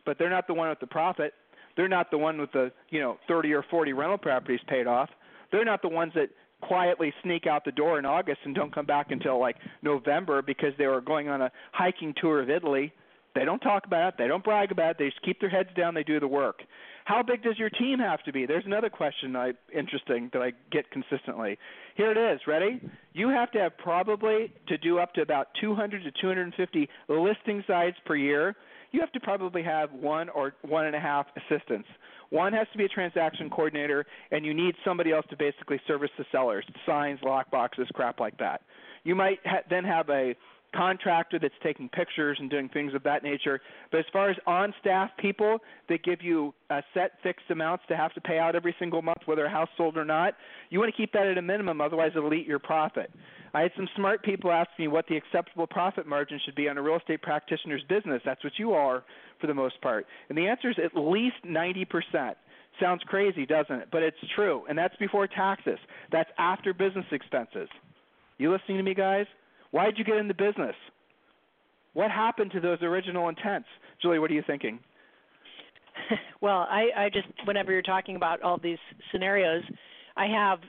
but 0.06 0.18
they're 0.18 0.30
not 0.30 0.48
the 0.48 0.54
one 0.54 0.70
with 0.70 0.80
the 0.80 0.88
profit. 0.88 1.34
They're 1.76 1.88
not 1.88 2.12
the 2.12 2.18
one 2.18 2.40
with 2.40 2.52
the 2.52 2.72
you 2.90 3.00
know 3.00 3.18
30 3.28 3.54
or 3.54 3.64
40 3.70 3.94
rental 3.94 4.18
properties 4.18 4.60
paid 4.68 4.88
off. 4.88 5.10
They're 5.52 5.66
not 5.66 5.82
the 5.82 5.90
ones 5.90 6.14
that 6.16 6.30
quietly 6.62 7.14
sneak 7.24 7.48
out 7.48 7.66
the 7.66 7.72
door 7.72 8.00
in 8.00 8.06
August 8.06 8.40
and 8.46 8.56
don't 8.56 8.74
come 8.74 8.86
back 8.86 9.12
until 9.12 9.40
like 9.40 9.58
November 9.82 10.42
because 10.42 10.74
they 10.78 10.88
were 10.88 11.02
going 11.02 11.28
on 11.28 11.42
a 11.42 11.52
hiking 11.72 12.14
tour 12.22 12.42
of 12.42 12.50
Italy. 12.50 12.94
They 13.34 13.46
don't 13.46 13.60
talk 13.60 13.86
about 13.86 14.10
it. 14.10 14.16
They 14.18 14.28
don't 14.28 14.44
brag 14.44 14.72
about 14.72 14.92
it. 14.92 14.98
They 15.00 15.06
just 15.06 15.22
keep 15.24 15.40
their 15.40 15.50
heads 15.50 15.70
down. 15.76 15.94
They 15.94 16.04
do 16.04 16.20
the 16.20 16.28
work. 16.28 16.62
How 17.06 17.24
big 17.24 17.44
does 17.44 17.58
your 17.58 17.70
team 17.70 18.00
have 18.00 18.22
to 18.24 18.32
be? 18.32 18.46
There's 18.46 18.66
another 18.66 18.90
question 18.90 19.36
I 19.36 19.54
interesting 19.74 20.30
that 20.34 20.42
I 20.42 20.52
get 20.72 20.92
consistently. 20.92 21.58
Here 21.96 22.12
it 22.12 22.18
is. 22.18 22.42
Ready? 22.46 22.82
You 23.14 23.30
have 23.30 23.52
to 23.52 23.60
have 23.60 23.78
probably 23.78 24.54
to 24.68 24.78
do 24.78 25.00
up 25.00 25.14
to 25.16 25.22
about 25.22 25.48
200 25.60 26.04
to 26.04 26.12
250 26.12 26.90
listing 27.10 27.64
sides 27.66 27.96
per 28.06 28.16
year 28.16 28.56
you 28.92 29.00
have 29.00 29.12
to 29.14 29.20
probably 29.20 29.64
have 29.64 29.92
one 29.94 30.30
or 30.30 30.54
one 30.62 30.86
and 30.86 30.96
a 30.96 31.00
half 31.00 31.28
assistants. 31.36 31.88
One 32.30 32.54
has 32.54 32.68
to 32.72 32.78
be 32.78 32.86
a 32.86 32.90
transaction 32.90 33.50
coordinator, 33.50 34.06
and 34.32 34.46
you 34.46 34.54
need 34.54 34.76
somebody 34.86 35.12
else 35.12 35.26
to 35.30 35.38
basically 35.38 35.82
service 35.86 36.12
the 36.18 36.26
sellers, 36.32 36.66
signs, 36.86 37.20
lock 37.24 37.52
boxes, 37.52 37.88
crap 37.94 38.20
like 38.20 38.38
that. 38.38 38.62
You 39.04 39.16
might 39.16 39.40
ha- 39.46 39.64
then 39.70 39.84
have 39.84 40.10
a 40.10 40.36
contractor 40.76 41.40
that's 41.40 41.54
taking 41.64 41.90
pictures 41.90 42.38
and 42.40 42.50
doing 42.50 42.70
things 42.70 42.94
of 42.94 43.04
that 43.04 43.24
nature. 43.24 43.60
But 43.92 44.00
as 44.00 44.06
far 44.14 44.30
as 44.30 44.38
on 44.48 44.74
staff 44.80 45.10
people 45.18 45.60
that 45.90 46.04
give 46.04 46.22
you 46.22 46.54
uh, 46.70 46.82
set 46.94 47.14
fixed 47.24 47.50
amounts 47.50 47.84
to 47.90 47.98
have 47.98 48.14
to 48.14 48.22
pay 48.22 48.38
out 48.40 48.56
every 48.56 48.76
single 48.80 49.02
month, 49.02 49.20
whether 49.26 49.46
a 49.46 49.50
house 49.50 49.70
sold 49.78 49.98
or 49.98 50.06
not, 50.06 50.36
you 50.70 50.80
want 50.80 50.94
to 50.94 50.98
keep 50.98 51.12
that 51.14 51.28
at 51.28 51.38
a 51.38 51.42
minimum, 51.42 51.82
otherwise 51.82 52.12
it'll 52.16 52.34
eat 52.34 52.48
your 52.48 52.60
profit. 52.60 53.12
I 53.54 53.62
had 53.62 53.72
some 53.76 53.90
smart 53.96 54.24
people 54.24 54.52
ask 54.52 54.70
me 54.80 54.88
what 54.88 55.08
the 55.08 55.18
acceptable 55.18 55.68
profit 55.68 56.08
margin 56.08 56.40
should 56.46 56.56
be 56.56 56.70
on 56.70 56.78
a 56.78 56.82
real 56.82 56.98
estate 56.98 57.22
practitioner's 57.22 57.84
business. 57.90 58.22
That's 58.24 58.44
what 58.44 58.54
you 58.58 58.74
are 58.74 59.04
for 59.42 59.48
the 59.48 59.54
most 59.54 59.82
part. 59.82 60.06
And 60.30 60.38
the 60.38 60.48
answer 60.48 60.70
is 60.70 60.78
at 60.84 60.96
least 60.96 61.36
90%. 61.46 62.36
Sounds 62.80 63.02
crazy, 63.06 63.46
doesn't 63.46 63.76
it? 63.76 63.88
But 63.92 64.04
it's 64.04 64.18
true. 64.36 64.64
And 64.70 64.78
that's 64.78 64.96
before 64.96 65.28
taxes. 65.28 65.80
That's 66.12 66.30
after 66.38 66.74
business 66.74 67.06
expenses. 67.12 67.68
You 68.38 68.52
listening 68.52 68.78
to 68.78 68.84
me, 68.84 68.94
guys? 68.94 69.26
Why 69.72 69.86
did 69.86 69.98
you 69.98 70.04
get 70.04 70.18
in 70.18 70.28
the 70.28 70.34
business? 70.34 70.76
What 71.94 72.12
happened 72.12 72.52
to 72.52 72.60
those 72.60 72.82
original 72.82 73.30
intents? 73.30 73.68
Julie, 74.02 74.20
what 74.20 74.32
are 74.32 74.34
you 74.34 74.44
thinking? 74.46 74.80
well, 76.42 76.68
I, 76.70 76.90
I 76.96 77.10
just, 77.10 77.28
whenever 77.46 77.72
you're 77.72 77.82
talking 77.82 78.16
about 78.16 78.42
all 78.42 78.58
these 78.58 78.78
scenarios, 79.12 79.64
I 80.16 80.28
have 80.28 80.60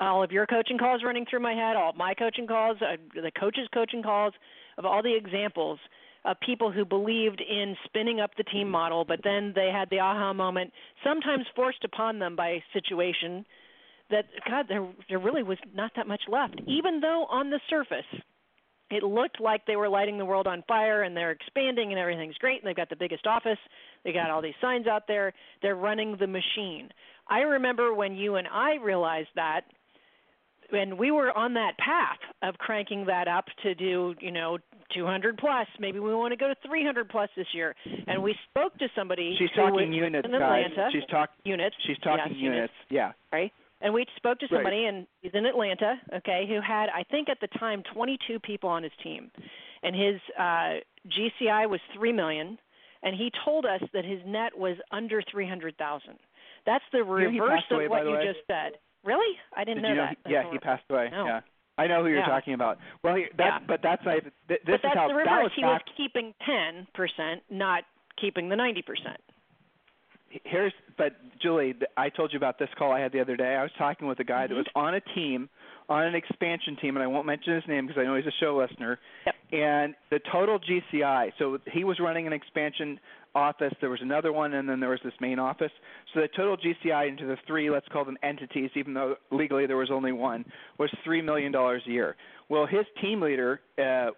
all 0.00 0.22
of 0.22 0.32
your 0.32 0.46
coaching 0.46 0.78
calls 0.78 1.02
running 1.04 1.26
through 1.28 1.40
my 1.40 1.52
head, 1.52 1.76
all 1.76 1.92
my 1.92 2.14
coaching 2.14 2.46
calls, 2.46 2.78
uh, 2.80 2.96
the 3.14 3.30
coaches' 3.38 3.68
coaching 3.72 4.02
calls, 4.02 4.34
of 4.78 4.84
all 4.84 5.02
the 5.02 5.14
examples 5.14 5.78
of 6.24 6.36
people 6.40 6.70
who 6.70 6.84
believed 6.84 7.40
in 7.40 7.76
spinning 7.84 8.20
up 8.20 8.30
the 8.36 8.44
team 8.44 8.68
model, 8.68 9.04
but 9.04 9.20
then 9.24 9.52
they 9.54 9.70
had 9.72 9.90
the 9.90 9.98
aha 9.98 10.32
moment, 10.32 10.72
sometimes 11.04 11.44
forced 11.54 11.84
upon 11.84 12.18
them 12.18 12.36
by 12.36 12.48
a 12.48 12.64
situation, 12.72 13.44
that 14.10 14.26
God, 14.48 14.66
there 14.68 14.86
there 15.08 15.18
really 15.18 15.42
was 15.42 15.58
not 15.74 15.92
that 15.96 16.06
much 16.06 16.22
left, 16.28 16.60
even 16.66 17.00
though 17.00 17.26
on 17.28 17.50
the 17.50 17.60
surface 17.68 18.04
it 18.92 19.02
looked 19.02 19.40
like 19.40 19.64
they 19.66 19.76
were 19.76 19.88
lighting 19.88 20.18
the 20.18 20.24
world 20.24 20.46
on 20.46 20.62
fire 20.68 21.02
and 21.02 21.16
they're 21.16 21.30
expanding 21.30 21.90
and 21.90 21.98
everything's 21.98 22.36
great 22.36 22.60
and 22.60 22.68
they've 22.68 22.76
got 22.76 22.90
the 22.90 22.96
biggest 22.96 23.26
office 23.26 23.58
they 24.04 24.12
got 24.12 24.30
all 24.30 24.42
these 24.42 24.54
signs 24.60 24.86
out 24.86 25.06
there 25.08 25.32
they're 25.62 25.76
running 25.76 26.16
the 26.18 26.26
machine 26.26 26.88
i 27.28 27.40
remember 27.40 27.94
when 27.94 28.14
you 28.14 28.36
and 28.36 28.48
i 28.48 28.74
realized 28.82 29.28
that 29.34 29.62
and 30.72 30.98
we 30.98 31.10
were 31.10 31.36
on 31.36 31.54
that 31.54 31.76
path 31.78 32.18
of 32.42 32.56
cranking 32.58 33.06
that 33.06 33.28
up 33.28 33.44
to 33.62 33.74
do, 33.74 34.14
you 34.20 34.30
know, 34.30 34.58
200 34.94 35.36
plus. 35.38 35.66
Maybe 35.78 35.98
we 35.98 36.14
want 36.14 36.32
to 36.32 36.36
go 36.36 36.48
to 36.48 36.54
300 36.66 37.08
plus 37.08 37.28
this 37.36 37.46
year. 37.54 37.74
And 38.06 38.22
we 38.22 38.34
spoke 38.50 38.76
to 38.78 38.88
somebody. 38.96 39.36
She's 39.38 39.50
talking 39.54 39.92
units, 39.92 40.26
in 40.26 40.34
Atlanta. 40.34 40.74
guys. 40.74 40.92
She's 40.92 41.08
talking 41.10 41.36
units. 41.44 41.76
She's 41.86 41.98
talking 41.98 42.32
yes, 42.32 42.36
units. 42.36 42.56
units. 42.56 42.72
Yeah. 42.90 43.12
Right. 43.32 43.52
And 43.82 43.92
we 43.92 44.06
spoke 44.16 44.38
to 44.38 44.46
somebody, 44.48 44.84
right. 44.84 44.94
and 44.94 45.06
he's 45.22 45.32
in 45.34 45.44
Atlanta, 45.44 45.96
okay, 46.18 46.44
who 46.48 46.60
had, 46.60 46.86
I 46.94 47.02
think 47.10 47.28
at 47.28 47.38
the 47.40 47.48
time, 47.58 47.82
22 47.92 48.38
people 48.38 48.70
on 48.70 48.84
his 48.84 48.92
team, 49.02 49.30
and 49.82 49.94
his 49.96 50.20
uh, 50.38 50.78
GCI 51.10 51.68
was 51.68 51.80
three 51.92 52.12
million, 52.12 52.58
and 53.02 53.16
he 53.16 53.30
told 53.44 53.66
us 53.66 53.80
that 53.92 54.04
his 54.04 54.20
net 54.24 54.56
was 54.56 54.76
under 54.92 55.20
300,000. 55.30 56.14
That's 56.64 56.84
the 56.92 57.02
reverse 57.02 57.62
away, 57.72 57.86
of 57.86 57.90
what 57.90 58.04
you 58.04 58.12
way. 58.12 58.24
just 58.24 58.46
said. 58.46 58.78
Really? 59.04 59.36
I 59.56 59.64
didn't 59.64 59.82
Did 59.82 59.88
know 59.88 59.88
you 59.88 59.94
know? 59.96 60.06
that. 60.06 60.16
He, 60.28 60.32
yeah, 60.32 60.52
he 60.52 60.58
passed 60.58 60.84
away. 60.88 61.08
No. 61.10 61.26
Yeah. 61.26 61.40
I 61.76 61.88
know 61.88 62.02
who 62.02 62.08
you're 62.10 62.18
Yeah. 62.18 62.26
talking 62.26 62.54
about. 62.54 62.78
Well, 63.02 63.16
he, 63.16 63.24
that, 63.36 63.62
Yeah. 63.62 63.66
but 63.66 63.80
that's. 63.82 64.04
Th- 64.04 64.22
this 64.46 64.58
but 64.64 64.74
is 64.74 64.80
that's 64.84 64.94
how 64.94 65.08
the 65.08 65.14
that 65.14 65.18
reverse. 65.18 65.42
was 65.42 65.52
he 65.56 65.62
back. 65.62 65.82
was 65.84 65.94
keeping 65.96 66.34
10%, 66.48 67.40
not 67.50 67.82
keeping 68.20 68.48
the 68.48 68.54
90%. 68.54 69.16
Here's 70.44 70.72
but 70.96 71.16
Julie, 71.40 71.74
I 71.96 72.08
told 72.08 72.32
you 72.32 72.36
about 72.36 72.58
this 72.58 72.68
call 72.78 72.92
I 72.92 73.00
had 73.00 73.12
the 73.12 73.20
other 73.20 73.36
day. 73.36 73.54
I 73.54 73.62
was 73.62 73.72
talking 73.78 74.08
with 74.08 74.20
a 74.20 74.24
guy 74.24 74.46
that 74.46 74.54
Mhm. 74.54 74.58
was 74.58 74.66
on 74.74 74.94
a 74.94 75.00
team, 75.00 75.48
on 75.92 76.04
an 76.04 76.14
expansion 76.14 76.76
team, 76.80 76.96
and 76.96 77.02
I 77.02 77.06
won't 77.06 77.26
mention 77.26 77.54
his 77.54 77.64
name 77.68 77.86
because 77.86 78.00
I 78.00 78.04
know 78.04 78.16
he's 78.16 78.26
a 78.26 78.32
show 78.40 78.56
listener. 78.56 78.98
Yep. 79.26 79.34
And 79.52 79.94
the 80.10 80.20
total 80.32 80.58
GCI, 80.58 81.32
so 81.38 81.58
he 81.70 81.84
was 81.84 81.98
running 82.00 82.26
an 82.26 82.32
expansion 82.32 82.98
office. 83.34 83.72
There 83.80 83.90
was 83.90 84.00
another 84.02 84.32
one, 84.32 84.54
and 84.54 84.68
then 84.68 84.80
there 84.80 84.90
was 84.90 85.00
this 85.04 85.12
main 85.20 85.38
office. 85.38 85.70
So 86.14 86.20
the 86.20 86.28
total 86.34 86.56
GCI 86.56 87.08
into 87.08 87.26
the 87.26 87.36
three, 87.46 87.70
let's 87.70 87.86
call 87.88 88.04
them 88.04 88.16
entities, 88.22 88.70
even 88.74 88.94
though 88.94 89.16
legally 89.30 89.66
there 89.66 89.76
was 89.76 89.90
only 89.90 90.12
one, 90.12 90.44
was 90.78 90.90
three 91.04 91.22
million 91.22 91.52
dollars 91.52 91.82
a 91.86 91.90
year. 91.90 92.16
Well, 92.48 92.66
his 92.66 92.84
team 93.00 93.20
leader, 93.20 93.60
uh, 93.78 94.10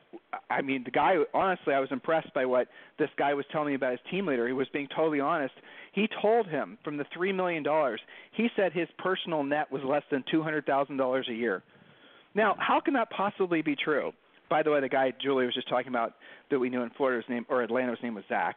I 0.50 0.62
mean, 0.62 0.82
the 0.84 0.90
guy. 0.90 1.16
Honestly, 1.32 1.74
I 1.74 1.80
was 1.80 1.90
impressed 1.92 2.32
by 2.34 2.44
what 2.44 2.68
this 2.98 3.10
guy 3.16 3.34
was 3.34 3.44
telling 3.52 3.68
me 3.68 3.74
about 3.74 3.92
his 3.92 4.00
team 4.10 4.26
leader. 4.26 4.46
He 4.46 4.52
was 4.52 4.66
being 4.72 4.88
totally 4.94 5.20
honest. 5.20 5.54
He 5.92 6.08
told 6.20 6.48
him 6.48 6.76
from 6.82 6.96
the 6.96 7.04
three 7.14 7.32
million 7.32 7.62
dollars, 7.62 8.00
he 8.32 8.48
said 8.56 8.72
his 8.72 8.88
personal 8.98 9.44
net 9.44 9.70
was 9.70 9.82
less 9.84 10.02
than 10.10 10.24
two 10.30 10.42
hundred 10.42 10.66
thousand 10.66 10.96
dollars 10.96 11.26
a 11.30 11.34
year. 11.34 11.62
Now, 12.34 12.56
how 12.58 12.80
can 12.80 12.94
that 12.94 13.10
possibly 13.10 13.62
be 13.62 13.76
true? 13.76 14.12
By 14.50 14.62
the 14.62 14.70
way, 14.70 14.80
the 14.80 14.88
guy 14.88 15.12
Julie 15.22 15.46
was 15.46 15.54
just 15.54 15.68
talking 15.68 15.88
about 15.88 16.14
that 16.50 16.58
we 16.58 16.68
knew 16.68 16.82
in 16.82 16.90
Florida's 16.96 17.28
name 17.28 17.46
or 17.48 17.62
Atlanta's 17.62 17.98
name 18.02 18.14
was 18.14 18.24
Zach. 18.28 18.56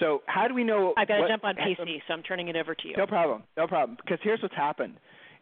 So 0.00 0.22
how 0.26 0.48
do 0.48 0.54
we 0.54 0.64
know? 0.64 0.94
I've 0.96 1.08
got 1.08 1.18
to 1.18 1.28
jump 1.28 1.44
on 1.44 1.54
PC, 1.56 2.02
so 2.06 2.14
I'm 2.14 2.22
turning 2.22 2.48
it 2.48 2.56
over 2.56 2.74
to 2.74 2.88
you. 2.88 2.94
no 2.96 3.06
problem. 3.06 3.42
No 3.56 3.66
problem. 3.66 3.96
Because 4.02 4.18
here's 4.22 4.40
what's 4.42 4.54
happened. 4.54 4.94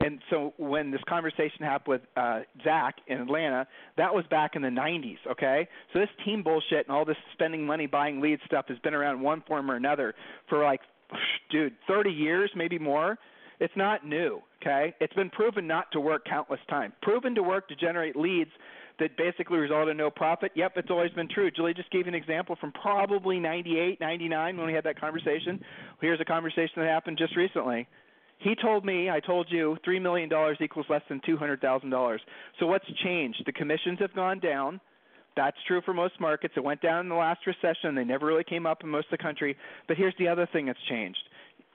And 0.03 0.21
so 0.31 0.55
when 0.57 0.91
this 0.91 1.01
conversation 1.07 1.61
happened 1.61 1.89
with 1.89 2.01
uh, 2.17 2.41
Zach 2.65 2.97
in 3.07 3.21
Atlanta, 3.21 3.67
that 3.99 4.15
was 4.15 4.25
back 4.31 4.57
in 4.57 4.63
the 4.63 4.69
90s. 4.69 5.19
Okay, 5.31 5.69
so 5.93 5.99
this 5.99 6.09
team 6.25 6.43
bullshit 6.43 6.87
and 6.87 6.97
all 6.97 7.05
this 7.05 7.19
spending 7.35 7.67
money 7.67 7.87
buying 7.87 8.21
lead 8.21 8.39
stuff 8.47 8.65
has 8.69 8.79
been 8.79 8.95
around 8.95 9.21
one 9.21 9.43
form 9.47 9.71
or 9.71 9.77
another 9.77 10.15
for 10.49 10.65
like, 10.65 10.81
dude, 11.51 11.75
30 11.87 12.11
years, 12.11 12.51
maybe 12.57 12.79
more. 12.79 13.19
It's 13.61 13.77
not 13.77 14.07
new. 14.07 14.41
Okay, 14.63 14.95
it's 15.01 15.15
been 15.15 15.31
proven 15.31 15.67
not 15.67 15.93
to 15.93 16.01
work 16.01 16.25
countless 16.25 16.61
times. 16.69 16.95
Proven 17.03 17.35
to 17.35 17.43
work 17.43 17.69
to 17.69 17.77
generate 17.77 18.17
leads 18.17 18.51
that 18.99 19.17
basically 19.17 19.59
result 19.59 19.89
in 19.89 19.97
no 19.97 20.11
profit. 20.11 20.53
Yep, 20.55 20.73
it's 20.77 20.91
always 20.91 21.11
been 21.13 21.29
true. 21.29 21.51
Julie 21.51 21.75
just 21.75 21.91
gave 21.91 22.07
an 22.07 22.15
example 22.15 22.57
from 22.61 22.73
probably 22.73 23.39
98, 23.39 24.01
99 24.01 24.57
when 24.57 24.67
we 24.67 24.73
had 24.73 24.85
that 24.85 25.01
conversation. 25.01 25.63
Here's 26.01 26.21
a 26.21 26.25
conversation 26.25 26.75
that 26.77 26.87
happened 26.87 27.17
just 27.19 27.37
recently. 27.37 27.87
He 28.39 28.55
told 28.55 28.85
me, 28.87 29.11
I 29.11 29.21
told 29.21 29.49
you, 29.51 29.77
three 29.85 30.01
million 30.01 30.31
dollars 30.31 30.57
equals 30.63 30.87
less 30.89 31.03
than 31.11 31.21
two 31.27 31.37
hundred 31.37 31.61
thousand 31.61 31.91
dollars. 31.91 32.23
So 32.59 32.67
what's 32.67 32.87
changed? 33.05 33.43
The 33.45 33.53
commissions 33.53 33.99
have 34.01 34.15
gone 34.15 34.41
down. 34.41 34.81
That's 35.37 35.57
true 35.69 35.83
for 35.85 35.93
most 35.93 36.19
markets. 36.19 36.55
It 36.57 36.65
went 36.65 36.81
down 36.81 37.01
in 37.01 37.09
the 37.09 37.15
last 37.15 37.41
recession. 37.47 37.95
They 37.95 38.05
never 38.05 38.27
really 38.27 38.45
came 38.45 38.67
up 38.67 38.83
in 38.83 38.89
most 38.89 39.07
of 39.13 39.19
the 39.19 39.23
country. 39.23 39.57
But 39.89 39.99
here's 39.99 40.15
the 40.19 40.29
other 40.29 40.49
thing 40.53 40.67
that's 40.67 40.79
changed. 40.89 41.21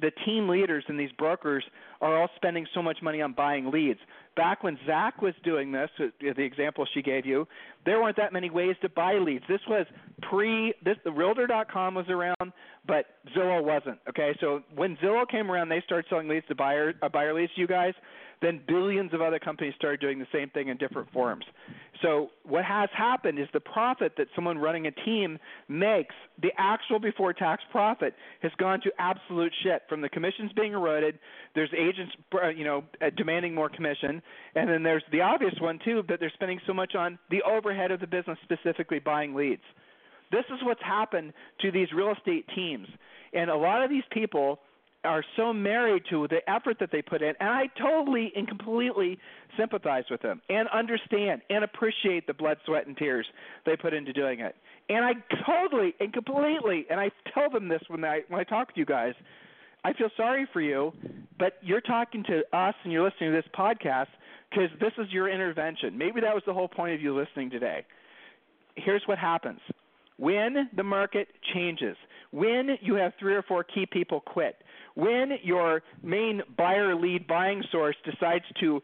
The 0.01 0.12
team 0.25 0.49
leaders 0.49 0.84
and 0.88 0.99
these 0.99 1.12
brokers 1.17 1.63
are 2.01 2.19
all 2.19 2.29
spending 2.36 2.67
so 2.73 2.81
much 2.81 2.97
money 3.01 3.21
on 3.21 3.34
buying 3.34 3.71
leads. 3.71 3.99
Back 4.36 4.63
when 4.63 4.77
Zach 4.86 5.21
was 5.21 5.34
doing 5.43 5.71
this, 5.71 5.89
uh, 5.99 6.08
the 6.19 6.43
example 6.43 6.86
she 6.93 7.01
gave 7.01 7.25
you, 7.25 7.47
there 7.86 8.01
weren't 8.01 8.17
that 8.17 8.34
many 8.34 8.49
ways 8.49 8.75
to 8.81 8.89
buy 8.89 9.13
leads. 9.13 9.45
This 9.47 9.62
was 9.69 9.86
pre 10.21 10.73
this 10.84 10.97
the 11.05 11.12
realtor.com 11.12 11.95
was 11.95 12.08
around, 12.10 12.51
but 12.88 13.06
Zillow 13.36 13.63
wasn't. 13.63 14.00
Okay? 14.10 14.36
So 14.39 14.62
when 14.76 14.98
Zillow 14.98 15.28
came 15.28 15.52
around, 15.52 15.69
they 15.69 15.82
started 15.86 16.06
selling 16.10 16.28
leads 16.28 16.48
to 16.48 16.56
buyer 16.56 16.93
uh, 17.02 17.10
buyer 17.10 17.34
leads 17.34 17.54
to 17.56 17.62
you 17.62 17.67
guys. 17.67 17.93
Then 18.41 18.62
billions 18.67 19.13
of 19.13 19.21
other 19.21 19.39
companies 19.39 19.74
started 19.78 20.02
doing 20.02 20.19
the 20.19 20.28
same 20.32 20.50
thing 20.50 20.67
in 20.67 20.78
different 20.78 21.12
forms. 21.12 21.45
So 22.02 22.30
what 22.43 22.65
has 22.65 22.89
happened 22.95 23.39
is 23.39 23.48
the 23.54 23.62
profit 23.62 24.13
that 24.17 24.28
someone 24.36 24.58
running 24.58 24.88
a 24.88 24.91
team 24.91 25.39
makes, 25.69 26.13
the 26.41 26.52
actual 26.58 27.00
before 27.00 27.34
tax 27.34 27.63
profit, 27.71 28.13
has 28.41 28.52
gone 28.58 28.82
to 28.82 28.91
absolute 29.00 29.54
shit. 29.63 29.84
From 29.88 30.02
the 30.02 30.10
commissions 30.10 30.52
being 30.54 30.74
eroded, 30.74 31.17
there's 31.56 31.71
agents, 31.74 32.13
uh, 32.34 32.50
you 32.50 32.65
know, 32.65 32.84
uh, 33.02 33.10
demanding 33.15 33.56
more 33.56 33.69
commission, 33.69 34.21
and 34.56 34.69
then 34.69 34.84
there's 34.84 35.04
the 35.12 35.21
obvious 35.21 35.56
one 35.60 35.80
too 35.84 36.04
that 36.10 36.19
they're 36.19 36.32
spending 36.34 36.60
so 36.67 36.74
much 36.74 36.93
on 36.93 37.17
the 37.32 37.41
overhead 37.43 37.91
of 37.91 38.02
the 38.02 38.08
business, 38.08 38.38
specifically 38.43 39.00
buying 39.00 39.34
leads. 39.34 39.63
This 40.36 40.45
is 40.54 40.60
what's 40.63 40.84
happened 40.84 41.32
to 41.62 41.71
these 41.71 41.88
real 41.95 42.12
estate 42.12 42.45
teams, 42.54 42.88
and 43.34 43.50
a 43.50 43.56
lot 43.56 43.82
of 43.82 43.89
these 43.89 44.04
people 44.12 44.60
are 45.06 45.24
so 45.38 45.54
married 45.54 46.04
to 46.10 46.28
the 46.28 46.48
effort 46.50 46.78
that 46.82 46.91
they 46.91 47.02
put 47.02 47.21
in, 47.21 47.36
and 47.39 47.50
I 47.50 47.67
totally 47.80 48.34
and 48.36 48.45
completely 48.45 49.17
sympathize 49.58 50.04
with 50.12 50.21
them 50.21 50.41
and 50.50 50.67
understand 50.69 51.41
and 51.50 51.63
appreciate 51.63 52.28
the 52.28 52.34
blood, 52.34 52.58
sweat, 52.65 52.86
and 52.86 52.98
tears 52.98 53.26
they 53.65 53.78
put 53.78 53.93
into 53.93 54.12
doing 54.12 54.41
it. 54.41 54.56
And 54.89 55.06
I 55.06 55.13
totally 55.45 55.95
and 56.02 56.12
completely, 56.12 56.86
and 56.89 57.00
I 57.00 57.12
tell 57.34 57.50
them 57.50 57.69
this 57.69 57.82
when 57.88 58.04
I 58.04 58.21
when 58.28 58.41
I 58.41 58.43
talk 58.43 58.67
with 58.67 58.78
you 58.78 58.86
guys, 58.86 59.13
I 59.86 59.93
feel 59.93 60.10
sorry 60.17 60.48
for 60.52 60.60
you, 60.60 60.91
but 61.39 61.54
you're 61.62 61.80
talking 61.80 62.26
to 62.26 62.43
us 62.52 62.76
and 62.84 62.91
you're 62.91 63.04
listening 63.04 63.32
to 63.32 63.38
this 63.38 63.50
podcast 63.58 64.08
because 64.50 64.69
this 64.82 64.91
is 64.98 65.12
your 65.13 65.30
intervention. 65.30 65.98
Maybe 65.98 66.19
that 66.19 66.34
was 66.34 66.43
the 66.45 66.54
whole 66.54 66.67
point 66.67 66.93
of 66.93 67.02
you 67.02 67.15
listening 67.15 67.50
today. 67.50 67.86
Here's 68.76 69.04
what 69.06 69.17
happens. 69.17 69.60
When 70.17 70.69
the 70.75 70.84
market 70.84 71.28
changes, 71.54 71.97
when 72.32 72.78
you 72.82 72.95
have 72.95 73.13
three 73.19 73.36
or 73.36 73.43
four 73.43 73.63
key 73.63 73.86
people 73.86 74.21
quit, 74.21 74.56
when 74.95 75.34
your 75.43 75.84
main 76.01 76.41
buyer 76.58 76.95
lead 76.95 77.28
buying 77.28 77.63
source 77.71 77.95
decides 78.06 78.45
to 78.62 78.82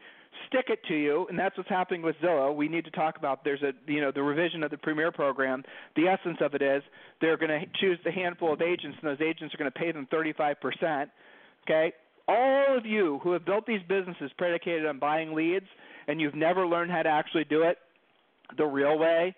stick 0.47 0.65
it 0.67 0.79
to 0.87 0.95
you, 0.95 1.25
and 1.29 1.39
that's 1.39 1.57
what's 1.57 1.69
happening 1.69 2.01
with 2.01 2.15
Zillow. 2.21 2.55
We 2.55 2.67
need 2.67 2.85
to 2.85 2.91
talk 2.91 3.17
about 3.17 3.43
there's 3.43 3.61
a 3.61 3.71
you 3.87 4.01
know 4.01 4.11
the 4.13 4.23
revision 4.23 4.63
of 4.63 4.71
the 4.71 4.77
Premier 4.77 5.11
program. 5.11 5.63
The 5.95 6.07
essence 6.07 6.37
of 6.41 6.53
it 6.53 6.61
is 6.61 6.83
they're 7.21 7.37
going 7.37 7.49
to 7.49 7.65
choose 7.79 7.99
the 8.03 8.11
handful 8.11 8.53
of 8.53 8.61
agents, 8.61 8.97
and 9.01 9.09
those 9.09 9.21
agents 9.25 9.53
are 9.53 9.57
going 9.57 9.71
to 9.71 9.79
pay 9.79 9.91
them 9.91 10.07
35 10.11 10.59
percent. 10.61 11.09
Okay, 11.65 11.93
all 12.27 12.77
of 12.77 12.85
you 12.85 13.19
who 13.23 13.31
have 13.33 13.45
built 13.45 13.65
these 13.65 13.81
businesses 13.87 14.31
predicated 14.37 14.85
on 14.85 14.99
buying 14.99 15.33
leads, 15.33 15.67
and 16.07 16.19
you've 16.19 16.35
never 16.35 16.67
learned 16.67 16.91
how 16.91 17.03
to 17.03 17.09
actually 17.09 17.45
do 17.45 17.63
it 17.63 17.77
the 18.57 18.65
real 18.65 18.97
way, 18.97 19.35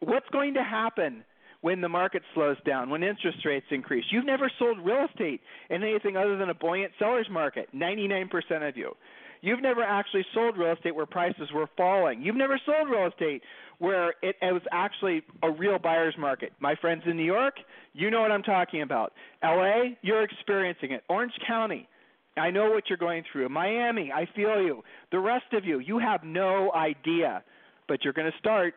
what's 0.00 0.28
going 0.30 0.54
to 0.54 0.62
happen? 0.62 1.24
When 1.64 1.80
the 1.80 1.88
market 1.88 2.20
slows 2.34 2.58
down, 2.66 2.90
when 2.90 3.02
interest 3.02 3.38
rates 3.46 3.64
increase. 3.70 4.04
You've 4.10 4.26
never 4.26 4.52
sold 4.58 4.76
real 4.84 5.06
estate 5.10 5.40
in 5.70 5.82
anything 5.82 6.14
other 6.14 6.36
than 6.36 6.50
a 6.50 6.54
buoyant 6.54 6.92
seller's 6.98 7.26
market, 7.30 7.70
99% 7.74 8.68
of 8.68 8.76
you. 8.76 8.92
You've 9.40 9.62
never 9.62 9.82
actually 9.82 10.26
sold 10.34 10.58
real 10.58 10.74
estate 10.74 10.94
where 10.94 11.06
prices 11.06 11.48
were 11.54 11.66
falling. 11.74 12.20
You've 12.20 12.36
never 12.36 12.60
sold 12.66 12.90
real 12.90 13.06
estate 13.06 13.40
where 13.78 14.10
it, 14.20 14.36
it 14.42 14.52
was 14.52 14.60
actually 14.72 15.22
a 15.42 15.50
real 15.50 15.78
buyer's 15.78 16.14
market. 16.18 16.52
My 16.60 16.74
friends 16.82 17.04
in 17.06 17.16
New 17.16 17.24
York, 17.24 17.54
you 17.94 18.10
know 18.10 18.20
what 18.20 18.30
I'm 18.30 18.42
talking 18.42 18.82
about. 18.82 19.14
LA, 19.42 19.94
you're 20.02 20.22
experiencing 20.22 20.92
it. 20.92 21.02
Orange 21.08 21.32
County, 21.48 21.88
I 22.36 22.50
know 22.50 22.72
what 22.72 22.90
you're 22.90 22.98
going 22.98 23.24
through. 23.32 23.48
Miami, 23.48 24.12
I 24.14 24.28
feel 24.36 24.60
you. 24.60 24.82
The 25.12 25.18
rest 25.18 25.46
of 25.54 25.64
you, 25.64 25.78
you 25.78 25.98
have 25.98 26.24
no 26.24 26.70
idea, 26.74 27.42
but 27.88 28.04
you're 28.04 28.12
going 28.12 28.30
to 28.30 28.38
start 28.38 28.74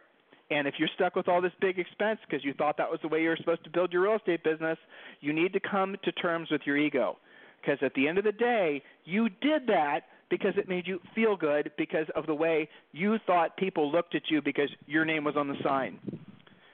and 0.49 0.67
if 0.67 0.75
you're 0.77 0.89
stuck 0.95 1.15
with 1.15 1.27
all 1.27 1.41
this 1.41 1.51
big 1.59 1.77
expense 1.77 2.19
because 2.27 2.43
you 2.43 2.53
thought 2.53 2.77
that 2.77 2.89
was 2.89 2.99
the 3.01 3.07
way 3.07 3.21
you 3.21 3.29
were 3.29 3.37
supposed 3.37 3.63
to 3.65 3.69
build 3.69 3.91
your 3.91 4.03
real 4.03 4.15
estate 4.15 4.43
business, 4.43 4.77
you 5.19 5.33
need 5.33 5.51
to 5.53 5.59
come 5.59 5.95
to 6.03 6.11
terms 6.13 6.49
with 6.49 6.61
your 6.65 6.77
ego. 6.77 7.17
Because 7.61 7.79
at 7.81 7.93
the 7.95 8.07
end 8.07 8.17
of 8.17 8.23
the 8.23 8.31
day, 8.31 8.81
you 9.03 9.29
did 9.41 9.67
that 9.67 10.01
because 10.29 10.53
it 10.57 10.69
made 10.69 10.87
you 10.87 10.99
feel 11.15 11.35
good 11.35 11.71
because 11.77 12.05
of 12.15 12.25
the 12.27 12.33
way 12.33 12.69
you 12.91 13.17
thought 13.25 13.57
people 13.57 13.91
looked 13.91 14.15
at 14.15 14.23
you 14.29 14.41
because 14.41 14.69
your 14.85 15.03
name 15.03 15.23
was 15.23 15.35
on 15.35 15.47
the 15.47 15.55
sign. 15.63 15.99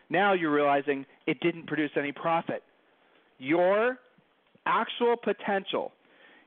Now 0.09 0.33
you're 0.33 0.51
realizing 0.51 1.05
it 1.25 1.39
didn't 1.39 1.65
produce 1.65 1.91
any 1.97 2.11
profit. 2.11 2.61
Your 3.39 3.97
actual 4.65 5.15
potential 5.17 5.91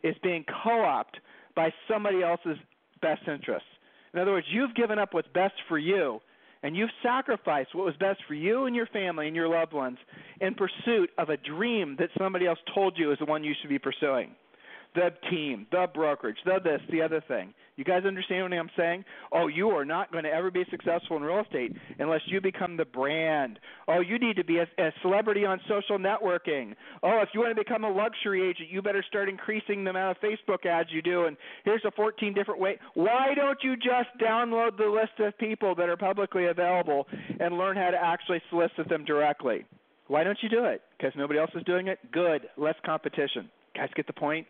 is 0.04 0.14
being 0.22 0.44
co 0.62 0.84
opted 0.84 1.20
by 1.56 1.72
somebody 1.90 2.22
else's 2.22 2.58
best 3.02 3.22
interests. 3.26 3.68
In 4.14 4.20
other 4.20 4.32
words, 4.32 4.46
you've 4.50 4.74
given 4.74 4.98
up 4.98 5.12
what's 5.12 5.28
best 5.34 5.54
for 5.68 5.78
you 5.78 6.20
and 6.66 6.76
you've 6.76 6.90
sacrificed 7.00 7.76
what 7.76 7.86
was 7.86 7.94
best 8.00 8.18
for 8.26 8.34
you 8.34 8.64
and 8.64 8.74
your 8.74 8.86
family 8.86 9.28
and 9.28 9.36
your 9.36 9.48
loved 9.48 9.72
ones 9.72 9.98
in 10.40 10.52
pursuit 10.52 11.10
of 11.16 11.28
a 11.28 11.36
dream 11.36 11.94
that 11.96 12.08
somebody 12.18 12.44
else 12.44 12.58
told 12.74 12.98
you 12.98 13.12
is 13.12 13.18
the 13.20 13.24
one 13.24 13.44
you 13.44 13.54
should 13.60 13.70
be 13.70 13.78
pursuing. 13.78 14.32
The 14.96 15.10
team, 15.30 15.66
the 15.70 15.86
brokerage, 15.94 16.38
the 16.44 16.58
this, 16.64 16.80
the 16.90 17.02
other 17.02 17.22
thing. 17.28 17.54
You 17.76 17.84
guys 17.84 18.04
understand 18.06 18.44
what 18.44 18.58
I'm 18.58 18.70
saying? 18.74 19.04
Oh, 19.30 19.48
you 19.48 19.68
are 19.68 19.84
not 19.84 20.10
going 20.10 20.24
to 20.24 20.30
ever 20.30 20.50
be 20.50 20.64
successful 20.70 21.18
in 21.18 21.22
real 21.22 21.42
estate 21.42 21.72
unless 21.98 22.22
you 22.26 22.40
become 22.40 22.78
the 22.78 22.86
brand. 22.86 23.58
Oh, 23.86 24.00
you 24.00 24.18
need 24.18 24.36
to 24.36 24.44
be 24.44 24.56
a, 24.56 24.66
a 24.78 24.90
celebrity 25.02 25.44
on 25.44 25.60
social 25.68 25.98
networking. 25.98 26.74
Oh, 27.02 27.20
if 27.22 27.28
you 27.34 27.40
want 27.40 27.54
to 27.54 27.62
become 27.62 27.84
a 27.84 27.90
luxury 27.90 28.48
agent, 28.48 28.70
you 28.70 28.80
better 28.80 29.04
start 29.06 29.28
increasing 29.28 29.84
the 29.84 29.90
amount 29.90 30.16
of 30.16 30.22
Facebook 30.22 30.64
ads 30.64 30.88
you 30.90 31.02
do. 31.02 31.26
And 31.26 31.36
here's 31.64 31.84
a 31.84 31.90
14 31.90 32.32
different 32.32 32.58
ways. 32.58 32.78
Why 32.94 33.34
don't 33.36 33.58
you 33.62 33.76
just 33.76 34.08
download 34.18 34.78
the 34.78 34.86
list 34.86 35.20
of 35.20 35.36
people 35.36 35.74
that 35.74 35.90
are 35.90 35.98
publicly 35.98 36.46
available 36.46 37.06
and 37.38 37.58
learn 37.58 37.76
how 37.76 37.90
to 37.90 38.02
actually 38.02 38.40
solicit 38.48 38.88
them 38.88 39.04
directly? 39.04 39.66
Why 40.08 40.24
don't 40.24 40.38
you 40.40 40.48
do 40.48 40.64
it? 40.64 40.80
Because 40.96 41.12
nobody 41.16 41.38
else 41.38 41.50
is 41.54 41.62
doing 41.64 41.88
it? 41.88 41.98
Good. 42.10 42.48
Less 42.56 42.76
competition. 42.86 43.50
Guys, 43.74 43.90
get 43.94 44.06
the 44.06 44.14
point? 44.14 44.46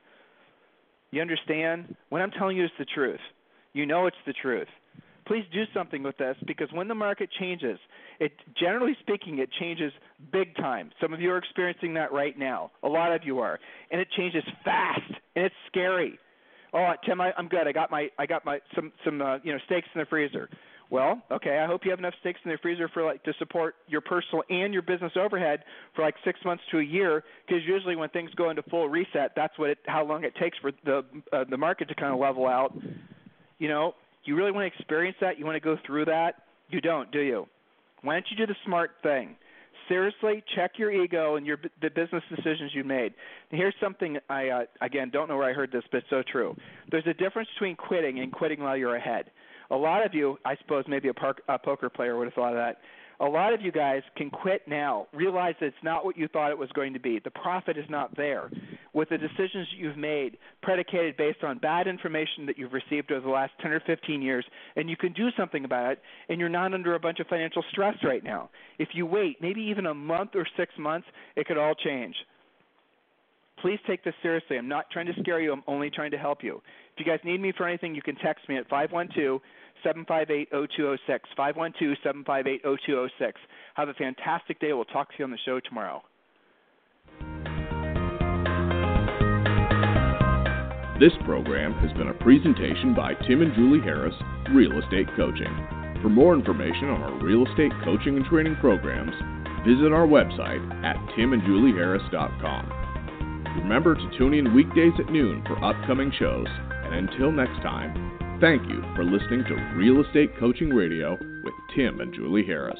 You 1.16 1.22
understand? 1.22 1.96
When 2.10 2.20
I'm 2.20 2.30
telling 2.30 2.58
you 2.58 2.64
is 2.66 2.70
the 2.78 2.84
truth, 2.84 3.20
you 3.72 3.86
know 3.86 4.04
it's 4.04 4.18
the 4.26 4.34
truth. 4.34 4.68
Please 5.26 5.44
do 5.50 5.64
something 5.72 6.02
with 6.02 6.18
this 6.18 6.36
because 6.46 6.68
when 6.72 6.88
the 6.88 6.94
market 6.94 7.30
changes, 7.40 7.78
it 8.20 8.32
generally 8.60 8.94
speaking 9.00 9.38
it 9.38 9.48
changes 9.58 9.94
big 10.30 10.54
time. 10.56 10.90
Some 11.00 11.14
of 11.14 11.20
you 11.22 11.30
are 11.30 11.38
experiencing 11.38 11.94
that 11.94 12.12
right 12.12 12.38
now. 12.38 12.70
A 12.82 12.88
lot 12.88 13.14
of 13.14 13.22
you 13.24 13.38
are, 13.38 13.58
and 13.90 13.98
it 13.98 14.08
changes 14.14 14.44
fast 14.62 15.10
and 15.34 15.46
it's 15.46 15.54
scary. 15.68 16.18
Oh, 16.74 16.92
Tim, 17.06 17.18
I, 17.22 17.32
I'm 17.38 17.48
good. 17.48 17.66
I 17.66 17.72
got 17.72 17.90
my 17.90 18.10
I 18.18 18.26
got 18.26 18.44
my 18.44 18.58
some 18.74 18.92
some 19.02 19.22
uh, 19.22 19.38
you 19.42 19.54
know 19.54 19.58
steaks 19.64 19.88
in 19.94 20.00
the 20.00 20.06
freezer. 20.06 20.50
Well, 20.88 21.20
okay. 21.32 21.58
I 21.58 21.66
hope 21.66 21.84
you 21.84 21.90
have 21.90 21.98
enough 21.98 22.14
steaks 22.20 22.38
in 22.44 22.50
the 22.50 22.58
freezer 22.62 22.88
for 22.88 23.04
like 23.04 23.22
to 23.24 23.32
support 23.38 23.74
your 23.88 24.00
personal 24.00 24.44
and 24.48 24.72
your 24.72 24.82
business 24.82 25.12
overhead 25.16 25.64
for 25.94 26.02
like 26.02 26.14
six 26.24 26.38
months 26.44 26.62
to 26.70 26.78
a 26.78 26.82
year. 26.82 27.24
Because 27.46 27.62
usually 27.66 27.96
when 27.96 28.08
things 28.10 28.30
go 28.36 28.50
into 28.50 28.62
full 28.62 28.88
reset, 28.88 29.32
that's 29.34 29.58
what 29.58 29.70
it, 29.70 29.78
how 29.86 30.04
long 30.04 30.24
it 30.24 30.34
takes 30.36 30.56
for 30.58 30.70
the 30.84 31.04
uh, 31.32 31.44
the 31.50 31.56
market 31.56 31.88
to 31.88 31.94
kind 31.94 32.12
of 32.12 32.20
level 32.20 32.46
out. 32.46 32.76
You 33.58 33.68
know, 33.68 33.94
you 34.24 34.36
really 34.36 34.52
want 34.52 34.70
to 34.70 34.78
experience 34.78 35.16
that. 35.20 35.38
You 35.38 35.44
want 35.44 35.56
to 35.56 35.60
go 35.60 35.76
through 35.84 36.04
that. 36.04 36.34
You 36.68 36.80
don't, 36.80 37.10
do 37.10 37.20
you? 37.20 37.46
Why 38.02 38.14
don't 38.14 38.26
you 38.30 38.36
do 38.36 38.46
the 38.46 38.56
smart 38.64 38.92
thing? 39.02 39.36
Seriously, 39.88 40.42
check 40.54 40.72
your 40.78 40.90
ego 40.92 41.36
and 41.36 41.46
your 41.46 41.58
the 41.82 41.90
business 41.90 42.22
decisions 42.28 42.72
you 42.74 42.84
made. 42.84 43.12
And 43.50 43.58
here's 43.58 43.74
something 43.80 44.18
I 44.28 44.48
uh, 44.48 44.62
again 44.80 45.10
don't 45.10 45.28
know 45.28 45.36
where 45.36 45.48
I 45.48 45.52
heard 45.52 45.72
this, 45.72 45.82
but 45.90 45.98
it's 45.98 46.10
so 46.10 46.22
true. 46.30 46.56
There's 46.90 47.06
a 47.06 47.14
difference 47.14 47.48
between 47.54 47.74
quitting 47.74 48.20
and 48.20 48.32
quitting 48.32 48.60
while 48.60 48.76
you're 48.76 48.96
ahead 48.96 49.30
a 49.70 49.76
lot 49.76 50.04
of 50.04 50.14
you, 50.14 50.38
I 50.44 50.56
suppose 50.56 50.84
maybe 50.88 51.08
a, 51.08 51.14
park, 51.14 51.42
a 51.48 51.58
poker 51.58 51.88
player 51.88 52.16
would 52.16 52.26
have 52.26 52.34
thought 52.34 52.52
of 52.52 52.56
that. 52.56 52.78
A 53.18 53.24
lot 53.24 53.54
of 53.54 53.62
you 53.62 53.72
guys 53.72 54.02
can 54.16 54.28
quit 54.28 54.68
now. 54.68 55.06
Realize 55.14 55.54
that 55.60 55.66
it's 55.66 55.76
not 55.82 56.04
what 56.04 56.18
you 56.18 56.28
thought 56.28 56.50
it 56.50 56.58
was 56.58 56.68
going 56.72 56.92
to 56.92 57.00
be. 57.00 57.18
The 57.18 57.30
profit 57.30 57.78
is 57.78 57.86
not 57.88 58.14
there. 58.14 58.50
With 58.92 59.08
the 59.08 59.16
decisions 59.16 59.68
you've 59.76 59.96
made, 59.96 60.36
predicated 60.62 61.16
based 61.16 61.42
on 61.42 61.58
bad 61.58 61.86
information 61.86 62.44
that 62.44 62.58
you've 62.58 62.74
received 62.74 63.10
over 63.10 63.22
the 63.22 63.32
last 63.32 63.52
10 63.62 63.72
or 63.72 63.80
15 63.86 64.20
years, 64.20 64.44
and 64.76 64.90
you 64.90 64.98
can 64.98 65.14
do 65.14 65.28
something 65.36 65.64
about 65.64 65.92
it, 65.92 66.02
and 66.28 66.38
you're 66.38 66.50
not 66.50 66.74
under 66.74 66.94
a 66.94 67.00
bunch 67.00 67.18
of 67.18 67.26
financial 67.26 67.64
stress 67.70 67.96
right 68.04 68.22
now. 68.22 68.50
If 68.78 68.88
you 68.92 69.06
wait, 69.06 69.38
maybe 69.40 69.62
even 69.62 69.86
a 69.86 69.94
month 69.94 70.32
or 70.34 70.46
six 70.56 70.74
months, 70.78 71.06
it 71.36 71.46
could 71.46 71.56
all 71.56 71.74
change 71.74 72.14
please 73.62 73.78
take 73.86 74.04
this 74.04 74.14
seriously. 74.22 74.56
I'm 74.58 74.68
not 74.68 74.90
trying 74.90 75.06
to 75.06 75.12
scare 75.20 75.40
you. 75.40 75.52
I'm 75.52 75.62
only 75.66 75.90
trying 75.90 76.10
to 76.12 76.18
help 76.18 76.42
you. 76.42 76.62
If 76.94 77.04
you 77.04 77.10
guys 77.10 77.20
need 77.24 77.40
me 77.40 77.52
for 77.56 77.66
anything, 77.66 77.94
you 77.94 78.02
can 78.02 78.16
text 78.16 78.48
me 78.48 78.56
at 78.56 78.68
512 78.68 79.40
758 79.82 80.50
0206. 80.50 81.28
512 81.36 81.96
758 82.02 82.62
0206. 82.62 83.40
Have 83.74 83.88
a 83.88 83.94
fantastic 83.94 84.60
day. 84.60 84.72
We'll 84.72 84.84
talk 84.84 85.08
to 85.10 85.14
you 85.18 85.24
on 85.24 85.30
the 85.30 85.38
show 85.44 85.60
tomorrow. 85.60 86.02
This 90.98 91.12
program 91.26 91.74
has 91.84 91.92
been 91.92 92.08
a 92.08 92.14
presentation 92.14 92.94
by 92.94 93.12
Tim 93.28 93.42
and 93.42 93.54
Julie 93.54 93.84
Harris, 93.84 94.14
Real 94.54 94.80
Estate 94.80 95.08
Coaching. 95.14 95.52
For 96.00 96.08
more 96.08 96.34
information 96.34 96.88
on 96.88 97.02
our 97.02 97.12
real 97.22 97.46
estate 97.46 97.72
coaching 97.84 98.16
and 98.16 98.24
training 98.26 98.56
programs, 98.60 99.12
visit 99.66 99.92
our 99.92 100.06
website 100.06 100.64
at 100.84 100.96
timandjulieharris.com. 101.12 102.72
Remember 103.58 103.94
to 103.94 104.18
tune 104.18 104.34
in 104.34 104.54
weekdays 104.54 104.92
at 104.98 105.10
noon 105.12 105.42
for 105.46 105.62
upcoming 105.64 106.12
shows. 106.18 106.46
And 106.48 106.94
until 106.94 107.32
next 107.32 107.60
time, 107.62 107.92
thank 108.40 108.68
you 108.68 108.82
for 108.94 109.04
listening 109.04 109.44
to 109.44 109.54
Real 109.76 110.04
Estate 110.04 110.36
Coaching 110.38 110.70
Radio 110.70 111.18
with 111.42 111.54
Tim 111.74 112.00
and 112.00 112.12
Julie 112.14 112.44
Harris. 112.44 112.78